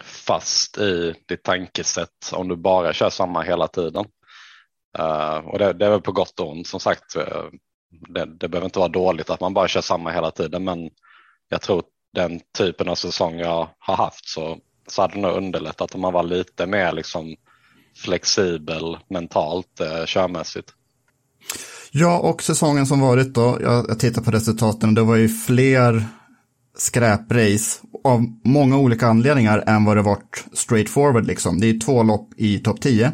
fast 0.03 0.79
i 0.79 1.15
ditt 1.29 1.43
tankesätt 1.43 2.33
om 2.33 2.49
du 2.49 2.57
bara 2.57 2.93
kör 2.93 3.11
samma 3.11 3.43
hela 3.43 3.69
tiden. 3.69 4.05
Uh, 4.99 5.37
och 5.37 5.59
det, 5.59 5.73
det, 5.73 5.87
är 5.87 5.91
väl 5.91 6.01
på 6.01 6.13
gott 6.13 6.41
och 6.41 6.51
ont 6.51 6.67
som 6.67 6.81
sagt 6.81 7.17
det, 8.09 8.25
det 8.25 8.49
behöver 8.49 8.65
inte 8.65 8.79
vara 8.79 8.89
dåligt 8.89 9.31
att 9.31 9.41
man 9.41 9.55
bara 9.55 9.69
kör 9.69 9.81
samma 9.81 10.11
hela 10.11 10.31
tiden, 10.31 10.65
men 10.65 10.91
jag 11.49 11.61
tror 11.61 11.83
den 12.15 12.41
typen 12.59 12.89
av 12.89 12.95
säsong 12.95 13.39
jag 13.39 13.69
har 13.79 13.97
haft 13.97 14.29
så, 14.29 14.59
så 14.87 15.03
hade 15.03 15.15
det 15.15 15.21
nog 15.21 15.37
underlättat 15.37 15.95
om 15.95 16.01
man 16.01 16.13
var 16.13 16.23
lite 16.23 16.67
mer 16.67 16.93
liksom 16.93 17.37
flexibel 17.97 18.99
mentalt 19.09 19.81
eh, 19.81 20.05
körmässigt. 20.07 20.73
Ja, 21.91 22.19
och 22.19 22.43
säsongen 22.43 22.87
som 22.87 23.01
varit 23.01 23.35
då, 23.35 23.59
jag, 23.63 23.87
jag 23.89 23.99
tittar 24.01 24.23
på 24.23 24.31
resultaten, 24.31 24.95
det 24.95 25.03
var 25.03 25.17
ju 25.17 25.29
fler 25.29 26.05
skräprace 26.77 27.81
av 28.05 28.25
många 28.45 28.79
olika 28.79 29.07
anledningar 29.07 29.65
än 29.67 29.85
vad 29.85 29.97
det 29.97 30.03
varit 30.03 30.45
straight 30.53 30.91
forward 30.91 31.27
liksom. 31.27 31.61
Det 31.61 31.67
är 31.67 31.81
två 31.81 32.03
lopp 32.03 32.31
i 32.37 32.59
topp 32.59 32.81
10. 32.81 33.13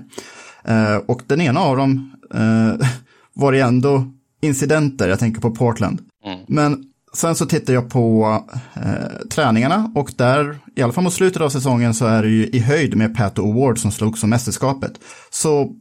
Eh, 0.64 0.97
och 0.97 1.23
den 1.27 1.40
ena 1.40 1.61
av 1.61 1.77
dem 1.77 2.12
eh, 2.35 2.87
var 3.35 3.53
det 3.53 3.61
ändå 3.61 4.05
incidenter, 4.42 5.09
jag 5.09 5.18
tänker 5.18 5.40
på 5.40 5.50
Portland. 5.50 6.00
Mm. 6.24 6.38
Men 6.48 6.85
sen 7.14 7.35
så 7.35 7.46
tittar 7.46 7.72
jag 7.72 7.90
på 7.90 8.38
eh, 8.76 9.26
träningarna 9.31 9.92
och 9.94 10.11
där, 10.16 10.59
i 10.76 10.83
alla 10.83 10.92
fall 10.92 11.05
mot 11.05 11.12
slutet 11.12 11.42
av 11.42 11.48
säsongen, 11.48 11.94
så 11.94 12.07
är 12.07 12.22
det 12.22 12.28
ju 12.28 12.46
i 12.46 12.59
höjd 12.59 12.96
med 12.96 13.16
Pat 13.16 13.38
Award 13.38 13.78
som 13.78 13.92
slogs 13.92 14.22
om 14.22 14.31
mästerskapet. 14.31 14.92
Så 15.31 15.72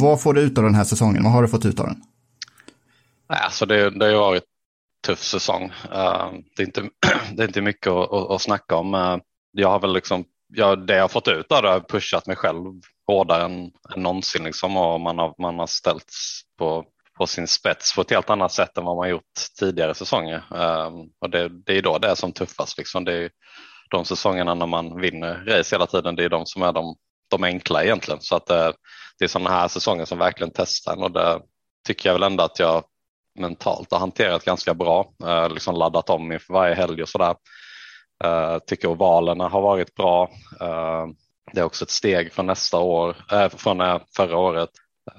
vad 0.00 0.22
får 0.22 0.34
du 0.34 0.40
ut 0.40 0.58
av 0.58 0.64
den 0.64 0.74
här 0.74 0.84
säsongen? 0.84 1.22
Vad 1.22 1.32
har 1.32 1.42
du 1.42 1.48
fått 1.48 1.66
ut 1.66 1.80
av 1.80 1.86
den? 1.86 2.02
Alltså 3.26 3.66
det, 3.66 3.90
det 3.90 4.04
har 4.04 4.12
ju 4.12 4.18
varit 4.18 4.44
tuff 5.06 5.22
säsong. 5.22 5.64
Uh, 5.64 6.32
det, 6.56 6.62
är 6.62 6.66
inte, 6.66 6.82
det 7.32 7.42
är 7.42 7.46
inte 7.46 7.60
mycket 7.60 7.86
att, 7.86 8.12
att, 8.12 8.30
att 8.30 8.42
snacka 8.42 8.76
om. 8.76 8.94
Uh, 8.94 9.18
jag 9.52 9.68
har 9.68 9.80
väl 9.80 9.92
liksom, 9.92 10.24
jag, 10.54 10.86
det 10.86 10.94
jag 10.94 11.02
har 11.02 11.08
fått 11.08 11.28
ut 11.28 11.52
av 11.52 11.62
det 11.62 11.68
har 11.68 11.80
pushat 11.80 12.26
mig 12.26 12.36
själv 12.36 12.80
hårdare 13.06 13.44
än, 13.44 13.70
än 13.94 14.02
någonsin 14.02 14.44
liksom, 14.44 14.76
och 14.76 15.00
man 15.00 15.18
har, 15.18 15.34
man 15.38 15.58
har 15.58 15.66
ställts 15.66 16.40
på 16.58 16.84
på 17.18 17.26
sin 17.26 17.48
spets 17.48 17.94
på 17.94 18.00
ett 18.00 18.10
helt 18.10 18.30
annat 18.30 18.52
sätt 18.52 18.78
än 18.78 18.84
vad 18.84 18.96
man 18.96 19.08
gjort 19.08 19.22
tidigare 19.58 19.94
säsonger. 19.94 20.44
Um, 20.50 21.10
och 21.20 21.30
det, 21.30 21.48
det, 21.48 21.78
är 21.78 21.82
då 21.82 21.98
det 21.98 22.08
är 22.08 22.14
som 22.14 22.32
tuffast. 22.32 22.78
Liksom. 22.78 23.04
Det 23.04 23.12
är 23.12 23.30
de 23.90 24.04
säsongerna 24.04 24.54
när 24.54 24.66
man 24.66 25.00
vinner 25.00 25.44
race 25.46 25.74
hela 25.74 25.86
tiden, 25.86 26.16
det 26.16 26.24
är 26.24 26.28
de 26.28 26.46
som 26.46 26.62
är 26.62 26.72
de, 26.72 26.96
de 27.30 27.44
enkla 27.44 27.84
egentligen. 27.84 28.20
Så 28.20 28.36
att 28.36 28.46
det, 28.46 28.72
det 29.18 29.24
är 29.24 29.28
sådana 29.28 29.50
här 29.50 29.68
säsonger 29.68 30.04
som 30.04 30.18
verkligen 30.18 30.52
testar 30.54 30.92
en 30.92 31.02
och 31.02 31.12
det 31.12 31.40
tycker 31.86 32.08
jag 32.08 32.14
väl 32.14 32.22
ändå 32.22 32.44
att 32.44 32.58
jag 32.58 32.84
mentalt 33.38 33.92
har 33.92 33.98
hanterat 33.98 34.44
ganska 34.44 34.74
bra. 34.74 35.12
Uh, 35.24 35.48
liksom 35.50 35.74
laddat 35.74 36.10
om 36.10 36.32
inför 36.32 36.52
varje 36.54 36.74
helg 36.74 37.02
och 37.02 37.08
sådär. 37.08 37.34
Uh, 38.24 38.58
tycker 38.66 38.88
ovalerna 38.88 39.48
har 39.48 39.62
varit 39.62 39.94
bra. 39.94 40.30
Uh, 40.62 41.06
det 41.52 41.60
är 41.60 41.64
också 41.64 41.84
ett 41.84 41.90
steg 41.90 42.32
från 42.32 42.46
nästa 42.46 42.78
år, 42.78 43.16
äh, 43.32 43.48
från 43.48 44.00
förra 44.16 44.36
året. 44.36 44.70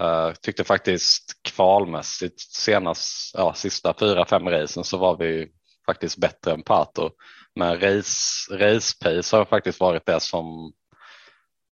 Uh, 0.01 0.33
tyckte 0.41 0.63
faktiskt 0.63 1.23
kvalmässigt 1.43 2.41
senast, 2.41 3.35
ja, 3.35 3.53
sista 3.53 3.93
fyra, 3.99 4.25
fem 4.25 4.49
racen 4.49 4.83
så 4.83 4.97
var 4.97 5.17
vi 5.17 5.47
faktiskt 5.85 6.17
bättre 6.17 6.51
än 6.51 6.63
Pato. 6.63 7.09
Men 7.55 7.79
race, 7.79 8.57
race 8.57 8.95
pace 9.03 9.37
har 9.37 9.45
faktiskt 9.45 9.79
varit 9.79 10.05
det 10.05 10.19
som 10.19 10.73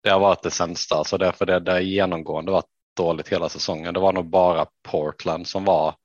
det 0.04 0.10
har 0.10 0.20
varit 0.20 0.44
det 0.44 0.52
sämsta, 0.52 1.04
så 1.04 1.18
därför 1.18 1.46
det, 1.46 1.60
det 1.60 1.82
genomgående 1.82 2.52
varit 2.52 2.66
dåligt 2.98 3.30
hela 3.30 3.50
säsongen. 3.50 3.94
Det 3.94 4.00
var 4.00 4.14
nog 4.14 4.30
bara 4.30 4.66
Portland 4.90 5.48
som 5.48 5.66
var 5.66 5.96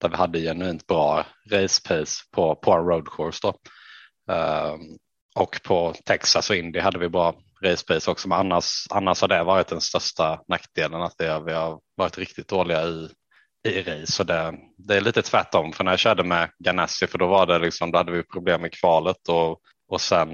där 0.00 0.08
vi 0.08 0.16
hade 0.16 0.40
genuint 0.40 0.86
bra 0.86 1.26
race 1.50 1.88
pace 1.88 2.24
på, 2.30 2.54
på 2.54 2.72
en 2.72 2.86
road 2.86 3.08
course 3.16 3.38
då. 3.42 3.48
Uh, 4.34 4.76
och 5.34 5.60
på 5.64 5.94
Texas 6.04 6.50
och 6.50 6.56
Indy 6.56 6.80
hade 6.80 6.98
vi 6.98 7.08
bra 7.08 7.34
race 7.64 7.84
pace 7.86 8.10
också, 8.10 8.28
men 8.28 8.38
annars, 8.38 8.86
annars 8.90 9.20
har 9.20 9.28
det 9.28 9.44
varit 9.44 9.68
den 9.68 9.80
största 9.80 10.40
nackdelen 10.48 11.02
att 11.02 11.18
det, 11.18 11.42
vi 11.46 11.52
har 11.52 11.78
varit 11.96 12.18
riktigt 12.18 12.48
dåliga 12.48 12.82
i, 12.84 13.08
i 13.68 13.82
race. 13.82 14.12
Så 14.12 14.24
det, 14.24 14.54
det 14.78 14.96
är 14.96 15.00
lite 15.00 15.22
tvärtom, 15.22 15.72
för 15.72 15.84
när 15.84 15.92
jag 15.92 15.98
körde 15.98 16.24
med 16.24 16.50
Ganassi, 16.58 17.06
för 17.06 17.18
då 17.18 17.26
var 17.26 17.46
det 17.46 17.58
liksom, 17.58 17.92
då 17.92 17.98
hade 17.98 18.12
vi 18.12 18.22
problem 18.22 18.60
med 18.60 18.72
kvalet 18.72 19.28
och, 19.28 19.58
och 19.88 20.00
sen, 20.00 20.30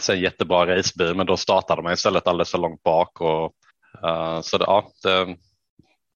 sen 0.00 0.20
jättebra 0.20 0.66
racebil, 0.66 1.14
men 1.14 1.26
då 1.26 1.36
startade 1.36 1.82
man 1.82 1.92
istället 1.92 2.26
alldeles 2.26 2.50
för 2.50 2.58
långt 2.58 2.82
bak. 2.82 3.20
Och, 3.20 3.52
uh, 4.04 4.40
så 4.40 4.58
det, 4.58 4.64
ja, 4.64 4.90
det, 5.02 5.24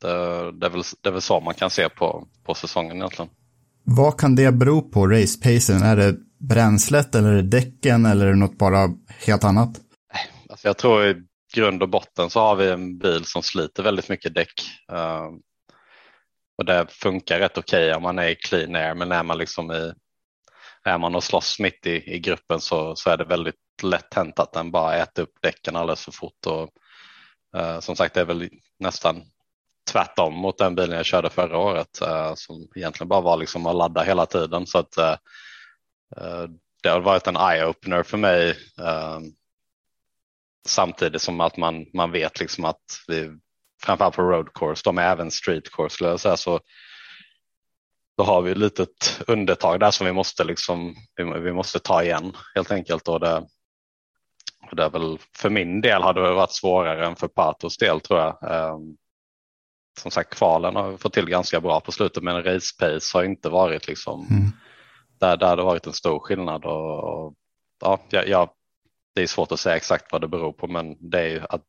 det, 0.01 0.53
det, 0.53 0.67
är 0.67 0.71
väl, 0.71 0.83
det 1.03 1.09
är 1.09 1.13
väl 1.13 1.23
så 1.23 1.41
man 1.41 1.55
kan 1.55 1.71
se 1.71 1.89
på, 1.89 2.27
på 2.47 2.55
säsongen 2.55 2.97
egentligen. 2.97 3.31
Vad 3.85 4.21
kan 4.21 4.37
det 4.37 4.53
bero 4.53 4.83
på, 4.83 5.07
racepacen? 5.07 5.83
Är 5.83 5.97
det 5.97 6.17
bränslet 6.39 7.15
eller 7.15 7.29
är 7.29 7.37
det 7.43 7.43
däcken 7.43 8.07
eller 8.07 8.27
är 8.27 8.31
det 8.31 8.39
något 8.39 8.59
bara 8.59 8.89
helt 9.27 9.45
annat? 9.45 9.71
Alltså 10.61 10.69
jag 10.69 10.79
tror 10.79 11.07
i 11.07 11.23
grund 11.55 11.83
och 11.83 11.89
botten 11.89 12.31
så 12.31 12.41
har 12.41 12.57
vi 12.57 12.71
en 12.71 12.99
bil 12.99 13.25
som 13.25 13.43
sliter 13.43 13.83
väldigt 13.83 14.09
mycket 14.09 14.35
däck. 14.35 14.53
Ehm, 14.93 15.41
och 16.59 16.65
det 16.65 16.87
funkar 16.91 17.39
rätt 17.39 17.59
okej 17.59 17.87
okay 17.87 17.97
om 17.97 18.03
man 18.03 18.19
är 18.19 18.29
i 18.29 18.37
clean 18.37 18.77
air, 18.77 18.95
men 18.95 19.13
är 19.13 19.23
man 19.23 19.39
liksom 19.39 19.73
i 19.73 19.93
är 20.85 20.99
man 20.99 21.15
och 21.15 21.25
slåss 21.25 21.59
mitt 21.59 21.87
i, 21.87 22.15
i 22.15 22.19
gruppen 22.19 22.61
så, 22.61 22.97
så 22.97 23.11
är 23.11 23.17
det 23.17 23.25
väldigt 23.25 23.55
lätt 23.83 24.15
hänt 24.15 24.39
att 24.39 24.53
den 24.53 24.71
bara 24.71 24.97
äter 24.97 25.23
upp 25.23 25.35
däcken 25.43 25.77
alldeles 25.77 26.05
för 26.05 26.13
fort. 26.13 26.47
Och, 26.47 26.71
eh, 27.61 27.81
som 27.81 27.97
sagt, 27.97 28.15
det 28.15 28.21
är 28.21 28.25
väl 28.25 28.49
nästan 28.79 29.23
tvärtom 29.93 30.35
mot 30.35 30.59
den 30.59 30.75
bilen 30.75 30.97
jag 30.97 31.07
körde 31.07 31.31
förra 31.31 31.59
året 31.59 32.01
eh, 32.01 32.35
som 32.35 32.69
egentligen 32.75 33.09
bara 33.09 33.21
var 33.21 33.37
liksom 33.37 33.67
att 33.67 33.77
ladda 33.77 34.03
hela 34.03 34.27
tiden. 34.27 34.67
Så 34.67 34.79
att 34.79 34.97
eh, 34.97 35.17
eh 36.17 36.45
det 36.83 36.89
har 36.89 37.01
varit 37.01 37.27
en 37.27 37.37
eye-opener 37.37 38.03
för 38.03 38.19
mig 38.19 38.57
ehm, 38.79 39.35
samtidigt 40.71 41.23
som 41.23 41.41
att 41.41 41.57
man, 41.57 41.87
man 41.95 42.13
vet 42.13 42.41
liksom 42.41 42.65
att 42.65 42.83
vi 43.09 43.31
framförallt 43.83 44.17
på 44.17 44.23
road 44.23 44.49
course, 44.55 44.83
de 44.85 44.99
är 44.99 45.03
även 45.03 45.31
street 45.31 45.73
course 45.73 46.05
jag 46.05 46.21
säga, 46.21 46.37
så 46.37 46.61
då 48.17 48.25
har 48.25 48.43
vi 48.43 48.51
ett 48.51 48.59
litet 48.59 49.23
undertag 49.27 49.81
där 49.81 49.91
som 49.91 50.07
vi 50.07 50.13
måste 50.13 50.45
liksom, 50.45 50.95
vi, 51.17 51.53
måste 51.53 51.79
ta 51.79 52.03
igen 52.03 52.37
helt 52.55 52.71
enkelt. 52.71 53.09
Och 53.09 53.21
det, 53.21 53.47
och 54.71 54.77
det 54.77 54.85
är 54.85 54.91
väl, 54.91 55.19
för 55.37 55.51
min 55.51 55.81
del 55.81 56.03
har 56.03 56.15
det 56.15 56.21
varit 56.21 56.53
svårare 56.53 57.07
än 57.07 57.17
för 57.17 57.29
Patos 57.29 57.77
del 57.77 58.01
tror 58.01 58.21
jag. 58.21 58.39
Um, 58.75 58.97
som 60.01 60.11
sagt 60.11 60.35
kvalen 60.35 60.77
har 60.77 60.91
vi 60.91 60.99
fått 60.99 61.13
till 61.13 61.27
ganska 61.27 61.61
bra 61.61 61.81
på 61.81 61.93
slutet 61.93 62.23
men 62.23 62.45
race 62.45 62.75
pace 62.79 63.19
har 63.19 63.25
inte 63.25 63.49
varit 63.49 63.87
liksom 63.87 64.27
mm. 64.31 64.51
där, 65.21 65.37
där 65.37 65.57
det 65.57 65.63
varit 65.63 65.87
en 65.87 65.93
stor 65.93 66.19
skillnad 66.19 66.65
och, 66.65 67.27
och 67.27 67.35
ja, 67.81 67.99
jag, 68.11 68.51
det 69.15 69.23
är 69.23 69.27
svårt 69.27 69.53
att 69.53 69.61
säga 69.61 69.77
exakt 69.77 70.13
vad 70.13 70.21
det 70.21 70.29
beror 70.29 70.53
på 70.53 70.67
men 70.67 71.11
det 71.11 71.21
är 71.21 71.29
ju 71.29 71.41
att 71.49 71.63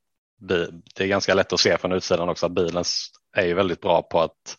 det 0.96 1.04
är 1.04 1.08
ganska 1.08 1.34
lätt 1.34 1.54
att 1.54 1.60
se 1.60 1.78
från 1.78 1.92
utsidan 1.92 2.30
också 2.30 2.46
att 2.46 2.52
bilen 2.52 2.84
är 3.38 3.46
ju 3.46 3.54
väldigt 3.54 3.82
bra 3.82 4.02
på 4.02 4.22
att 4.22 4.58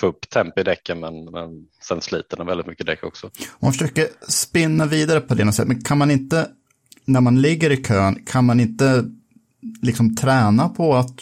få 0.00 0.06
upp 0.06 0.30
tempo 0.30 0.60
i 0.60 0.64
däcken 0.64 1.00
men, 1.00 1.24
men 1.24 1.66
sen 1.82 2.00
sliter 2.00 2.36
den 2.36 2.46
väldigt 2.46 2.66
mycket 2.66 2.86
däck 2.86 3.04
också. 3.04 3.26
Om 3.26 3.32
man 3.60 3.72
försöker 3.72 4.08
spinna 4.28 4.86
vidare 4.86 5.20
på 5.20 5.34
det 5.34 5.44
något 5.44 5.54
sätt, 5.54 5.68
men 5.68 5.84
kan 5.84 5.98
man 5.98 6.10
inte, 6.10 6.48
när 7.04 7.20
man 7.20 7.40
ligger 7.40 7.70
i 7.70 7.84
kön, 7.84 8.24
kan 8.26 8.44
man 8.44 8.60
inte 8.60 9.04
liksom 9.82 10.16
träna 10.16 10.68
på 10.68 10.94
att 10.94 11.20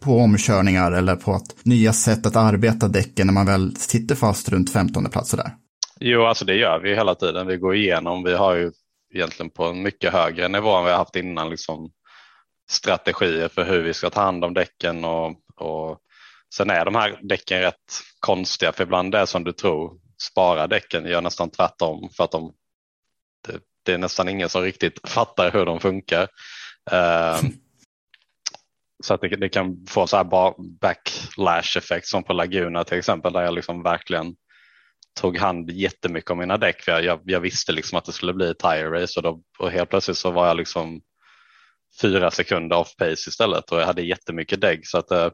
på 0.00 0.18
omkörningar 0.18 0.92
eller 0.92 1.16
på 1.16 1.32
att 1.32 1.64
nya 1.64 1.92
sätt 1.92 2.26
att 2.26 2.36
arbeta 2.36 2.88
däcken 2.88 3.26
när 3.26 3.34
man 3.34 3.46
väl 3.46 3.76
sitter 3.76 4.14
fast 4.14 4.48
runt 4.48 4.72
15 4.72 5.04
plats 5.04 5.30
där? 5.30 5.50
Jo, 6.00 6.22
alltså 6.24 6.44
det 6.44 6.54
gör 6.54 6.78
vi 6.78 6.94
hela 6.94 7.14
tiden. 7.14 7.46
Vi 7.46 7.56
går 7.56 7.74
igenom, 7.74 8.22
vi 8.22 8.34
har 8.34 8.54
ju 8.54 8.72
egentligen 9.16 9.50
på 9.50 9.64
en 9.64 9.82
mycket 9.82 10.12
högre 10.12 10.48
nivå 10.48 10.76
än 10.76 10.84
vi 10.84 10.90
har 10.90 10.98
haft 10.98 11.16
innan 11.16 11.50
liksom 11.50 11.90
strategier 12.70 13.48
för 13.48 13.64
hur 13.64 13.82
vi 13.82 13.94
ska 13.94 14.10
ta 14.10 14.20
hand 14.20 14.44
om 14.44 14.54
däcken 14.54 15.04
och, 15.04 15.28
och 15.56 15.98
sen 16.54 16.70
är 16.70 16.84
de 16.84 16.94
här 16.94 17.18
däcken 17.22 17.60
rätt 17.60 18.00
konstiga 18.20 18.72
för 18.72 18.82
ibland 18.82 19.12
det 19.12 19.18
är 19.18 19.26
som 19.26 19.44
du 19.44 19.52
tror 19.52 20.00
spara 20.22 20.66
däcken 20.66 21.06
gör 21.06 21.20
nästan 21.20 21.50
tvärtom 21.50 22.10
för 22.16 22.24
att 22.24 22.30
de 22.30 22.52
det, 23.48 23.60
det 23.82 23.92
är 23.92 23.98
nästan 23.98 24.28
ingen 24.28 24.48
som 24.48 24.62
riktigt 24.62 25.08
fattar 25.08 25.52
hur 25.52 25.66
de 25.66 25.80
funkar. 25.80 26.22
Uh, 26.92 27.40
så 29.04 29.14
att 29.14 29.20
det, 29.20 29.28
det, 29.28 29.48
kan 29.48 29.86
få 29.88 30.06
så 30.06 30.16
här 30.16 30.24
backlash 30.80 31.78
effekt 31.78 32.06
som 32.06 32.24
på 32.24 32.32
Laguna 32.32 32.84
till 32.84 32.98
exempel 32.98 33.32
där 33.32 33.42
jag 33.42 33.54
liksom 33.54 33.82
verkligen 33.82 34.36
tog 35.16 35.38
hand 35.38 35.70
jättemycket 35.70 36.30
om 36.30 36.38
mina 36.38 36.56
däck. 36.56 36.82
För 36.82 37.00
jag, 37.00 37.20
jag, 37.24 37.40
visste 37.40 37.72
liksom 37.72 37.98
att 37.98 38.04
det 38.04 38.12
skulle 38.12 38.32
bli 38.32 38.54
tire 38.54 39.02
race 39.02 39.20
och, 39.20 39.22
då, 39.22 39.42
och 39.58 39.70
helt 39.70 39.90
plötsligt 39.90 40.16
så 40.16 40.30
var 40.30 40.46
jag 40.46 40.56
liksom 40.56 41.00
fyra 42.02 42.30
sekunder 42.30 42.76
off 42.76 42.96
pace 42.96 43.28
istället 43.28 43.72
och 43.72 43.80
jag 43.80 43.86
hade 43.86 44.02
jättemycket 44.02 44.60
dägg. 44.60 44.86
Så 44.86 44.98
att, 44.98 45.10
eh, 45.10 45.30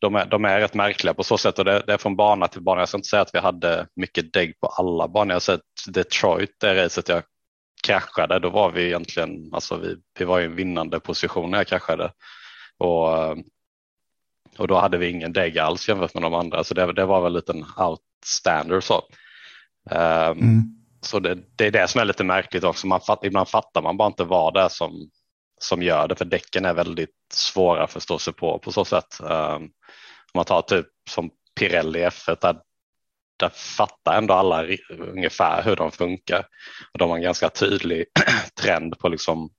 de, 0.00 0.14
är, 0.14 0.26
de 0.26 0.44
är 0.44 0.60
rätt 0.60 0.74
märkliga 0.74 1.14
på 1.14 1.24
så 1.24 1.38
sätt 1.38 1.58
och 1.58 1.64
det, 1.64 1.82
det, 1.86 1.92
är 1.92 1.98
från 1.98 2.16
bana 2.16 2.48
till 2.48 2.62
bana. 2.62 2.80
Jag 2.80 2.88
ska 2.88 2.98
inte 2.98 3.08
säga 3.08 3.22
att 3.22 3.34
vi 3.34 3.38
hade 3.38 3.86
mycket 3.96 4.32
dägg 4.32 4.60
på 4.60 4.66
alla 4.66 5.08
banor. 5.08 5.30
Jag 5.30 5.34
har 5.34 5.40
sett 5.40 5.60
Detroit, 5.88 6.56
det 6.60 6.84
racet 6.84 7.08
jag 7.08 7.22
kraschade, 7.86 8.38
då 8.38 8.50
var 8.50 8.70
vi 8.70 8.86
egentligen, 8.86 9.50
alltså 9.52 9.76
vi, 9.76 9.96
vi 10.18 10.24
var 10.24 10.40
i 10.40 10.44
en 10.44 10.56
vinnande 10.56 11.00
position 11.00 11.50
när 11.50 11.58
jag 11.58 11.66
kraschade. 11.66 12.12
Och, 12.78 13.18
eh, 13.18 13.36
och 14.58 14.68
då 14.68 14.78
hade 14.78 14.98
vi 14.98 15.08
ingen 15.08 15.32
dägg 15.32 15.58
alls 15.58 15.88
jämfört 15.88 16.14
med 16.14 16.22
de 16.22 16.34
andra, 16.34 16.64
så 16.64 16.74
det, 16.74 16.92
det 16.92 17.04
var 17.04 17.20
väl 17.20 17.32
en 17.32 17.36
liten 17.36 17.62
outstander 18.22 18.80
så. 18.80 19.02
Um, 19.90 20.38
mm. 20.38 20.62
Så 21.00 21.18
det, 21.18 21.38
det, 21.56 21.66
är 21.66 21.70
det 21.70 21.88
som 21.88 22.00
är 22.00 22.04
lite 22.04 22.24
märkligt 22.24 22.64
också, 22.64 22.86
man 22.86 23.00
fatt, 23.00 23.24
ibland 23.24 23.48
fattar 23.48 23.82
man 23.82 23.96
bara 23.96 24.06
inte 24.06 24.24
vad 24.24 24.54
det 24.54 24.60
är 24.60 24.68
som, 24.68 25.10
som 25.60 25.82
gör 25.82 26.08
det, 26.08 26.16
för 26.16 26.24
däcken 26.24 26.64
är 26.64 26.74
väldigt 26.74 27.16
svåra 27.32 27.84
att 27.84 27.92
förstå 27.92 28.18
sig 28.18 28.32
på 28.32 28.58
på 28.58 28.72
så 28.72 28.84
sätt. 28.84 29.20
Um, 29.20 29.62
om 29.62 30.38
man 30.38 30.44
tar 30.44 30.62
typ 30.62 30.86
som 31.10 31.30
Pirelli 31.60 32.04
F1, 32.04 32.36
där, 32.40 32.56
där 33.36 33.48
fattar 33.48 34.18
ändå 34.18 34.34
alla 34.34 34.66
ungefär 34.98 35.62
hur 35.62 35.76
de 35.76 35.90
funkar. 35.90 36.46
Och 36.92 36.98
de 36.98 37.10
har 37.10 37.16
en 37.16 37.22
ganska 37.22 37.48
tydlig 37.48 38.04
trend 38.62 38.98
på 38.98 39.08
liksom, 39.08 39.50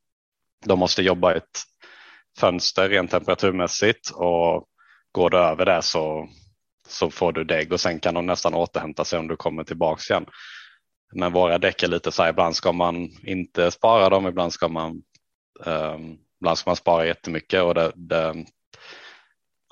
de 0.66 0.80
måste 0.80 1.02
jobba 1.02 1.34
i 1.34 1.38
ett 1.38 1.62
fönster 2.40 2.90
rent 2.90 3.12
temperaturmässigt 3.12 4.10
och 4.10 4.68
går 5.12 5.30
det 5.30 5.38
över 5.38 5.66
det 5.66 5.82
så, 5.82 6.30
så 6.88 7.10
får 7.10 7.32
du 7.32 7.44
dägg 7.44 7.74
och 7.74 7.80
sen 7.80 8.00
kan 8.00 8.14
de 8.14 8.26
nästan 8.26 8.54
återhämta 8.54 9.06
sig 9.06 9.20
om 9.20 9.28
du 9.28 9.36
kommer 9.36 9.64
tillbaks 9.64 10.10
igen. 10.10 10.26
Men 11.16 11.34
våra 11.34 11.58
däck 11.58 11.84
är 11.84 11.88
lite 11.88 12.12
så 12.12 12.24
här, 12.24 12.30
ibland 12.30 12.56
ska 12.56 12.72
man 12.72 13.10
inte 13.24 13.72
spara 13.72 14.10
dem, 14.10 14.28
ibland 14.28 14.54
ska 14.54 14.68
man, 14.68 15.02
um, 15.66 16.18
ibland 16.42 16.58
ska 16.58 16.70
man 16.70 16.76
spara 16.76 17.06
jättemycket 17.06 17.64
och 17.64 17.74
det, 17.74 17.92
det 17.96 18.46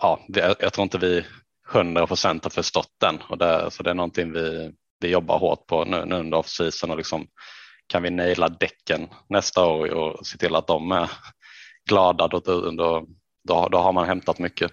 ja, 0.02 0.20
det, 0.28 0.56
jag 0.60 0.74
tror 0.74 0.84
inte 0.84 0.98
vi 0.98 1.26
hundra 1.68 2.08
procent 2.08 2.44
har 2.44 2.52
förstått 2.52 2.94
den 3.00 3.22
och 3.30 3.38
det, 3.38 3.72
så 3.72 3.84
det 3.84 3.90
är 3.90 3.94
någonting 3.94 4.32
vi, 4.32 4.72
vi 5.00 5.08
jobbar 5.08 5.40
hårt 5.40 5.68
på 5.68 5.86
nu, 5.86 6.06
nu 6.06 6.16
under 6.16 6.38
off-season 6.38 6.92
och 6.92 6.98
liksom 6.98 7.28
kan 7.88 8.04
vi 8.04 8.10
naila 8.10 8.50
däcken 8.50 9.10
nästa 9.30 9.66
år 9.66 9.94
och 9.94 10.28
se 10.28 10.38
till 10.38 10.56
att 10.56 10.68
de 10.68 10.92
är 10.92 11.10
glada 11.90 12.28
då, 12.28 12.40
då, 12.40 12.72
då, 13.48 13.68
då 13.68 13.78
har 13.78 13.94
man 13.94 14.08
hämtat 14.08 14.40
mycket. 14.40 14.72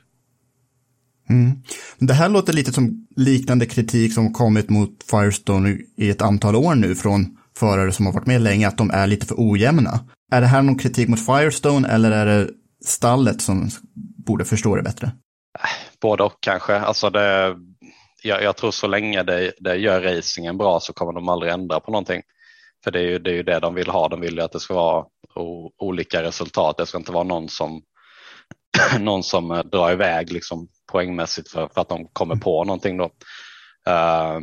Mm. 1.30 1.62
Det 1.98 2.14
här 2.14 2.28
låter 2.28 2.52
lite 2.52 2.72
som 2.72 3.06
liknande 3.16 3.66
kritik 3.66 4.14
som 4.14 4.32
kommit 4.32 4.70
mot 4.70 4.90
Firestone 5.10 5.78
i 5.96 6.10
ett 6.10 6.22
antal 6.22 6.56
år 6.56 6.74
nu 6.74 6.94
från 6.94 7.38
förare 7.58 7.92
som 7.92 8.06
har 8.06 8.12
varit 8.12 8.26
med 8.26 8.40
länge, 8.40 8.68
att 8.68 8.78
de 8.78 8.90
är 8.90 9.06
lite 9.06 9.26
för 9.26 9.34
ojämna. 9.38 10.00
Är 10.32 10.40
det 10.40 10.46
här 10.46 10.62
någon 10.62 10.78
kritik 10.78 11.08
mot 11.08 11.26
Firestone 11.26 11.88
eller 11.88 12.10
är 12.10 12.26
det 12.26 12.50
stallet 12.84 13.42
som 13.42 13.68
borde 14.26 14.44
förstå 14.44 14.76
det 14.76 14.82
bättre? 14.82 15.10
Både 16.00 16.22
och 16.22 16.36
kanske. 16.40 16.78
Alltså 16.78 17.10
det, 17.10 17.56
jag, 18.22 18.42
jag 18.42 18.56
tror 18.56 18.70
så 18.70 18.86
länge 18.86 19.22
det, 19.22 19.52
det 19.60 19.76
gör 19.76 20.00
racingen 20.00 20.58
bra 20.58 20.80
så 20.80 20.92
kommer 20.92 21.12
de 21.12 21.28
aldrig 21.28 21.52
ändra 21.52 21.80
på 21.80 21.90
någonting. 21.90 22.22
För 22.84 22.90
det 22.90 22.98
är 22.98 23.04
ju 23.04 23.18
det, 23.18 23.30
är 23.30 23.34
ju 23.34 23.42
det 23.42 23.60
de 23.60 23.74
vill 23.74 23.90
ha. 23.90 24.08
De 24.08 24.20
vill 24.20 24.34
ju 24.34 24.42
att 24.42 24.52
det 24.52 24.60
ska 24.60 24.74
vara 24.74 25.04
o, 25.34 25.70
olika 25.78 26.22
resultat. 26.22 26.76
Det 26.76 26.86
ska 26.86 26.98
inte 26.98 27.12
vara 27.12 27.24
någon 27.24 27.48
som, 27.48 27.82
någon 29.00 29.22
som 29.22 29.62
drar 29.72 29.92
iväg 29.92 30.32
liksom 30.32 30.68
poängmässigt 30.92 31.48
för, 31.48 31.68
för 31.68 31.80
att 31.80 31.88
de 31.88 32.08
kommer 32.12 32.36
på 32.36 32.64
någonting. 32.64 32.96
Då. 32.96 33.04
Uh, 33.88 34.40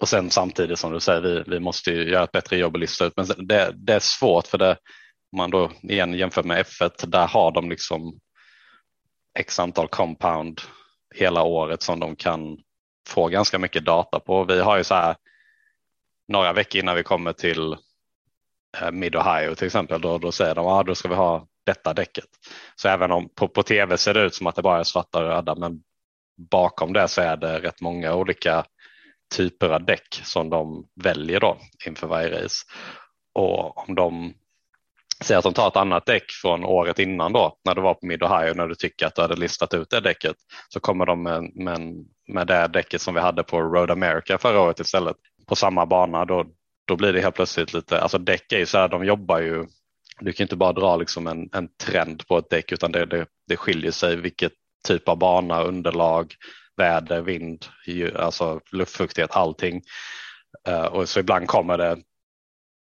och 0.00 0.08
sen 0.08 0.30
samtidigt 0.30 0.78
som 0.78 0.92
du 0.92 1.00
säger, 1.00 1.20
vi, 1.20 1.42
vi 1.46 1.60
måste 1.60 1.90
ju 1.90 2.10
göra 2.10 2.24
ett 2.24 2.32
bättre 2.32 2.56
jobb 2.56 2.74
att 2.74 2.80
lista 2.80 3.04
ut. 3.04 3.12
Men 3.16 3.46
det, 3.46 3.72
det 3.74 3.94
är 3.94 4.00
svårt 4.00 4.46
för 4.46 4.58
det, 4.58 4.70
om 5.32 5.36
man 5.36 5.50
då 5.50 5.70
igen 5.82 6.14
jämför 6.14 6.42
med 6.42 6.66
F1, 6.66 7.06
där 7.06 7.26
har 7.26 7.52
de 7.52 7.70
liksom 7.70 8.18
x 9.38 9.58
antal 9.58 9.88
compound 9.88 10.60
hela 11.14 11.42
året 11.42 11.82
som 11.82 12.00
de 12.00 12.16
kan 12.16 12.58
få 13.08 13.28
ganska 13.28 13.58
mycket 13.58 13.84
data 13.84 14.20
på. 14.20 14.44
Vi 14.44 14.60
har 14.60 14.76
ju 14.76 14.84
så 14.84 14.94
här 14.94 15.16
några 16.28 16.52
veckor 16.52 16.80
innan 16.82 16.96
vi 16.96 17.02
kommer 17.02 17.32
till 17.32 17.72
eh, 18.80 18.90
Mid 18.90 19.16
Ohio 19.16 19.54
till 19.54 19.66
exempel, 19.66 20.00
då, 20.00 20.18
då 20.18 20.32
säger 20.32 20.54
de 20.54 20.66
att 20.66 20.72
ah, 20.72 20.82
då 20.82 20.94
ska 20.94 21.08
vi 21.08 21.14
ha 21.14 21.46
detta 21.70 21.94
däcket. 21.94 22.24
Så 22.76 22.88
även 22.88 23.12
om 23.12 23.28
på, 23.34 23.48
på 23.48 23.62
tv 23.62 23.96
ser 23.96 24.14
det 24.14 24.22
ut 24.22 24.34
som 24.34 24.46
att 24.46 24.56
det 24.56 24.62
bara 24.62 24.80
är 24.80 24.84
svarta 24.84 25.18
och 25.18 25.24
röda, 25.24 25.54
men 25.54 25.82
bakom 26.50 26.92
det 26.92 27.08
så 27.08 27.20
är 27.20 27.36
det 27.36 27.60
rätt 27.60 27.80
många 27.80 28.14
olika 28.14 28.64
typer 29.36 29.68
av 29.68 29.84
däck 29.84 30.20
som 30.24 30.50
de 30.50 30.84
väljer 31.02 31.40
då 31.40 31.58
inför 31.86 32.06
varje 32.06 32.44
race. 32.44 32.66
Och 33.34 33.88
om 33.88 33.94
de 33.94 34.34
säger 35.24 35.38
att 35.38 35.44
de 35.44 35.54
tar 35.54 35.68
ett 35.68 35.76
annat 35.76 36.06
däck 36.06 36.30
från 36.30 36.64
året 36.64 36.98
innan 36.98 37.32
då, 37.32 37.56
när 37.64 37.74
du 37.74 37.80
var 37.80 37.94
på 37.94 38.06
Mid 38.06 38.22
Ohio, 38.22 38.54
när 38.54 38.68
du 38.68 38.74
tycker 38.74 39.06
att 39.06 39.14
du 39.14 39.22
hade 39.22 39.36
listat 39.36 39.74
ut 39.74 39.90
det 39.90 40.00
däcket, 40.00 40.36
så 40.68 40.80
kommer 40.80 41.06
de 41.06 41.22
med, 41.22 41.52
med, 41.54 41.80
med 42.28 42.46
det 42.46 42.68
däcket 42.68 43.02
som 43.02 43.14
vi 43.14 43.20
hade 43.20 43.42
på 43.42 43.60
Road 43.60 43.90
America 43.90 44.38
förra 44.38 44.60
året 44.60 44.80
istället, 44.80 45.16
på 45.46 45.56
samma 45.56 45.86
bana, 45.86 46.24
då, 46.24 46.44
då 46.86 46.96
blir 46.96 47.12
det 47.12 47.20
helt 47.20 47.34
plötsligt 47.34 47.72
lite, 47.72 48.00
alltså 48.00 48.18
däck 48.18 48.52
är 48.52 48.58
ju 48.58 48.66
så 48.66 48.78
här, 48.78 48.88
de 48.88 49.04
jobbar 49.04 49.40
ju, 49.40 49.66
du 50.20 50.32
kan 50.32 50.44
inte 50.44 50.56
bara 50.56 50.72
dra 50.72 50.96
liksom 50.96 51.26
en, 51.26 51.48
en 51.52 51.68
trend 51.68 52.26
på 52.26 52.38
ett 52.38 52.50
däck, 52.50 52.72
utan 52.72 52.92
det, 52.92 53.06
det, 53.06 53.26
det 53.48 53.56
skiljer 53.56 53.90
sig 53.90 54.16
vilket 54.16 54.52
typ 54.88 55.08
av 55.08 55.18
bana, 55.18 55.62
underlag, 55.62 56.34
väder, 56.76 57.20
vind, 57.20 57.66
alltså 58.16 58.60
luftfuktighet, 58.72 59.30
allting. 59.36 59.82
Uh, 60.68 60.84
och 60.84 61.08
så 61.08 61.20
ibland 61.20 61.48
kommer 61.48 61.78
det 61.78 61.98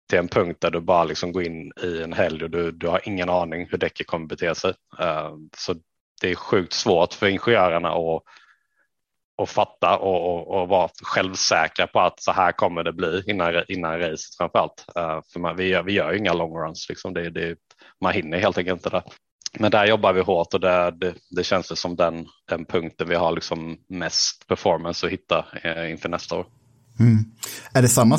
till 0.08 0.18
en 0.18 0.28
punkt 0.28 0.60
där 0.60 0.70
du 0.70 0.80
bara 0.80 1.04
liksom 1.04 1.32
går 1.32 1.42
in 1.42 1.72
i 1.82 2.02
en 2.02 2.12
helg 2.12 2.44
och 2.44 2.50
du, 2.50 2.70
du 2.72 2.86
har 2.86 3.00
ingen 3.04 3.28
aning 3.28 3.68
hur 3.70 3.78
däcket 3.78 4.06
kommer 4.06 4.26
bete 4.26 4.54
sig. 4.54 4.74
Uh, 5.00 5.36
så 5.56 5.74
det 6.20 6.30
är 6.30 6.34
sjukt 6.34 6.72
svårt 6.72 7.14
för 7.14 7.26
ingenjörerna 7.26 7.88
att, 7.88 8.22
att 9.42 9.50
fatta 9.50 9.98
och, 9.98 10.34
och, 10.34 10.60
och, 10.60 10.68
vara 10.68 10.90
självsäkra 11.02 11.86
på 11.86 12.00
att 12.00 12.22
så 12.22 12.32
här 12.32 12.52
kommer 12.52 12.84
det 12.84 12.92
bli 12.92 13.22
innan, 13.26 13.54
innan 13.68 13.98
racet 13.98 14.36
framförallt. 14.38 14.84
Uh, 14.98 15.20
för 15.32 15.40
man, 15.40 15.56
vi, 15.56 15.68
gör, 15.68 15.82
vi 15.82 15.92
gör 15.92 16.12
inga 16.12 16.32
long 16.32 16.56
runs, 16.56 16.86
liksom. 16.88 17.14
det, 17.14 17.30
det, 17.30 17.56
man 18.00 18.12
hinner 18.12 18.38
helt 18.38 18.58
enkelt 18.58 18.78
inte 18.78 18.90
det. 18.90 19.02
Men 19.58 19.70
där 19.70 19.86
jobbar 19.86 20.12
vi 20.12 20.20
hårt 20.20 20.54
och 20.54 20.60
det, 20.60 20.90
det, 21.00 21.14
det 21.30 21.44
känns 21.44 21.80
som 21.80 21.96
den, 21.96 22.26
den 22.48 22.64
punkten 22.64 23.08
vi 23.08 23.14
har 23.14 23.32
liksom 23.32 23.76
mest 23.88 24.46
performance 24.48 25.06
att 25.06 25.12
hitta 25.12 25.46
eh, 25.62 25.90
inför 25.90 26.08
nästa 26.08 26.36
år. 26.36 26.46
Mm. 27.00 27.24
Är, 27.74 27.82
det 27.82 27.88
samma, 27.88 28.18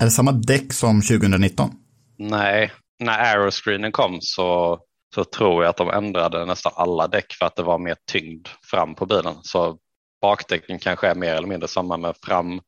är 0.00 0.04
det 0.04 0.10
samma 0.10 0.32
däck 0.32 0.72
som 0.72 1.02
2019? 1.02 1.70
Nej, 2.18 2.72
när 2.98 3.18
aeroscreenen 3.18 3.92
kom 3.92 4.18
så, 4.20 4.78
så 5.14 5.24
tror 5.24 5.64
jag 5.64 5.70
att 5.70 5.76
de 5.76 5.90
ändrade 5.90 6.46
nästan 6.46 6.72
alla 6.76 7.08
däck 7.08 7.32
för 7.38 7.46
att 7.46 7.56
det 7.56 7.62
var 7.62 7.78
mer 7.78 7.96
tyngd 8.12 8.48
fram 8.70 8.94
på 8.94 9.06
bilen. 9.06 9.34
Så 9.42 9.78
bakdäcken 10.22 10.78
kanske 10.78 11.08
är 11.08 11.14
mer 11.14 11.34
eller 11.34 11.48
mindre 11.48 11.68
samma, 11.68 11.96
men 11.96 12.14
fram 12.22 12.60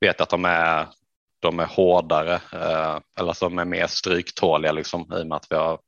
vet 0.00 0.16
jag 0.18 0.22
att 0.22 0.30
de 0.30 0.44
är, 0.44 0.86
de 1.40 1.60
är 1.60 1.66
hårdare, 1.66 2.34
eh, 2.34 2.98
eller 3.20 3.40
de 3.40 3.58
är 3.58 3.64
mer 3.64 3.86
stryktåliga 3.86 4.72
liksom, 4.72 5.00
i 5.00 5.22
och 5.22 5.26
med 5.26 5.36
att 5.36 5.46
vi 5.50 5.56
har, 5.56 5.78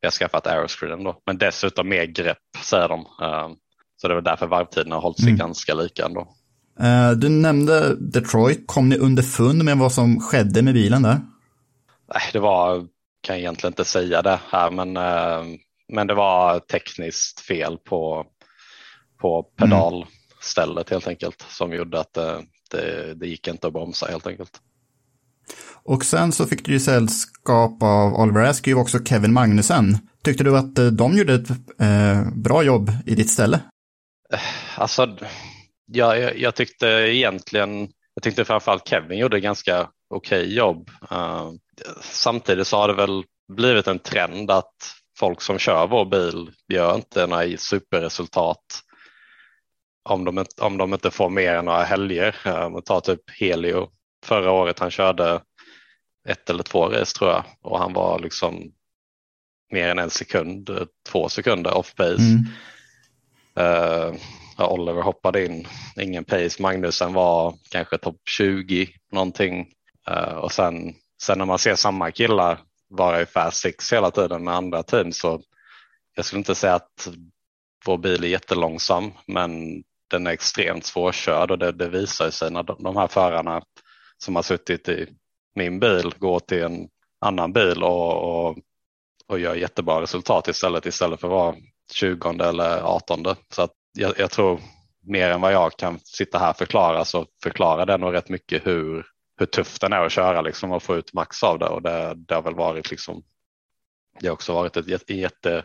vi 0.00 0.06
har 0.06 0.12
skaffat 0.12 0.46
aeroscreenen 0.46 1.04
då. 1.04 1.22
Men 1.26 1.38
dessutom 1.38 1.88
mer 1.88 2.04
grepp 2.04 2.38
säger 2.64 2.88
de. 2.88 3.00
Eh, 3.00 3.48
så 4.00 4.08
det 4.08 4.14
var 4.14 4.22
därför 4.22 4.46
varvtiden 4.46 4.92
har 4.92 5.00
hållit 5.00 5.20
sig 5.20 5.28
mm. 5.28 5.38
ganska 5.38 5.74
lika 5.74 6.04
ändå. 6.04 6.28
Eh, 6.80 7.10
du 7.10 7.28
nämnde 7.28 7.96
Detroit. 7.96 8.66
Kom 8.66 8.88
ni 8.88 8.98
underfund 8.98 9.64
med 9.64 9.78
vad 9.78 9.92
som 9.92 10.20
skedde 10.20 10.62
med 10.62 10.74
bilen 10.74 11.02
där? 11.02 11.20
Nej, 12.14 12.22
det 12.32 12.38
var, 12.38 12.86
kan 13.20 13.36
jag 13.36 13.38
egentligen 13.38 13.72
inte 13.72 13.84
säga 13.84 14.22
det 14.22 14.40
här, 14.50 14.70
men, 14.70 14.96
eh, 14.96 15.58
men 15.88 16.06
det 16.06 16.14
var 16.14 16.58
tekniskt 16.58 17.40
fel 17.40 17.78
på, 17.78 18.26
på 19.20 19.46
pedalstället 20.42 20.90
helt 20.90 21.06
enkelt 21.06 21.44
som 21.48 21.72
gjorde 21.72 22.00
att 22.00 22.14
det, 22.14 22.42
det, 22.70 23.14
det 23.14 23.26
gick 23.26 23.48
inte 23.48 23.66
att 23.66 23.72
bromsa 23.72 24.06
helt 24.06 24.26
enkelt. 24.26 24.60
Och 25.84 26.04
sen 26.04 26.32
så 26.32 26.46
fick 26.46 26.64
du 26.64 26.72
ju 26.72 26.80
sällskap 26.80 27.82
av 27.82 28.14
Oliver 28.14 28.44
Askew 28.44 28.74
och 28.74 28.80
också 28.80 29.04
Kevin 29.04 29.32
Magnussen. 29.32 29.98
Tyckte 30.24 30.44
du 30.44 30.58
att 30.58 30.78
eh, 30.78 30.86
de 30.86 31.16
gjorde 31.16 31.34
ett 31.34 31.50
eh, 31.80 32.32
bra 32.34 32.62
jobb 32.62 32.90
i 33.06 33.14
ditt 33.14 33.30
ställe? 33.30 33.60
Alltså, 34.76 35.16
ja, 35.92 36.16
jag, 36.16 36.38
jag, 36.38 36.54
tyckte 36.54 36.86
egentligen, 36.86 37.88
jag 38.14 38.22
tyckte 38.22 38.44
framförallt 38.44 38.88
Kevin 38.88 39.18
gjorde 39.18 39.40
ganska 39.40 39.88
okej 40.10 40.42
okay 40.42 40.54
jobb. 40.54 40.90
Uh, 41.12 41.50
samtidigt 42.02 42.66
så 42.66 42.76
har 42.76 42.88
det 42.88 42.94
väl 42.94 43.24
blivit 43.52 43.86
en 43.86 43.98
trend 43.98 44.50
att 44.50 44.74
folk 45.18 45.42
som 45.42 45.58
kör 45.58 45.86
vår 45.86 46.04
bil 46.04 46.50
gör 46.68 46.94
inte 46.94 47.26
några 47.26 47.56
superresultat 47.56 48.82
om 50.02 50.24
de, 50.24 50.44
om 50.60 50.76
de 50.76 50.92
inte 50.94 51.10
får 51.10 51.30
mer 51.30 51.54
än 51.54 51.64
några 51.64 51.82
helger. 51.82 52.36
Uh, 52.46 52.80
ta 52.80 53.00
typ 53.00 53.30
Helio 53.40 53.88
förra 54.24 54.50
året, 54.50 54.78
han 54.78 54.90
körde 54.90 55.42
ett 56.28 56.50
eller 56.50 56.62
två 56.62 56.88
race 56.88 57.18
tror 57.18 57.30
jag 57.30 57.44
och 57.62 57.78
han 57.78 57.92
var 57.92 58.18
liksom 58.18 58.72
mer 59.72 59.88
än 59.88 59.98
en 59.98 60.10
sekund, 60.10 60.70
två 61.08 61.28
sekunder 61.28 61.74
off 61.74 61.94
pace. 61.94 62.22
Mm. 62.22 62.46
Uh, 63.58 64.18
Oliver 64.58 65.02
hoppade 65.02 65.44
in, 65.46 65.68
ingen 66.00 66.24
pace. 66.24 66.62
Magnusen 66.62 67.12
var 67.12 67.54
kanske 67.70 67.98
topp 67.98 68.20
20 68.28 68.88
någonting 69.12 69.68
uh, 70.10 70.34
och 70.34 70.52
sen, 70.52 70.94
sen 71.22 71.38
när 71.38 71.44
man 71.44 71.58
ser 71.58 71.74
samma 71.74 72.10
killar 72.10 72.58
vara 72.88 73.22
i 73.22 73.26
fast 73.26 73.60
six 73.60 73.92
hela 73.92 74.10
tiden 74.10 74.44
med 74.44 74.54
andra 74.54 74.82
team 74.82 75.12
så 75.12 75.42
jag 76.14 76.24
skulle 76.24 76.38
inte 76.38 76.54
säga 76.54 76.74
att 76.74 77.08
vår 77.86 77.98
bil 77.98 78.24
är 78.24 78.28
jättelångsam 78.28 79.12
men 79.26 79.82
den 80.12 80.26
är 80.26 80.30
extremt 80.30 80.84
svårkörd 80.84 81.50
och 81.50 81.58
det, 81.58 81.72
det 81.72 81.88
visar 81.88 82.30
sig 82.30 82.50
när 82.50 82.62
de, 82.62 82.82
de 82.82 82.96
här 82.96 83.08
förarna 83.08 83.62
som 84.18 84.36
har 84.36 84.42
suttit 84.42 84.88
i 84.88 85.08
min 85.54 85.80
bil 85.80 86.14
går 86.18 86.40
till 86.40 86.62
en 86.62 86.88
annan 87.20 87.52
bil 87.52 87.82
och, 87.82 88.46
och, 88.46 88.58
och 89.26 89.38
gör 89.38 89.54
jättebra 89.54 90.02
resultat 90.02 90.48
istället 90.48 90.86
istället 90.86 91.20
för 91.20 91.28
att 91.28 91.32
vara 91.32 91.56
20 91.92 92.30
eller 92.30 92.82
18. 92.82 93.24
Så 93.54 93.62
att 93.62 93.70
jag, 93.92 94.14
jag, 94.18 94.30
tror 94.30 94.60
mer 95.06 95.30
än 95.30 95.40
vad 95.40 95.52
jag 95.52 95.76
kan 95.76 95.98
sitta 96.04 96.38
här 96.38 96.50
och 96.50 96.56
förklara 96.56 97.04
så 97.04 97.26
förklarar 97.42 97.86
det 97.86 97.96
nog 97.96 98.14
rätt 98.14 98.28
mycket 98.28 98.66
hur, 98.66 99.06
hur 99.38 99.46
tufft 99.46 99.80
den 99.80 99.92
är 99.92 100.06
att 100.06 100.12
köra 100.12 100.40
liksom 100.40 100.72
och 100.72 100.82
få 100.82 100.96
ut 100.96 101.12
max 101.12 101.42
av 101.42 101.58
det 101.58 101.66
och 101.66 101.82
det, 101.82 102.14
det 102.14 102.34
har 102.34 102.42
väl 102.42 102.54
varit 102.54 102.90
liksom 102.90 103.22
det 104.20 104.28
har 104.28 104.32
också 104.32 104.54
varit 104.54 104.76
ett 104.76 104.88
jätte, 104.88 105.14
jätte 105.14 105.64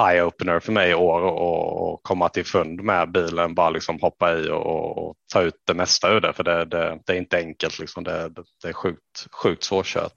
eye-opener 0.00 0.60
för 0.60 0.72
mig 0.72 0.90
i 0.90 0.94
år 0.94 1.20
och, 1.20 2.02
komma 2.02 2.28
till 2.28 2.44
fund 2.44 2.80
med 2.80 3.12
bilen, 3.12 3.54
bara 3.54 3.70
liksom 3.70 3.98
hoppa 4.00 4.38
i 4.38 4.50
och, 4.50 4.98
och 4.98 5.14
ta 5.32 5.42
ut 5.42 5.54
det 5.66 5.74
mesta 5.74 6.12
ur 6.12 6.20
det, 6.20 6.32
för 6.32 6.44
det, 6.44 6.64
det, 6.64 6.98
det 7.06 7.12
är 7.12 7.16
inte 7.16 7.36
enkelt, 7.36 7.78
liksom. 7.78 8.04
det, 8.04 8.30
det 8.62 8.68
är 8.68 8.72
sjukt, 8.72 9.26
sjukt 9.42 9.64
svårkört. 9.64 10.14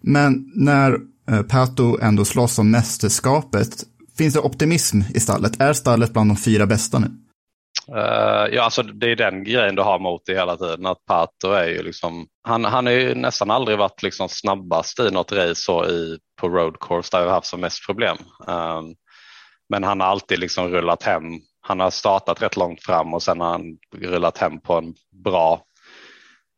Men 0.00 0.52
när 0.54 0.98
eh, 1.30 1.42
Pato 1.42 1.98
ändå 2.00 2.24
slåss 2.24 2.58
om 2.58 2.70
mästerskapet, 2.70 3.68
finns 4.18 4.34
det 4.34 4.40
optimism 4.40 5.00
i 5.14 5.20
stallet? 5.20 5.60
Är 5.60 5.72
stallet 5.72 6.12
bland 6.12 6.30
de 6.30 6.36
fyra 6.36 6.66
bästa 6.66 6.98
nu? 6.98 7.23
Uh, 7.88 8.54
ja, 8.54 8.62
alltså 8.62 8.82
det 8.82 9.10
är 9.10 9.16
den 9.16 9.44
grejen 9.44 9.74
du 9.74 9.82
har 9.82 9.98
mot 9.98 10.26
dig 10.26 10.34
hela 10.34 10.56
tiden. 10.56 10.86
Att 10.86 11.04
Pato 11.06 11.52
är 11.52 11.66
ju 11.66 11.82
liksom, 11.82 12.26
han, 12.42 12.64
han 12.64 12.86
har 12.86 12.92
ju 12.92 13.14
nästan 13.14 13.50
aldrig 13.50 13.78
varit 13.78 14.02
liksom 14.02 14.28
snabbast 14.28 15.00
i 15.00 15.10
något 15.10 15.32
race 15.32 15.54
så 15.54 15.86
i, 15.86 16.18
på 16.40 16.48
road 16.48 16.76
course 16.80 17.16
där 17.16 17.22
vi 17.22 17.28
har 17.28 17.34
haft 17.34 17.46
som 17.46 17.60
mest 17.60 17.86
problem. 17.86 18.16
Um, 18.46 18.94
men 19.68 19.84
han 19.84 20.00
har 20.00 20.06
alltid 20.06 20.38
liksom 20.38 20.68
rullat 20.68 21.02
hem. 21.02 21.24
Han 21.60 21.80
har 21.80 21.90
startat 21.90 22.42
rätt 22.42 22.56
långt 22.56 22.82
fram 22.82 23.14
och 23.14 23.22
sen 23.22 23.40
har 23.40 23.50
han 23.50 23.76
rullat 23.96 24.38
hem 24.38 24.60
på 24.60 24.74
en 24.74 24.94
bra 25.24 25.62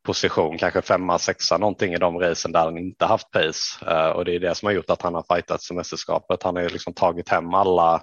position, 0.07 0.59
kanske 0.59 0.83
femma, 0.83 1.19
sexa 1.19 1.59
någonting 1.59 1.93
i 1.93 1.99
de 1.99 2.19
racen 2.19 2.53
där 2.53 2.65
han 2.65 2.79
inte 2.79 3.07
haft 3.07 3.31
pace. 3.31 3.87
Uh, 3.91 4.09
och 4.09 4.25
det 4.25 4.35
är 4.35 4.41
det 4.41 4.55
som 4.55 4.67
har 4.67 4.73
gjort 4.73 4.91
att 4.91 5.03
han 5.03 5.15
har 5.15 5.35
fightat 5.35 5.71
i 5.71 5.75
mästerskapet. 5.75 6.43
Han 6.43 6.57
har 6.57 6.63
ju 6.63 6.69
liksom 6.69 6.95
tagit 6.95 7.29
hem 7.29 7.55
alla 7.55 8.03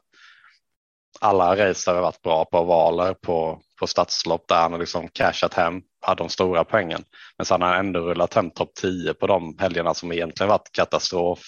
alla 1.19 1.55
race 1.55 1.91
har 1.91 2.01
varit 2.01 2.21
bra 2.21 2.45
på 2.45 2.59
ovaler, 2.59 3.13
på, 3.13 3.61
på 3.79 3.87
stadslopp 3.87 4.47
där 4.47 4.55
han 4.55 4.71
har 4.71 4.79
liksom 4.79 5.07
cashat 5.07 5.53
hem 5.53 5.81
de 6.17 6.29
stora 6.29 6.63
poängen. 6.63 7.03
Men 7.37 7.45
sen 7.45 7.61
har 7.61 7.69
han 7.69 7.85
ändå 7.85 7.99
rullat 7.99 8.33
hem 8.33 8.51
topp 8.51 8.71
10 8.81 9.13
på 9.13 9.27
de 9.27 9.57
helgerna 9.59 9.93
som 9.93 10.11
egentligen 10.11 10.49
varit 10.49 10.71
katastrof 10.71 11.39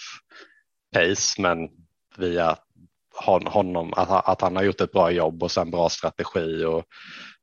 pace, 0.93 1.41
men 1.41 1.69
via 2.17 2.57
honom, 3.15 3.93
att, 3.93 4.29
att 4.29 4.41
han 4.41 4.55
har 4.55 4.63
gjort 4.63 4.81
ett 4.81 4.91
bra 4.91 5.11
jobb 5.11 5.43
och 5.43 5.51
sen 5.51 5.71
bra 5.71 5.89
strategi 5.89 6.65
och 6.65 6.83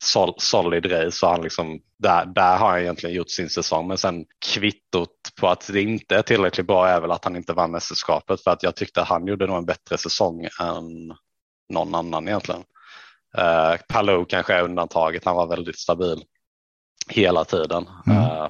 sol, 0.05 0.35
solid 0.39 0.93
race. 0.93 1.27
Och 1.27 1.33
han 1.33 1.43
liksom, 1.43 1.81
där, 1.99 2.27
där 2.27 2.57
har 2.57 2.71
han 2.71 2.81
egentligen 2.81 3.17
gjort 3.17 3.31
sin 3.31 3.51
säsong. 3.51 3.89
Men 3.89 3.99
sen 3.99 4.25
kvittot 4.47 5.11
på 5.41 5.49
att 5.49 5.71
det 5.73 5.83
inte 5.83 6.17
är 6.17 6.23
tillräckligt 6.23 6.67
bra 6.67 6.89
är 6.89 7.01
väl 7.01 7.11
att 7.11 7.25
han 7.25 7.37
inte 7.37 7.53
vann 7.53 7.71
mästerskapet 7.71 8.45
för 8.45 8.51
att 8.51 8.63
jag 8.63 8.77
tyckte 8.77 9.03
att 9.03 9.09
han 9.09 9.27
gjorde 9.27 9.47
nog 9.47 9.57
en 9.57 9.67
bättre 9.67 9.99
säsong 9.99 10.45
än 10.61 11.17
någon 11.73 11.95
annan 11.95 12.29
egentligen. 12.29 12.65
Uh, 13.39 13.77
Palou 13.89 14.25
kanske 14.25 14.55
är 14.55 14.63
undantaget, 14.63 15.25
han 15.25 15.37
var 15.37 15.47
väldigt 15.47 15.79
stabil 15.79 16.25
hela 17.09 17.45
tiden. 17.45 17.89
Mm. 18.07 18.19
Uh, 18.19 18.49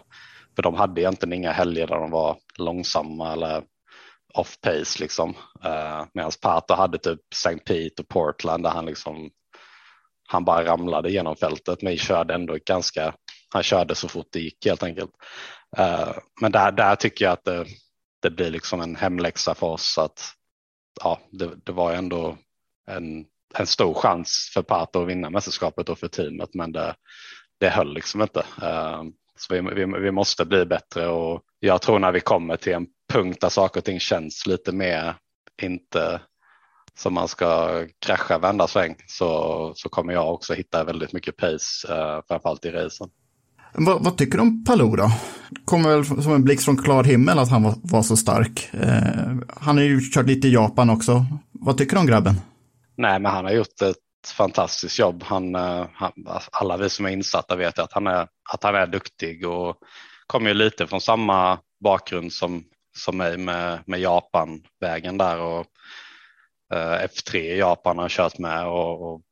för 0.57 0.63
de 0.63 0.75
hade 0.75 1.01
egentligen 1.01 1.33
inga 1.33 1.53
helger 1.53 1.87
där 1.87 1.99
de 1.99 2.11
var 2.11 2.37
långsamma 2.59 3.33
eller 3.33 3.63
off 4.35 4.61
pace 4.61 5.01
liksom. 5.01 5.31
Uh, 5.65 6.05
Medan 6.15 6.33
Pato 6.43 6.75
hade 6.75 6.99
typ 6.99 7.21
St. 7.33 7.59
Pete 7.59 8.03
och 8.03 8.09
Portland 8.09 8.63
där 8.63 8.71
han 8.71 8.87
liksom 8.87 9.31
han 10.29 10.45
bara 10.45 10.65
ramlade 10.65 11.11
genom 11.11 11.37
fältet 11.37 11.83
men 11.83 11.97
körde 11.97 12.35
ändå 12.35 12.59
ganska, 12.67 13.15
han 13.53 13.63
körde 13.63 13.95
så 13.95 14.09
fort 14.09 14.29
det 14.33 14.41
gick 14.41 14.67
helt 14.67 14.83
enkelt. 14.83 15.11
Uh, 15.79 16.13
men 16.41 16.53
där, 16.53 16.73
där 16.73 16.97
tycker 16.97 17.25
jag 17.25 17.33
att 17.33 17.45
det, 17.45 17.67
det 18.23 18.31
blir 18.31 18.51
liksom 18.51 18.81
en 18.81 18.97
hemläxa 18.97 19.55
för 19.55 19.67
oss 19.67 19.99
att 19.99 20.21
ja, 21.01 21.21
det, 21.31 21.51
det 21.65 21.73
var 21.73 21.93
ändå 21.93 22.37
en, 22.91 23.25
en 23.59 23.67
stor 23.67 23.95
chans 23.95 24.51
för 24.55 24.63
Pato 24.63 25.03
att 25.03 25.09
vinna 25.09 25.31
mästerskapet 25.31 25.89
och 25.89 25.99
för 25.99 26.09
teamet 26.09 26.55
men 26.55 26.73
det, 26.73 26.95
det 27.61 27.69
höll 27.69 27.95
liksom 27.95 28.23
inte. 28.23 28.45
Ehm, 28.63 29.13
så 29.39 29.55
vi, 29.55 29.61
vi, 29.61 30.01
vi 30.01 30.11
måste 30.11 30.45
bli 30.45 30.67
bättre 30.67 31.07
och 31.07 31.43
jag 31.61 31.83
tror 31.83 31.99
när 31.99 32.13
vi 32.13 32.21
kommer 32.21 32.57
till 32.57 32.73
en 32.73 32.87
punkt 33.13 33.41
där 33.41 33.49
saker 33.49 33.81
och 33.81 33.85
ting 33.85 34.01
känns 34.01 34.47
lite 34.47 34.73
mer 34.73 35.15
inte 35.63 36.21
som 36.99 37.15
man 37.15 37.29
ska 37.29 37.83
krascha 38.07 38.39
varenda 38.39 38.67
sväng 38.67 38.95
så, 39.07 39.73
så 39.75 39.89
kommer 39.89 40.13
jag 40.13 40.35
också 40.35 40.55
hitta 40.55 40.85
väldigt 40.85 41.13
mycket 41.13 41.37
pace, 41.37 41.95
eh, 41.95 42.21
framförallt 42.29 42.65
i 42.65 42.71
racen. 42.71 43.09
Vad, 43.75 44.05
vad, 44.05 44.19
tycker 44.19 44.39
du 44.39 44.43
om 44.43 44.65
Palou 44.65 44.97
då? 44.97 45.11
Kommer 45.65 45.89
väl 45.89 46.23
som 46.23 46.33
en 46.33 46.45
blixt 46.45 46.65
från 46.65 46.77
klar 46.77 47.05
himmel 47.05 47.39
att 47.39 47.51
han 47.51 47.63
var, 47.63 47.75
var 47.83 48.03
så 48.03 48.17
stark. 48.17 48.71
Eh, 48.73 49.37
han 49.49 49.77
har 49.77 49.85
ju 49.85 50.01
kört 50.01 50.27
lite 50.27 50.49
i 50.49 50.53
Japan 50.53 50.91
också. 50.91 51.27
Vad 51.53 51.79
tycker 51.79 51.93
du 51.93 52.01
om 52.01 52.07
grabben? 52.07 52.35
Nej, 52.97 53.21
men 53.21 53.33
han 53.33 53.45
har 53.45 53.53
gjort 53.53 53.83
ett 53.83 53.97
fantastiskt 54.37 54.99
jobb. 54.99 55.23
Han, 55.23 55.55
eh, 55.55 55.87
han, 55.95 56.13
alla 56.53 56.77
vi 56.77 56.91
som 56.91 57.07
är 57.07 57.11
insatta 57.11 57.57
vet 57.57 57.79
att 57.79 57.93
han 57.93 58.07
är, 58.07 58.29
att 58.53 58.63
han 58.63 58.75
är 58.75 58.87
duktig 58.87 59.47
och 59.47 59.77
kommer 60.27 60.49
ju 60.49 60.55
lite 60.55 60.87
från 60.87 61.01
samma 61.01 61.59
bakgrund 61.81 62.33
som, 62.33 62.65
som 62.97 63.17
mig 63.17 63.39
med, 63.39 63.83
med 63.87 64.01
Japan-vägen 64.01 65.19
där 65.19 65.39
och 65.39 65.67
eh, 66.75 67.07
F3 67.07 67.37
i 67.37 67.59
Japan 67.59 67.99
har 67.99 68.09
kört 68.09 68.39
med 68.39 68.67
och, 68.67 69.13
och 69.13 69.23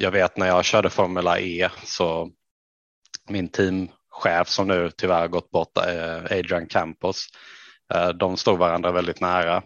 jag 0.00 0.10
vet 0.10 0.36
när 0.36 0.46
jag 0.46 0.64
körde 0.64 0.90
Formula 0.90 1.40
E 1.40 1.70
så 1.84 2.30
min 3.28 3.48
teamchef 3.48 4.48
som 4.48 4.68
nu 4.68 4.90
tyvärr 4.90 5.28
gått 5.28 5.50
bort, 5.50 5.76
eh, 5.76 6.38
Adrian 6.38 6.66
Campos, 6.66 7.26
eh, 7.94 8.08
de 8.08 8.36
stod 8.36 8.58
varandra 8.58 8.92
väldigt 8.92 9.20
nära. 9.20 9.62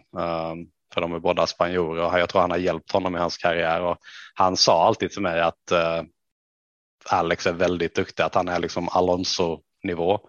För 0.99 1.03
de 1.03 1.15
är 1.15 1.19
båda 1.19 1.47
spanjorer 1.47 2.03
och 2.03 2.19
jag 2.19 2.29
tror 2.29 2.41
han 2.41 2.51
har 2.51 2.59
hjälpt 2.59 2.93
honom 2.93 3.17
i 3.17 3.19
hans 3.19 3.37
karriär. 3.39 3.81
Och 3.81 3.97
han 4.35 4.57
sa 4.57 4.87
alltid 4.87 5.11
till 5.11 5.23
mig 5.23 5.41
att 5.41 5.71
eh, 5.71 6.03
Alex 7.11 7.47
är 7.47 7.53
väldigt 7.53 7.95
duktig, 7.95 8.23
att 8.23 8.35
han 8.35 8.49
är 8.49 8.59
liksom 8.59 8.89
Alonso-nivå. 8.89 10.21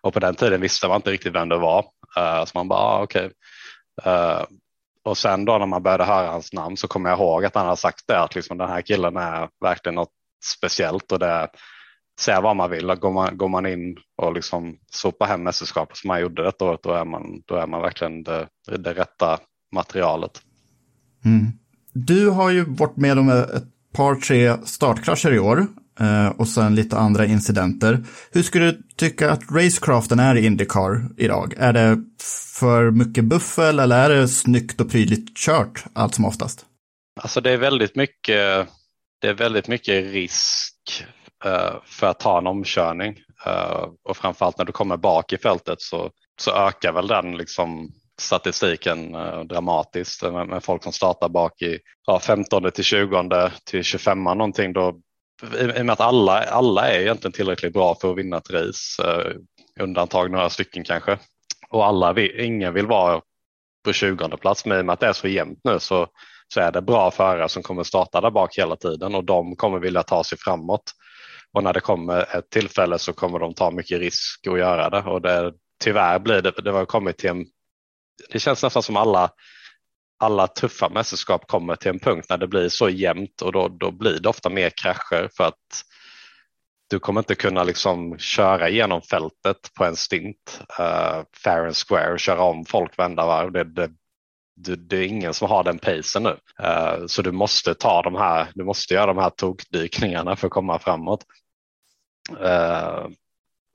Och 0.00 0.14
på 0.14 0.20
den 0.20 0.34
tiden 0.34 0.60
visste 0.60 0.88
man 0.88 0.96
inte 0.96 1.10
riktigt 1.10 1.34
vem 1.34 1.48
det 1.48 1.58
var. 1.58 1.84
Eh, 2.16 2.44
så 2.44 2.50
man 2.58 2.68
bara, 2.68 2.80
ah, 2.80 3.02
okej. 3.02 3.30
Okay. 4.02 4.44
Och 5.04 5.18
sen 5.18 5.44
då 5.44 5.58
när 5.58 5.66
man 5.66 5.82
började 5.82 6.04
höra 6.04 6.30
hans 6.30 6.52
namn 6.52 6.76
så 6.76 6.88
kommer 6.88 7.10
jag 7.10 7.18
ihåg 7.18 7.44
att 7.44 7.54
han 7.54 7.66
har 7.66 7.76
sagt 7.76 8.04
det, 8.06 8.20
att 8.20 8.34
liksom 8.34 8.58
den 8.58 8.68
här 8.68 8.82
killen 8.82 9.16
är 9.16 9.48
verkligen 9.60 9.94
något 9.94 10.12
speciellt 10.44 11.12
och 11.12 11.18
det, 11.18 11.48
säga 12.20 12.40
vad 12.40 12.56
man 12.56 12.70
vill. 12.70 12.86
Går 12.86 13.12
man, 13.12 13.36
går 13.36 13.48
man 13.48 13.66
in 13.66 13.96
och 14.16 14.32
liksom 14.32 14.78
sopar 14.90 15.26
hem 15.26 15.42
mästerskapet 15.42 15.96
som 15.96 16.08
man 16.08 16.20
gjorde 16.20 16.42
detta 16.42 16.64
året, 16.64 16.82
då 16.82 16.92
är 16.92 17.04
man, 17.04 17.42
då 17.46 17.54
är 17.54 17.66
man 17.66 17.82
verkligen 17.82 18.22
det, 18.22 18.48
det 18.66 18.92
rätta 18.92 19.38
materialet. 19.72 20.42
Mm. 21.24 21.52
Du 21.92 22.30
har 22.30 22.50
ju 22.50 22.64
varit 22.64 22.96
med 22.96 23.18
om 23.18 23.28
ett 23.28 23.64
par, 23.94 24.14
tre 24.14 24.56
startkrascher 24.64 25.32
i 25.32 25.38
år 25.38 25.66
eh, 26.00 26.28
och 26.28 26.48
sen 26.48 26.74
lite 26.74 26.98
andra 26.98 27.26
incidenter. 27.26 28.04
Hur 28.32 28.42
skulle 28.42 28.64
du 28.64 28.82
tycka 28.96 29.30
att 29.30 29.50
racecraften 29.50 30.18
är 30.18 30.34
i 30.34 30.46
Indycar 30.46 31.08
idag? 31.16 31.54
Är 31.58 31.72
det 31.72 31.98
för 32.58 32.90
mycket 32.90 33.24
buffel 33.24 33.78
eller 33.78 34.10
är 34.10 34.14
det 34.14 34.28
snyggt 34.28 34.80
och 34.80 34.90
prydligt 34.90 35.36
kört 35.36 35.84
allt 35.92 36.14
som 36.14 36.24
oftast? 36.24 36.66
Alltså 37.20 37.40
det 37.40 37.50
är 37.50 37.56
väldigt 37.58 37.96
mycket, 37.96 38.68
det 39.20 39.28
är 39.28 39.34
väldigt 39.34 39.68
mycket 39.68 40.04
risk 40.04 40.76
Eh, 41.44 41.74
för 41.84 42.06
att 42.06 42.20
ta 42.20 42.38
en 42.38 42.46
omkörning. 42.46 43.16
Eh, 43.46 43.88
och 44.08 44.16
framförallt 44.16 44.58
när 44.58 44.64
du 44.64 44.72
kommer 44.72 44.96
bak 44.96 45.32
i 45.32 45.38
fältet 45.38 45.80
så, 45.80 46.10
så 46.40 46.50
ökar 46.50 46.92
väl 46.92 47.06
den 47.06 47.36
liksom 47.36 47.90
statistiken 48.20 49.14
eh, 49.14 49.40
dramatiskt 49.40 50.22
med, 50.22 50.64
folk 50.64 50.82
som 50.82 50.92
startar 50.92 51.28
bak 51.28 51.62
i 51.62 51.78
ja, 52.06 52.20
15 52.20 52.70
till 52.70 52.84
20 52.84 53.50
till 53.64 53.84
25 53.84 54.24
någonting. 54.24 54.72
Då, 54.72 55.00
I 55.60 55.80
och 55.80 55.86
med 55.86 55.90
att 55.90 56.00
alla, 56.00 56.42
alla 56.42 56.88
är 56.88 57.00
egentligen 57.00 57.32
tillräckligt 57.32 57.72
bra 57.72 57.94
för 58.00 58.10
att 58.10 58.18
vinna 58.18 58.36
ett 58.36 58.50
race, 58.50 59.02
eh, 59.04 59.32
undantag 59.82 60.30
några 60.30 60.50
stycken 60.50 60.84
kanske. 60.84 61.18
Och 61.70 61.86
alla 61.86 62.12
vill, 62.12 62.40
ingen 62.40 62.74
vill 62.74 62.86
vara 62.86 63.20
på 63.84 63.92
20 63.92 64.28
plats, 64.36 64.66
men 64.66 64.78
i 64.78 64.80
och 64.80 64.86
med 64.86 64.92
att 64.92 65.00
det 65.00 65.06
är 65.06 65.12
så 65.12 65.28
jämnt 65.28 65.60
nu 65.64 65.80
så, 65.80 66.06
så 66.54 66.60
är 66.60 66.72
det 66.72 66.82
bra 66.82 67.10
förare 67.10 67.48
som 67.48 67.62
kommer 67.62 67.82
starta 67.82 68.20
där 68.20 68.30
bak 68.30 68.58
hela 68.58 68.76
tiden 68.76 69.14
och 69.14 69.24
de 69.24 69.56
kommer 69.56 69.78
vilja 69.78 70.02
ta 70.02 70.24
sig 70.24 70.38
framåt. 70.38 70.92
Och 71.52 71.64
när 71.64 71.72
det 71.72 71.80
kommer 71.80 72.36
ett 72.36 72.50
tillfälle 72.50 72.98
så 72.98 73.12
kommer 73.12 73.38
de 73.38 73.54
ta 73.54 73.70
mycket 73.70 73.98
risk 73.98 74.46
att 74.46 74.58
göra 74.58 74.90
det 74.90 75.02
och 75.02 75.22
det, 75.22 75.52
tyvärr 75.84 76.18
blir 76.18 76.42
det, 76.42 76.50
det 76.50 76.70
har 76.70 76.84
kommit 76.84 77.18
till 77.18 77.30
en, 77.30 77.46
det 78.32 78.38
känns 78.38 78.62
nästan 78.62 78.82
som 78.82 78.96
alla 78.96 79.30
alla 80.18 80.46
tuffa 80.46 80.88
mästerskap 80.88 81.46
kommer 81.46 81.76
till 81.76 81.90
en 81.90 81.98
punkt 81.98 82.26
när 82.30 82.38
det 82.38 82.46
blir 82.46 82.68
så 82.68 82.88
jämnt 82.88 83.42
och 83.42 83.52
då, 83.52 83.68
då 83.68 83.90
blir 83.90 84.20
det 84.20 84.28
ofta 84.28 84.48
mer 84.48 84.70
krascher 84.70 85.30
för 85.36 85.44
att 85.44 85.84
du 86.90 86.98
kommer 86.98 87.20
inte 87.20 87.34
kunna 87.34 87.64
liksom 87.64 88.18
köra 88.18 88.68
igenom 88.68 89.02
fältet 89.02 89.74
på 89.74 89.84
en 89.84 89.96
stint, 89.96 90.60
uh, 90.80 91.22
fair 91.44 91.64
and 91.66 91.76
square, 91.76 92.12
och 92.12 92.20
köra 92.20 92.42
om 92.42 92.64
folk 92.64 92.98
vända 92.98 93.26
varv. 93.26 93.52
Det, 93.52 93.64
det, 93.64 93.90
det, 94.56 94.76
det, 94.76 94.96
är 94.96 95.06
ingen 95.06 95.34
som 95.34 95.48
har 95.48 95.64
den 95.64 95.78
pacen 95.78 96.22
nu. 96.22 96.36
Uh, 96.62 97.06
så 97.06 97.22
du 97.22 97.32
måste 97.32 97.74
ta 97.74 98.02
de 98.02 98.14
här, 98.14 98.48
du 98.54 98.64
måste 98.64 98.94
göra 98.94 99.06
de 99.06 99.18
här 99.18 99.30
tokdykningarna 99.30 100.36
för 100.36 100.46
att 100.46 100.52
komma 100.52 100.78
framåt. 100.78 101.24
Uh, 102.40 103.08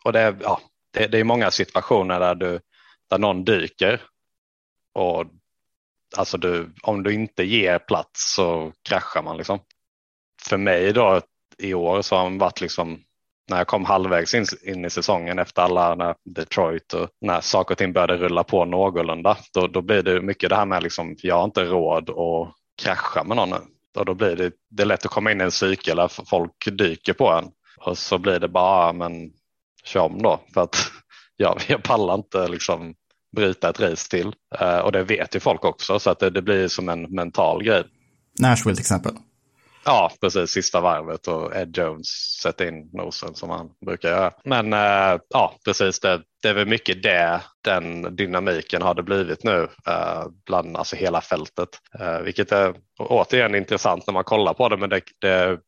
och 0.03 0.13
det, 0.13 0.37
ja, 0.41 0.61
det, 0.93 1.07
det, 1.07 1.19
är 1.19 1.23
många 1.23 1.51
situationer 1.51 2.19
där, 2.19 2.35
du, 2.35 2.59
där 3.09 3.17
någon 3.17 3.43
dyker 3.43 4.01
och 4.93 5.25
alltså 6.17 6.37
du, 6.37 6.73
om 6.83 7.03
du 7.03 7.13
inte 7.13 7.43
ger 7.43 7.79
plats 7.79 8.33
så 8.35 8.73
kraschar 8.89 9.23
man. 9.23 9.37
Liksom. 9.37 9.59
För 10.41 10.57
mig 10.57 10.93
då 10.93 11.21
i 11.57 11.73
år 11.73 12.01
så 12.01 12.15
har 12.15 12.23
man 12.23 12.37
varit 12.37 12.61
liksom 12.61 12.99
när 13.49 13.57
jag 13.57 13.67
kom 13.67 13.85
halvvägs 13.85 14.33
in, 14.33 14.45
in, 14.63 14.85
i 14.85 14.89
säsongen 14.89 15.39
efter 15.39 15.61
alla 15.61 15.95
när 15.95 16.15
Detroit 16.25 16.93
och 16.93 17.09
när 17.21 17.41
saker 17.41 17.73
och 17.73 17.77
ting 17.77 17.93
började 17.93 18.17
rulla 18.17 18.43
på 18.43 18.65
någorlunda, 18.65 19.37
då, 19.53 19.67
då 19.67 19.81
blir 19.81 20.03
det 20.03 20.21
mycket 20.21 20.49
det 20.49 20.55
här 20.55 20.65
med 20.65 20.83
liksom, 20.83 21.15
jag 21.21 21.35
har 21.35 21.43
inte 21.43 21.63
råd 21.63 22.09
att 22.09 22.55
krascha 22.83 23.23
med 23.23 23.37
någon. 23.37 23.53
Och 23.97 24.05
då 24.05 24.13
blir 24.13 24.35
det, 24.35 24.51
det 24.69 24.83
är 24.83 24.87
lätt 24.87 25.05
att 25.05 25.11
komma 25.11 25.31
in 25.31 25.41
i 25.41 25.43
en 25.43 25.51
cykel 25.51 25.97
där 25.97 26.25
folk 26.29 26.67
dyker 26.71 27.13
på 27.13 27.27
en 27.27 27.51
och 27.77 27.97
så 27.97 28.17
blir 28.17 28.39
det 28.39 28.47
bara, 28.47 28.93
men 28.93 29.31
kör 29.83 30.01
om 30.01 30.21
då. 30.21 30.39
För 30.53 30.61
att 30.61 30.91
ja, 31.35 31.57
jag 31.67 31.83
pallar 31.83 32.13
inte 32.13 32.47
liksom 32.47 32.95
bryta 33.36 33.69
ett 33.69 33.79
race 33.79 34.09
till. 34.09 34.34
Uh, 34.61 34.77
och 34.77 34.91
det 34.91 35.03
vet 35.03 35.36
ju 35.36 35.39
folk 35.39 35.65
också, 35.65 35.99
så 35.99 36.09
att 36.09 36.19
det, 36.19 36.29
det 36.29 36.41
blir 36.41 36.67
som 36.67 36.89
en 36.89 37.01
mental 37.01 37.63
grej. 37.63 37.84
Nashville 38.39 38.75
till 38.75 38.84
exempel. 38.84 39.13
Ja, 39.86 40.11
precis. 40.21 40.49
Sista 40.49 40.82
varvet 40.82 41.27
och 41.27 41.55
Ed 41.55 41.77
Jones 41.77 42.07
sätter 42.41 42.67
in 42.67 42.89
nosen 42.93 43.36
som 43.36 43.49
han 43.49 43.69
brukar 43.86 44.09
göra. 44.09 44.32
Men 44.45 44.73
äh, 44.73 45.19
ja, 45.29 45.55
precis. 45.65 45.99
Det, 45.99 46.21
det 46.41 46.49
är 46.49 46.53
väl 46.53 46.67
mycket 46.67 47.03
det, 47.03 47.41
den 47.63 48.15
dynamiken 48.15 48.82
har 48.82 48.93
det 48.93 49.03
blivit 49.03 49.43
nu 49.43 49.67
äh, 49.88 50.25
bland 50.45 50.77
alltså 50.77 50.95
hela 50.95 51.21
fältet. 51.21 51.69
Äh, 51.99 52.19
vilket 52.19 52.51
är 52.51 52.75
återigen 52.99 53.55
intressant 53.55 54.07
när 54.07 54.13
man 54.13 54.23
kollar 54.23 54.53
på 54.53 54.69
det, 54.69 54.77
men 54.77 54.89
det, 54.89 55.01
det 55.19 55.59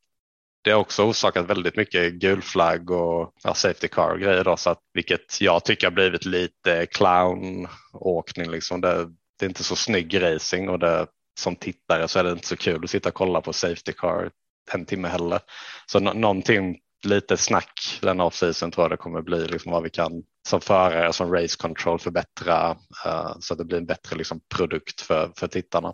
det 0.63 0.71
har 0.71 0.79
också 0.79 1.03
orsakat 1.03 1.49
väldigt 1.49 1.75
mycket 1.75 2.13
gulflagg 2.13 2.91
och 2.91 3.33
ja, 3.43 3.53
safety 3.53 3.87
car 3.87 4.09
och 4.09 4.19
grejer 4.19 4.43
då, 4.43 4.57
så 4.57 4.69
att, 4.69 4.79
vilket 4.93 5.41
jag 5.41 5.65
tycker 5.65 5.87
har 5.87 5.91
blivit 5.91 6.25
lite 6.25 6.85
clownåkning. 6.85 8.51
Liksom. 8.51 8.81
Det, 8.81 9.09
det 9.39 9.45
är 9.45 9.49
inte 9.49 9.63
så 9.63 9.75
snygg 9.75 10.21
racing 10.21 10.69
och 10.69 10.79
det, 10.79 11.07
som 11.39 11.55
tittare 11.55 12.07
så 12.07 12.19
är 12.19 12.23
det 12.23 12.31
inte 12.31 12.47
så 12.47 12.55
kul 12.57 12.83
att 12.83 12.89
sitta 12.89 13.09
och 13.09 13.15
kolla 13.15 13.41
på 13.41 13.53
safety 13.53 13.93
car 13.93 14.29
en 14.71 14.85
timme 14.85 15.07
heller. 15.07 15.39
Så 15.85 15.99
någonting 15.99 16.79
lite 17.03 17.37
snack 17.37 17.99
den 18.01 18.21
off-season 18.21 18.71
tror 18.71 18.83
jag 18.83 18.91
det 18.91 18.97
kommer 18.97 19.21
bli, 19.21 19.47
liksom 19.47 19.71
vad 19.71 19.83
vi 19.83 19.89
kan 19.89 20.23
som 20.47 20.61
förare, 20.61 21.13
som 21.13 21.33
race 21.33 21.57
control 21.59 21.99
förbättra 21.99 22.71
uh, 23.05 23.35
så 23.39 23.53
att 23.53 23.57
det 23.57 23.65
blir 23.65 23.77
en 23.77 23.85
bättre 23.85 24.15
liksom, 24.15 24.41
produkt 24.55 25.01
för, 25.01 25.31
för 25.37 25.47
tittarna. 25.47 25.93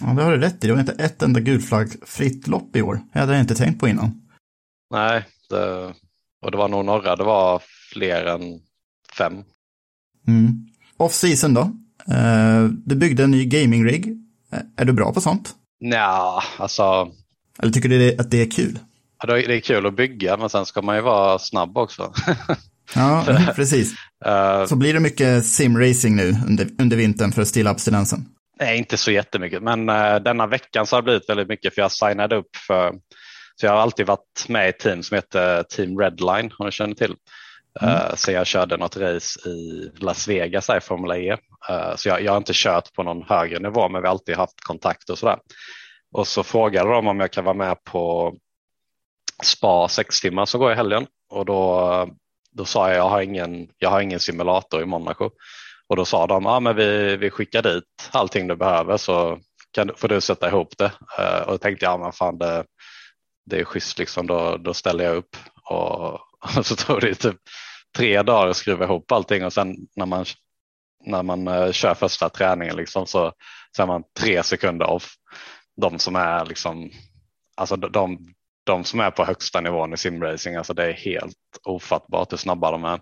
Ja, 0.00 0.06
det 0.06 0.22
har 0.22 0.32
du 0.32 0.38
rätt 0.38 0.64
i. 0.64 0.66
Det 0.66 0.72
var 0.72 0.80
inte 0.80 0.92
ett 0.92 1.22
enda 1.22 1.40
gulflaggfritt 1.40 2.46
lopp 2.46 2.76
i 2.76 2.82
år. 2.82 3.00
Det 3.12 3.18
hade 3.18 3.32
jag 3.32 3.40
inte 3.40 3.54
tänkt 3.54 3.80
på 3.80 3.88
innan. 3.88 4.20
Nej, 4.90 5.24
det, 5.50 5.94
och 6.42 6.50
det 6.50 6.56
var 6.56 6.68
nog 6.68 6.84
några, 6.84 7.16
det 7.16 7.24
var 7.24 7.62
fler 7.92 8.24
än 8.26 8.60
fem. 9.18 9.32
Mm. 10.28 10.66
Off-season 10.96 11.54
då? 11.54 11.60
Uh, 12.14 12.70
du 12.84 12.94
byggde 12.96 13.24
en 13.24 13.30
ny 13.30 13.44
gaming-rig. 13.44 14.18
Är 14.76 14.84
du 14.84 14.92
bra 14.92 15.12
på 15.12 15.20
sånt? 15.20 15.54
Ja, 15.78 16.42
alltså. 16.58 17.08
Eller 17.58 17.72
tycker 17.72 17.88
du 17.88 18.16
att 18.18 18.30
det 18.30 18.42
är 18.42 18.50
kul? 18.50 18.78
Ja, 19.22 19.34
det 19.34 19.56
är 19.56 19.60
kul 19.60 19.86
att 19.86 19.96
bygga, 19.96 20.36
men 20.36 20.48
sen 20.50 20.66
ska 20.66 20.82
man 20.82 20.96
ju 20.96 21.02
vara 21.02 21.38
snabb 21.38 21.78
också. 21.78 22.12
ja, 22.94 23.24
precis. 23.56 23.92
Uh, 24.26 24.66
Så 24.66 24.76
blir 24.76 24.94
det 24.94 25.00
mycket 25.00 25.46
simracing 25.46 26.16
nu 26.16 26.36
under, 26.46 26.68
under 26.78 26.96
vintern 26.96 27.32
för 27.32 27.42
att 27.42 27.48
stilla 27.48 27.70
abstinensen? 27.70 28.24
Nej, 28.62 28.78
inte 28.78 28.96
så 28.96 29.10
jättemycket, 29.10 29.62
men 29.62 29.88
uh, 29.88 30.16
denna 30.16 30.46
veckan 30.46 30.86
så 30.86 30.96
har 30.96 31.02
det 31.02 31.04
blivit 31.04 31.28
väldigt 31.28 31.48
mycket 31.48 31.74
för 31.74 31.82
jag 31.82 31.92
signade 31.92 32.36
upp 32.36 32.56
för 32.56 32.94
så 33.56 33.66
jag 33.66 33.72
har 33.72 33.80
alltid 33.80 34.06
varit 34.06 34.48
med 34.48 34.66
i 34.66 34.68
ett 34.68 34.78
team 34.78 35.02
som 35.02 35.14
heter 35.14 35.62
Team 35.62 35.98
Redline, 35.98 36.50
om 36.58 36.66
du 36.66 36.72
känner 36.72 36.94
till. 36.94 37.14
Mm. 37.80 37.94
Uh, 37.94 38.14
så 38.14 38.32
jag 38.32 38.46
körde 38.46 38.76
något 38.76 38.96
race 38.96 39.48
i 39.48 39.90
Las 39.96 40.28
Vegas 40.28 40.70
i 40.70 40.80
Formula 40.80 41.18
E. 41.18 41.36
Uh, 41.70 41.96
så 41.96 42.08
jag, 42.08 42.22
jag, 42.22 42.32
har 42.32 42.36
inte 42.36 42.52
kört 42.54 42.92
på 42.92 43.02
någon 43.02 43.22
högre 43.22 43.58
nivå, 43.58 43.88
men 43.88 44.02
vi 44.02 44.08
har 44.08 44.12
alltid 44.12 44.36
haft 44.36 44.60
kontakt 44.60 45.10
och 45.10 45.18
sådär. 45.18 45.38
Och 46.12 46.26
så 46.26 46.42
frågade 46.42 46.90
de 46.90 47.06
om 47.06 47.20
jag 47.20 47.32
kan 47.32 47.44
vara 47.44 47.54
med 47.54 47.84
på 47.84 48.34
spa 49.42 49.88
sex 49.88 50.20
timmar 50.20 50.46
som 50.46 50.60
går 50.60 50.72
i 50.72 50.74
helgen 50.74 51.06
och 51.30 51.46
då 51.46 52.08
då 52.52 52.64
sa 52.64 52.88
jag 52.88 52.96
jag 52.96 53.08
har 53.08 53.20
ingen, 53.22 53.68
jag 53.78 53.90
har 53.90 54.00
ingen 54.00 54.20
simulator 54.20 54.82
i 54.82 54.86
Monaco. 54.86 55.30
Och 55.88 55.96
då 55.96 56.04
sa 56.04 56.26
de, 56.26 56.44
ja 56.44 56.60
men 56.60 56.76
vi, 56.76 57.16
vi 57.16 57.30
skickar 57.30 57.62
dit 57.62 58.10
allting 58.10 58.48
du 58.48 58.56
behöver 58.56 58.96
så 58.96 59.38
kan, 59.72 59.90
får 59.96 60.08
du 60.08 60.20
sätta 60.20 60.48
ihop 60.48 60.78
det. 60.78 60.92
Uh, 61.18 61.40
och 61.40 61.52
då 61.52 61.58
tänkte 61.58 61.84
jag, 61.84 61.92
ja 61.92 61.98
men 61.98 62.12
fan 62.12 62.38
det, 62.38 62.64
det 63.46 63.60
är 63.60 63.64
schysst 63.64 63.98
liksom, 63.98 64.26
då, 64.26 64.56
då 64.56 64.74
ställer 64.74 65.04
jag 65.04 65.16
upp. 65.16 65.36
Och, 65.70 66.14
och 66.14 66.20
så 66.66 66.76
tog 66.76 67.00
det 67.00 67.14
typ 67.14 67.36
tre 67.96 68.22
dagar 68.22 68.48
att 68.48 68.56
skruva 68.56 68.84
ihop 68.84 69.12
allting 69.12 69.44
och 69.44 69.52
sen 69.52 69.76
när 69.96 70.06
man, 70.06 70.24
när 71.06 71.22
man 71.22 71.48
uh, 71.48 71.72
kör 71.72 71.94
första 71.94 72.28
träningen 72.28 72.76
liksom, 72.76 73.06
så, 73.06 73.32
så 73.76 73.82
är 73.82 73.86
man 73.86 74.02
tre 74.20 74.42
sekunder 74.42 74.86
off. 74.86 75.14
De 75.80 75.98
som 75.98 76.16
är 76.16 76.44
liksom, 76.44 76.90
alltså 77.56 77.76
de, 77.76 78.18
de 78.64 78.84
som 78.84 79.00
är 79.00 79.10
på 79.10 79.24
högsta 79.24 79.60
nivån 79.60 79.92
i 79.92 79.96
simracing, 79.96 80.56
alltså 80.56 80.74
det 80.74 80.84
är 80.84 80.92
helt 80.92 81.36
ofattbart 81.62 82.32
hur 82.32 82.36
snabba 82.36 82.70
de 82.70 82.84
är. 82.84 83.00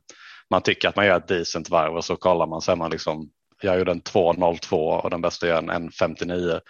Man 0.50 0.62
tycker 0.62 0.88
att 0.88 0.96
man 0.96 1.06
gör 1.06 1.16
ett 1.16 1.28
decent 1.28 1.70
varv 1.70 1.96
och 1.96 2.04
så 2.04 2.16
kollar 2.16 2.46
man 2.46 2.60
så 2.60 2.72
är 2.72 2.76
man 2.76 2.90
liksom, 2.90 3.30
jag 3.62 3.78
gjorde 3.78 3.92
en 3.92 4.02
2.02 4.02 4.76
och 4.76 5.10
den 5.10 5.20
bästa 5.20 5.46
gör 5.46 5.58
en 5.58 5.90
1.59. 5.90 6.52
Uh, 6.54 6.60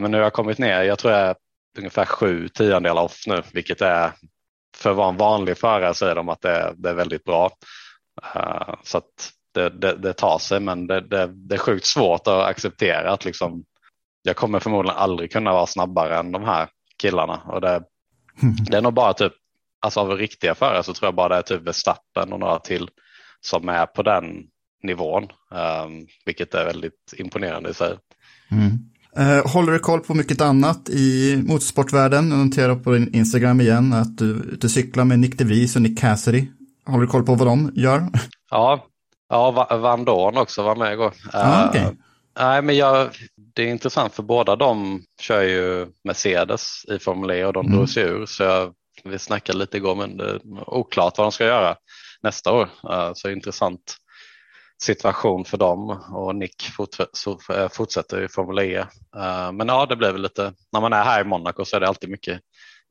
men 0.00 0.10
nu 0.10 0.16
har 0.16 0.24
jag 0.24 0.32
kommit 0.32 0.58
ner, 0.58 0.82
jag 0.82 0.98
tror 0.98 1.12
jag 1.12 1.22
är 1.22 1.36
ungefär 1.78 2.04
sju 2.04 2.48
tiondelar 2.48 3.02
off 3.02 3.26
nu, 3.26 3.42
vilket 3.52 3.82
är 3.82 4.12
för 4.76 4.90
att 4.90 4.96
vara 4.96 5.08
en 5.08 5.16
vanlig 5.16 5.58
förare 5.58 5.94
säger 5.94 6.14
de 6.14 6.28
att 6.28 6.40
det, 6.40 6.74
det 6.76 6.90
är 6.90 6.94
väldigt 6.94 7.24
bra. 7.24 7.50
Uh, 8.36 8.74
så 8.82 8.98
att 8.98 9.32
det, 9.54 9.70
det, 9.70 9.96
det, 9.96 10.12
tar 10.12 10.38
sig, 10.38 10.60
men 10.60 10.86
det, 10.86 11.00
det, 11.00 11.26
det 11.26 11.54
är 11.54 11.58
sjukt 11.58 11.86
svårt 11.86 12.26
att 12.26 12.44
acceptera 12.44 13.12
att 13.12 13.24
liksom, 13.24 13.64
jag 14.22 14.36
kommer 14.36 14.60
förmodligen 14.60 14.96
aldrig 14.96 15.32
kunna 15.32 15.52
vara 15.52 15.66
snabbare 15.66 16.16
än 16.16 16.32
de 16.32 16.44
här 16.44 16.68
killarna. 16.98 17.42
Och 17.46 17.60
det, 17.60 17.82
det 18.70 18.76
är 18.76 18.82
nog 18.82 18.94
bara 18.94 19.12
typ, 19.12 19.32
alltså 19.80 20.00
av 20.00 20.10
riktiga 20.10 20.54
förare 20.54 20.82
så 20.82 20.94
tror 20.94 21.06
jag 21.06 21.14
bara 21.14 21.28
det 21.28 21.36
är 21.36 21.42
typ 21.42 21.62
Verstappen 21.62 22.32
och 22.32 22.40
några 22.40 22.58
till 22.58 22.88
som 23.40 23.68
är 23.68 23.86
på 23.86 24.02
den 24.02 24.24
nivån, 24.82 25.22
um, 25.22 26.06
vilket 26.24 26.54
är 26.54 26.64
väldigt 26.64 27.14
imponerande 27.16 27.70
i 27.70 27.74
sig. 27.74 27.98
Mm. 28.50 28.78
Uh, 29.18 29.46
håller 29.52 29.72
du 29.72 29.78
koll 29.78 30.00
på 30.00 30.14
mycket 30.14 30.40
annat 30.40 30.88
i 30.88 31.36
motorsportvärlden? 31.46 32.30
Jag 32.30 32.38
noterar 32.38 32.74
på 32.74 32.92
din 32.92 33.14
Instagram 33.14 33.60
igen 33.60 33.92
att 33.92 34.18
du, 34.18 34.34
du 34.34 34.68
cyklar 34.68 35.04
med 35.04 35.18
Nick 35.18 35.38
DeVries 35.38 35.76
och 35.76 35.82
Nick 35.82 35.98
Cassidy. 35.98 36.46
Håller 36.86 37.00
du 37.00 37.06
koll 37.06 37.26
på 37.26 37.34
vad 37.34 37.46
de 37.46 37.72
gör? 37.74 38.08
Ja, 38.50 38.86
ja 39.28 39.68
Van 39.70 40.04
Dorn 40.04 40.36
också 40.36 40.62
var 40.62 40.76
med 40.76 40.92
igår. 40.92 41.12
Ah, 41.32 41.68
okay. 41.68 41.84
uh, 41.84 41.90
nej, 42.38 42.62
men 42.62 42.76
jag, 42.76 43.08
det 43.54 43.62
är 43.62 43.66
intressant 43.66 44.14
för 44.14 44.22
båda 44.22 44.56
de 44.56 45.02
kör 45.20 45.42
ju 45.42 45.86
Mercedes 46.04 46.84
i 46.88 46.98
Formel 46.98 47.30
E 47.30 47.44
och 47.44 47.52
de 47.52 47.66
mm. 47.66 47.76
drog 47.76 47.88
sig 47.88 48.02
ur. 48.02 48.26
Så 48.26 48.42
jag, 48.42 48.72
vi 49.04 49.18
snackade 49.18 49.58
lite 49.58 49.76
igår 49.76 49.94
men 49.94 50.16
det 50.16 50.30
är 50.30 50.40
oklart 50.74 51.18
vad 51.18 51.24
de 51.24 51.32
ska 51.32 51.44
göra 51.44 51.76
nästa 52.22 52.52
år. 52.52 52.68
Uh, 52.90 53.10
så 53.14 53.30
intressant 53.30 53.96
situation 54.82 55.44
för 55.44 55.58
dem 55.58 55.90
och 56.12 56.36
Nick 56.36 56.70
eh, 57.50 57.68
fortsätter 57.68 58.22
i 58.22 58.28
Formel 58.28 58.58
E. 58.58 58.78
Uh, 59.16 59.52
men 59.52 59.68
ja, 59.68 59.86
det 59.86 59.96
blev 59.96 60.18
lite, 60.18 60.52
när 60.72 60.80
man 60.80 60.92
är 60.92 61.04
här 61.04 61.20
i 61.20 61.24
Monaco 61.24 61.64
så 61.64 61.76
är 61.76 61.80
det 61.80 61.88
alltid 61.88 62.10
mycket 62.10 62.40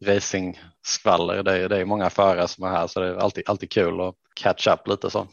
racing-skvaller. 0.05 1.43
Det 1.43 1.57
är, 1.57 1.69
det 1.69 1.77
är 1.77 1.85
många 1.85 2.09
förare 2.09 2.47
som 2.47 2.63
är 2.63 2.69
här 2.69 2.87
så 2.87 2.99
det 2.99 3.07
är 3.07 3.15
alltid, 3.15 3.43
alltid 3.49 3.71
kul 3.71 4.01
att 4.01 4.15
catch 4.35 4.67
up 4.67 4.87
lite 4.87 5.09
så. 5.09 5.27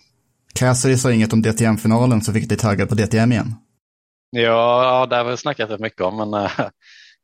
Cassidy 0.54 0.96
sa 0.96 1.12
inget 1.12 1.32
om 1.32 1.42
DTM-finalen 1.42 2.20
så 2.20 2.32
fick 2.32 2.48
dig 2.48 2.58
taggad 2.58 2.88
på 2.88 2.94
DTM 2.94 3.32
igen. 3.32 3.54
Ja, 4.30 5.06
det 5.10 5.16
har 5.16 5.24
vi 5.24 5.36
snackat 5.36 5.70
rätt 5.70 5.80
mycket 5.80 6.00
om, 6.00 6.16
men 6.16 6.48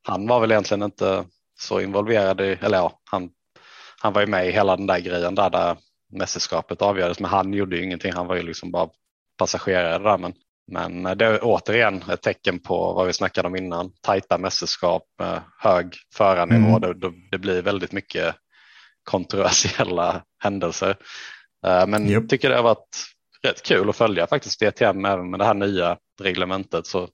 han 0.03 0.27
var 0.27 0.41
väl 0.41 0.51
egentligen 0.51 0.83
inte 0.83 1.25
så 1.61 1.81
involverad 1.81 2.41
i, 2.41 2.45
eller 2.45 2.79
ja, 2.79 3.01
han, 3.11 3.31
han 4.01 4.13
var 4.13 4.21
ju 4.21 4.27
med 4.27 4.49
i 4.49 4.53
hela 4.53 4.77
den 4.77 4.87
där 4.87 4.99
grejen 4.99 5.35
där, 5.35 5.51
där 5.51 5.77
mästerskapet 6.13 6.83
avgördes, 6.83 7.21
men 7.21 7.31
han 7.31 7.53
gjorde 7.53 7.77
ju 7.77 7.85
ingenting, 7.85 8.13
han 8.13 8.27
var 8.27 8.37
ju 8.37 8.43
liksom 8.43 8.71
bara 8.71 8.89
passagerare 9.39 10.03
där. 10.03 10.19
Men, 10.19 10.35
men 10.71 11.19
det 11.19 11.27
är 11.27 11.39
återigen 11.43 12.03
ett 12.11 12.23
tecken 12.23 12.59
på 12.59 12.93
vad 12.93 13.07
vi 13.07 13.13
snackade 13.13 13.49
om 13.49 13.57
innan, 13.57 13.93
tajta 14.03 14.39
mästerskap, 14.39 15.03
hög 15.59 15.95
förarnivå, 16.15 16.77
mm. 16.77 17.01
det, 17.01 17.13
det 17.31 17.39
blir 17.39 17.63
väldigt 17.63 17.93
mycket 17.93 18.35
kontroversiella 19.05 20.23
händelser. 20.43 20.97
Eh, 21.67 21.87
men 21.87 22.09
jag 22.09 22.29
tycker 22.29 22.51
det 22.51 22.57
har 22.57 22.63
varit 22.63 23.05
rätt 23.43 23.63
kul 23.63 23.91
att 23.91 23.97
följa 23.97 24.27
faktiskt 24.27 24.61
DTM 24.61 25.05
även 25.05 25.31
med 25.31 25.41
det 25.41 25.45
här 25.45 25.55
nya 25.55 25.97
reglementet. 26.21 26.87
Så 26.87 27.09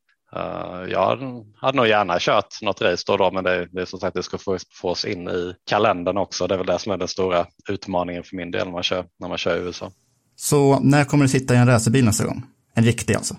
jag 0.89 1.19
hade 1.57 1.77
nog 1.77 1.87
gärna 1.87 2.17
kört 2.21 2.63
något 2.63 2.83
race 2.83 3.05
då, 3.07 3.17
då 3.17 3.31
men 3.31 3.45
det, 3.45 3.69
det 3.73 3.81
är 3.81 3.85
som 3.85 4.01
sagt 4.01 4.15
det 4.15 4.23
ska 4.23 4.39
få, 4.39 4.59
få 4.73 4.89
oss 4.89 5.05
in 5.05 5.29
i 5.29 5.55
kalendern 5.67 6.17
också. 6.17 6.47
Det 6.47 6.55
är 6.55 6.59
väl 6.59 6.67
det 6.67 6.79
som 6.79 6.93
är 6.93 6.97
den 6.97 7.09
stora 7.09 7.47
utmaningen 7.71 8.25
för 8.25 8.37
min 8.37 8.51
del 8.51 8.65
när 8.65 8.73
man 8.73 8.83
kör, 8.83 9.07
när 9.19 9.29
man 9.29 9.39
kör 9.39 9.57
i 9.57 9.61
USA. 9.61 9.93
Så 10.37 10.81
när 10.81 11.05
kommer 11.05 11.25
du 11.25 11.29
sitta 11.29 11.55
i 11.55 11.57
en 11.57 11.67
racerbil 11.67 12.05
nästa 12.05 12.25
gång? 12.25 12.43
En 12.75 12.85
riktig 12.85 13.15
alltså? 13.15 13.35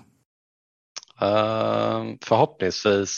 Uh, 1.22 2.14
förhoppningsvis 2.24 3.16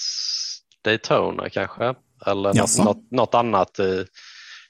Daytona 0.84 1.48
kanske, 1.48 1.94
eller 2.26 2.54
något, 2.54 2.78
något, 2.78 3.10
något, 3.10 3.34
annat 3.34 3.78
i, 3.78 4.06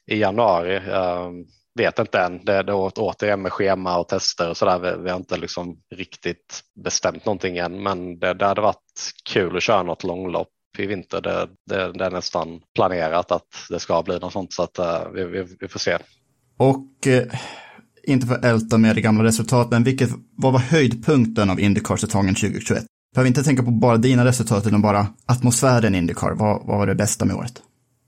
i 0.06 0.18
januari. 0.18 0.76
Uh, 0.76 1.30
vet 1.79 1.99
inte 1.99 2.20
än. 2.20 2.45
Det 2.45 2.55
är 2.55 2.64
återigen 2.99 3.43
med 3.43 3.53
schema 3.53 3.99
och 3.99 4.09
tester 4.09 4.51
och 4.51 4.57
sådär. 4.57 4.79
Vi, 4.79 5.03
vi 5.03 5.11
har 5.11 5.16
inte 5.16 5.37
liksom 5.37 5.76
riktigt 5.95 6.61
bestämt 6.85 7.24
någonting 7.24 7.59
än, 7.59 7.83
men 7.83 8.18
det, 8.18 8.35
det 8.35 8.47
hade 8.47 8.61
varit 8.61 9.12
kul 9.33 9.57
att 9.57 9.62
köra 9.62 9.83
något 9.83 10.05
långlopp 10.05 10.49
i 10.79 10.87
vinter. 10.87 11.20
Det, 11.20 11.49
det, 11.66 11.93
det 11.93 12.05
är 12.05 12.11
nästan 12.11 12.61
planerat 12.74 13.33
att 13.33 13.47
det 13.70 13.81
ska 13.81 14.03
bli 14.03 14.18
något 14.18 14.33
sånt 14.33 14.53
så 14.53 14.62
att 14.62 14.79
uh, 14.79 15.12
vi, 15.14 15.24
vi, 15.24 15.57
vi, 15.61 15.68
får 15.68 15.79
se. 15.79 15.99
Och 16.59 17.07
eh, 17.07 17.22
inte 18.03 18.26
för 18.26 18.35
att 18.35 18.45
älta 18.45 18.79
med 18.79 18.95
det 18.95 19.01
gamla 19.01 19.24
resultat, 19.24 19.70
men 19.70 19.85
vilket, 19.85 20.11
vad 20.37 20.53
var 20.53 20.61
höjdpunkten 20.61 21.51
av 21.51 21.61
Indycar-säsongen 21.61 22.35
2021? 22.35 22.85
Behöver 23.14 23.29
inte 23.29 23.43
tänka 23.43 23.62
på 23.62 23.70
bara 23.70 23.97
dina 23.97 24.24
resultat, 24.24 24.66
utan 24.66 24.83
bara 24.83 25.07
atmosfären 25.26 25.95
i 25.95 25.99
Indycar. 25.99 26.31
Vad, 26.31 26.66
vad 26.66 26.79
var 26.79 26.87
det 26.87 26.95
bästa 26.95 27.24
med 27.24 27.37
året? 27.37 27.62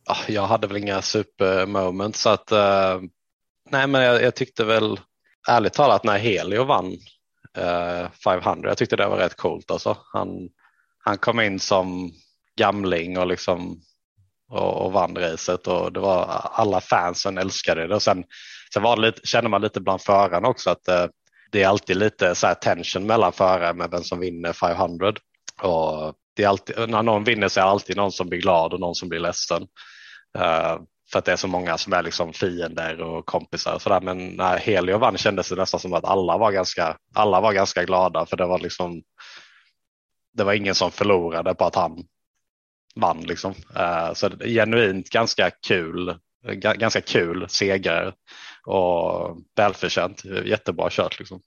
Ah, 0.09 0.33
jag 0.33 0.47
hade 0.47 0.67
väl 0.67 0.77
inga 0.77 1.03
supermoments, 1.03 2.21
så 2.21 2.29
att 2.29 2.53
uh, 2.53 3.09
nej, 3.71 3.87
men 3.87 4.03
jag, 4.03 4.23
jag, 4.23 4.35
tyckte 4.35 4.65
väl 4.65 5.01
ärligt 5.49 5.73
talat 5.73 6.05
när 6.05 6.19
Helio 6.19 6.65
vann 6.65 6.97
eh, 7.57 8.11
500, 8.25 8.69
jag 8.69 8.79
tyckte 8.79 8.97
det 8.97 9.07
var 9.07 9.17
rätt 9.17 9.37
coolt 9.37 9.71
alltså. 9.71 9.97
Han, 10.13 10.29
han 11.05 11.19
kom 11.19 11.41
in 11.41 11.61
som 11.61 12.13
gamling 12.57 13.19
och 13.19 13.27
liksom 13.27 13.81
och, 14.51 14.87
och 14.87 14.93
vann 14.93 15.17
racet 15.17 15.67
och 15.67 15.93
det 15.93 16.01
var 16.01 16.25
alla 16.53 16.81
fansen 16.81 17.39
älskade 17.39 17.87
det 17.87 17.95
och 17.95 18.03
sen, 18.03 18.25
sen 18.73 18.83
var 18.83 18.97
det 18.97 19.03
lite, 19.03 19.21
känner 19.25 19.49
man 19.49 19.63
lite 19.63 19.81
bland 19.81 20.03
förarna 20.03 20.49
också 20.49 20.71
att 20.71 20.89
eh, 20.89 21.07
det 21.53 21.63
är 21.63 21.69
alltid 21.69 21.97
lite 21.97 22.35
så 22.35 22.47
här 22.47 22.55
tension 22.55 23.07
mellan 23.07 23.33
förare 23.33 23.75
med 23.75 23.91
vem 23.91 24.03
som 24.03 24.21
vinner 24.21 24.53
500 24.53 25.15
och 25.63 26.15
det 26.37 26.45
är 26.45 26.49
alltid, 26.49 26.89
när 26.89 27.03
någon 27.03 27.25
vinner 27.25 27.49
så 27.49 27.61
är 27.61 27.65
det 27.65 27.71
alltid 27.71 27.97
någon 27.97 28.13
som 28.13 28.29
blir 28.29 28.41
glad 28.41 28.73
och 28.73 28.81
någon 28.81 28.95
som 28.95 29.09
blir 29.09 29.21
ledsen. 29.21 29.63
Uh, 30.39 30.79
för 31.13 31.19
att 31.19 31.25
det 31.25 31.33
är 31.33 31.37
så 31.37 31.49
många 31.49 31.79
som 31.79 31.93
är 31.93 32.03
liksom 32.03 32.33
fiender 32.33 33.01
och 33.01 33.27
kompisar 33.27 33.75
och 33.75 33.83
sådär. 33.83 34.01
Men 34.01 34.29
när 34.29 34.59
Helio 34.59 34.99
vann 34.99 35.19
kändes 35.19 35.49
det 35.49 35.57
nästan 35.57 35.81
som 35.81 35.93
att 35.93 36.05
alla 36.05 36.39
var 36.39 36.53
ganska, 36.53 36.97
alla 37.15 37.41
var 37.41 37.53
ganska 37.53 37.85
glada 37.85 38.27
för 38.27 38.37
det 38.37 38.47
var 38.47 38.59
liksom 38.59 39.03
det 40.33 40.45
var 40.45 40.53
ingen 40.53 40.75
som 40.75 40.91
förlorade 40.91 41.55
på 41.55 41.65
att 41.65 41.75
han 41.75 42.05
vann 42.95 43.21
liksom. 43.21 43.55
Eh, 43.77 44.15
så 44.15 44.31
genuint 44.31 45.11
ganska 45.11 45.51
kul, 45.51 46.15
ganska 46.79 47.01
kul 47.01 47.47
seger 47.49 48.15
och 48.67 49.39
välförtjänt. 49.57 50.25
Jättebra 50.45 50.89
kört 50.91 51.19
liksom. 51.19 51.41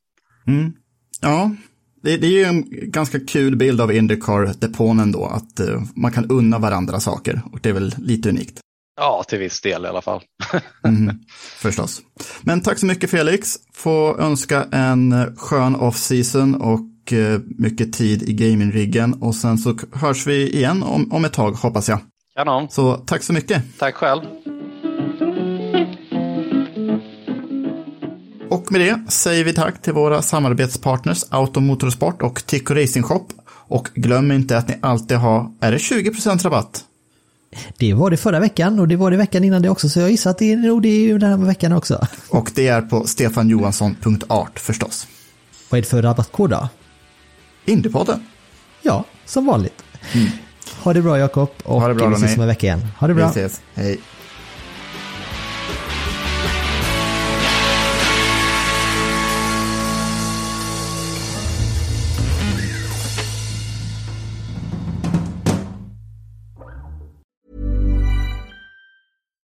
Mm. 0.48 0.74
Ja, 1.22 1.56
det, 2.02 2.18
det, 2.18 2.28
är 2.28 2.32
ju 2.32 2.44
en 2.44 2.92
ganska 2.92 3.20
kul 3.20 3.56
bild 3.56 3.82
av 3.82 3.92
Indycar-depån 3.92 5.00
ändå, 5.00 5.26
att 5.26 5.60
eh, 5.60 5.84
man 5.96 6.12
kan 6.12 6.32
unna 6.32 6.60
varandra 6.60 7.00
saker 7.00 7.42
och 7.52 7.60
det 7.62 7.70
är 7.70 7.74
väl 7.74 7.96
lite 7.98 8.30
unikt. 8.30 8.60
Ja, 8.96 9.24
till 9.28 9.40
viss 9.40 9.62
del 9.62 9.86
i 9.86 9.88
alla 9.88 10.02
fall. 10.02 10.22
mm, 10.88 11.16
förstås. 11.58 12.02
Men 12.42 12.62
tack 12.62 12.78
så 12.80 12.86
mycket 12.86 13.10
Felix. 13.10 13.56
Få 13.74 14.18
önska 14.18 14.66
en 14.72 15.36
skön 15.38 15.76
off-season 15.76 16.56
och 16.56 17.14
eh, 17.14 17.40
mycket 17.58 17.94
tid 17.94 18.30
i 18.30 18.34
gamingriggen. 18.34 19.14
Och 19.14 19.36
sen 19.36 19.58
så 19.58 19.78
hörs 19.94 20.28
vi 20.28 20.50
igen 20.56 20.84
om, 20.84 21.12
om 21.12 21.26
ett 21.26 21.34
tag 21.34 21.52
hoppas 21.52 21.90
jag. 21.90 22.00
Kanon. 22.36 22.70
Så 22.70 22.94
tack 22.96 23.24
så 23.24 23.34
mycket. 23.34 23.64
Tack 23.80 23.96
själv. 23.96 24.22
Och 28.50 28.72
med 28.72 28.82
det 28.82 29.12
säger 29.12 29.44
vi 29.44 29.54
tack 29.54 29.82
till 29.82 29.94
våra 29.94 30.22
samarbetspartners 30.22 31.24
Automotorsport 31.30 32.22
och 32.22 32.46
Tico 32.46 32.74
Racing 32.74 33.04
Shop. 33.04 33.28
Och 33.68 33.90
glöm 33.96 34.32
inte 34.32 34.58
att 34.58 34.68
ni 34.68 34.80
alltid 34.82 35.18
har, 35.18 35.52
är 35.62 35.72
det 35.72 35.78
20% 35.78 36.44
rabatt 36.44 36.86
det 37.78 37.94
var 37.94 38.10
det 38.10 38.18
förra 38.18 38.40
veckan 38.40 38.80
och 38.80 38.88
det 38.88 38.96
var 38.96 39.12
det 39.12 39.18
veckan 39.18 39.44
innan 39.44 39.62
det 39.62 39.70
också, 39.70 39.90
så 39.90 40.00
jag 40.00 40.12
gissar 40.12 40.32
att 40.32 40.38
det 40.38 40.54
är 40.54 40.58
nog 40.58 40.82
det 40.82 41.18
den 41.18 41.30
här 41.30 41.38
veckan 41.38 41.74
också. 41.74 42.08
Och 42.30 42.52
det 42.56 42.68
är 42.68 42.82
på 42.82 43.08
stefanjohansson.art 43.08 44.60
förstås. 44.60 45.08
Vad 45.70 45.78
är 45.78 45.82
det 45.82 45.88
för 45.88 46.02
rabattkod 46.02 46.50
då? 46.50 46.70
Indiepodden. 47.66 48.26
Ja, 48.82 49.06
som 49.26 49.46
vanligt. 49.46 49.84
Mm. 50.14 50.28
Ha 50.84 50.94
det 50.94 51.02
bra 51.02 51.20
Jakob 51.20 51.50
och 51.64 51.82
ha 51.82 51.88
det 51.88 51.94
bra, 51.94 52.08
vi 52.08 52.16
ses 52.16 52.36
om 52.36 52.42
en 52.42 52.48
vecka 52.48 52.68
igen. 52.68 52.88
Ha 53.00 53.08
det 53.08 53.14
bra. 53.14 53.26
Vi 53.26 53.30
ses. 53.32 53.62
Hej. 53.74 54.00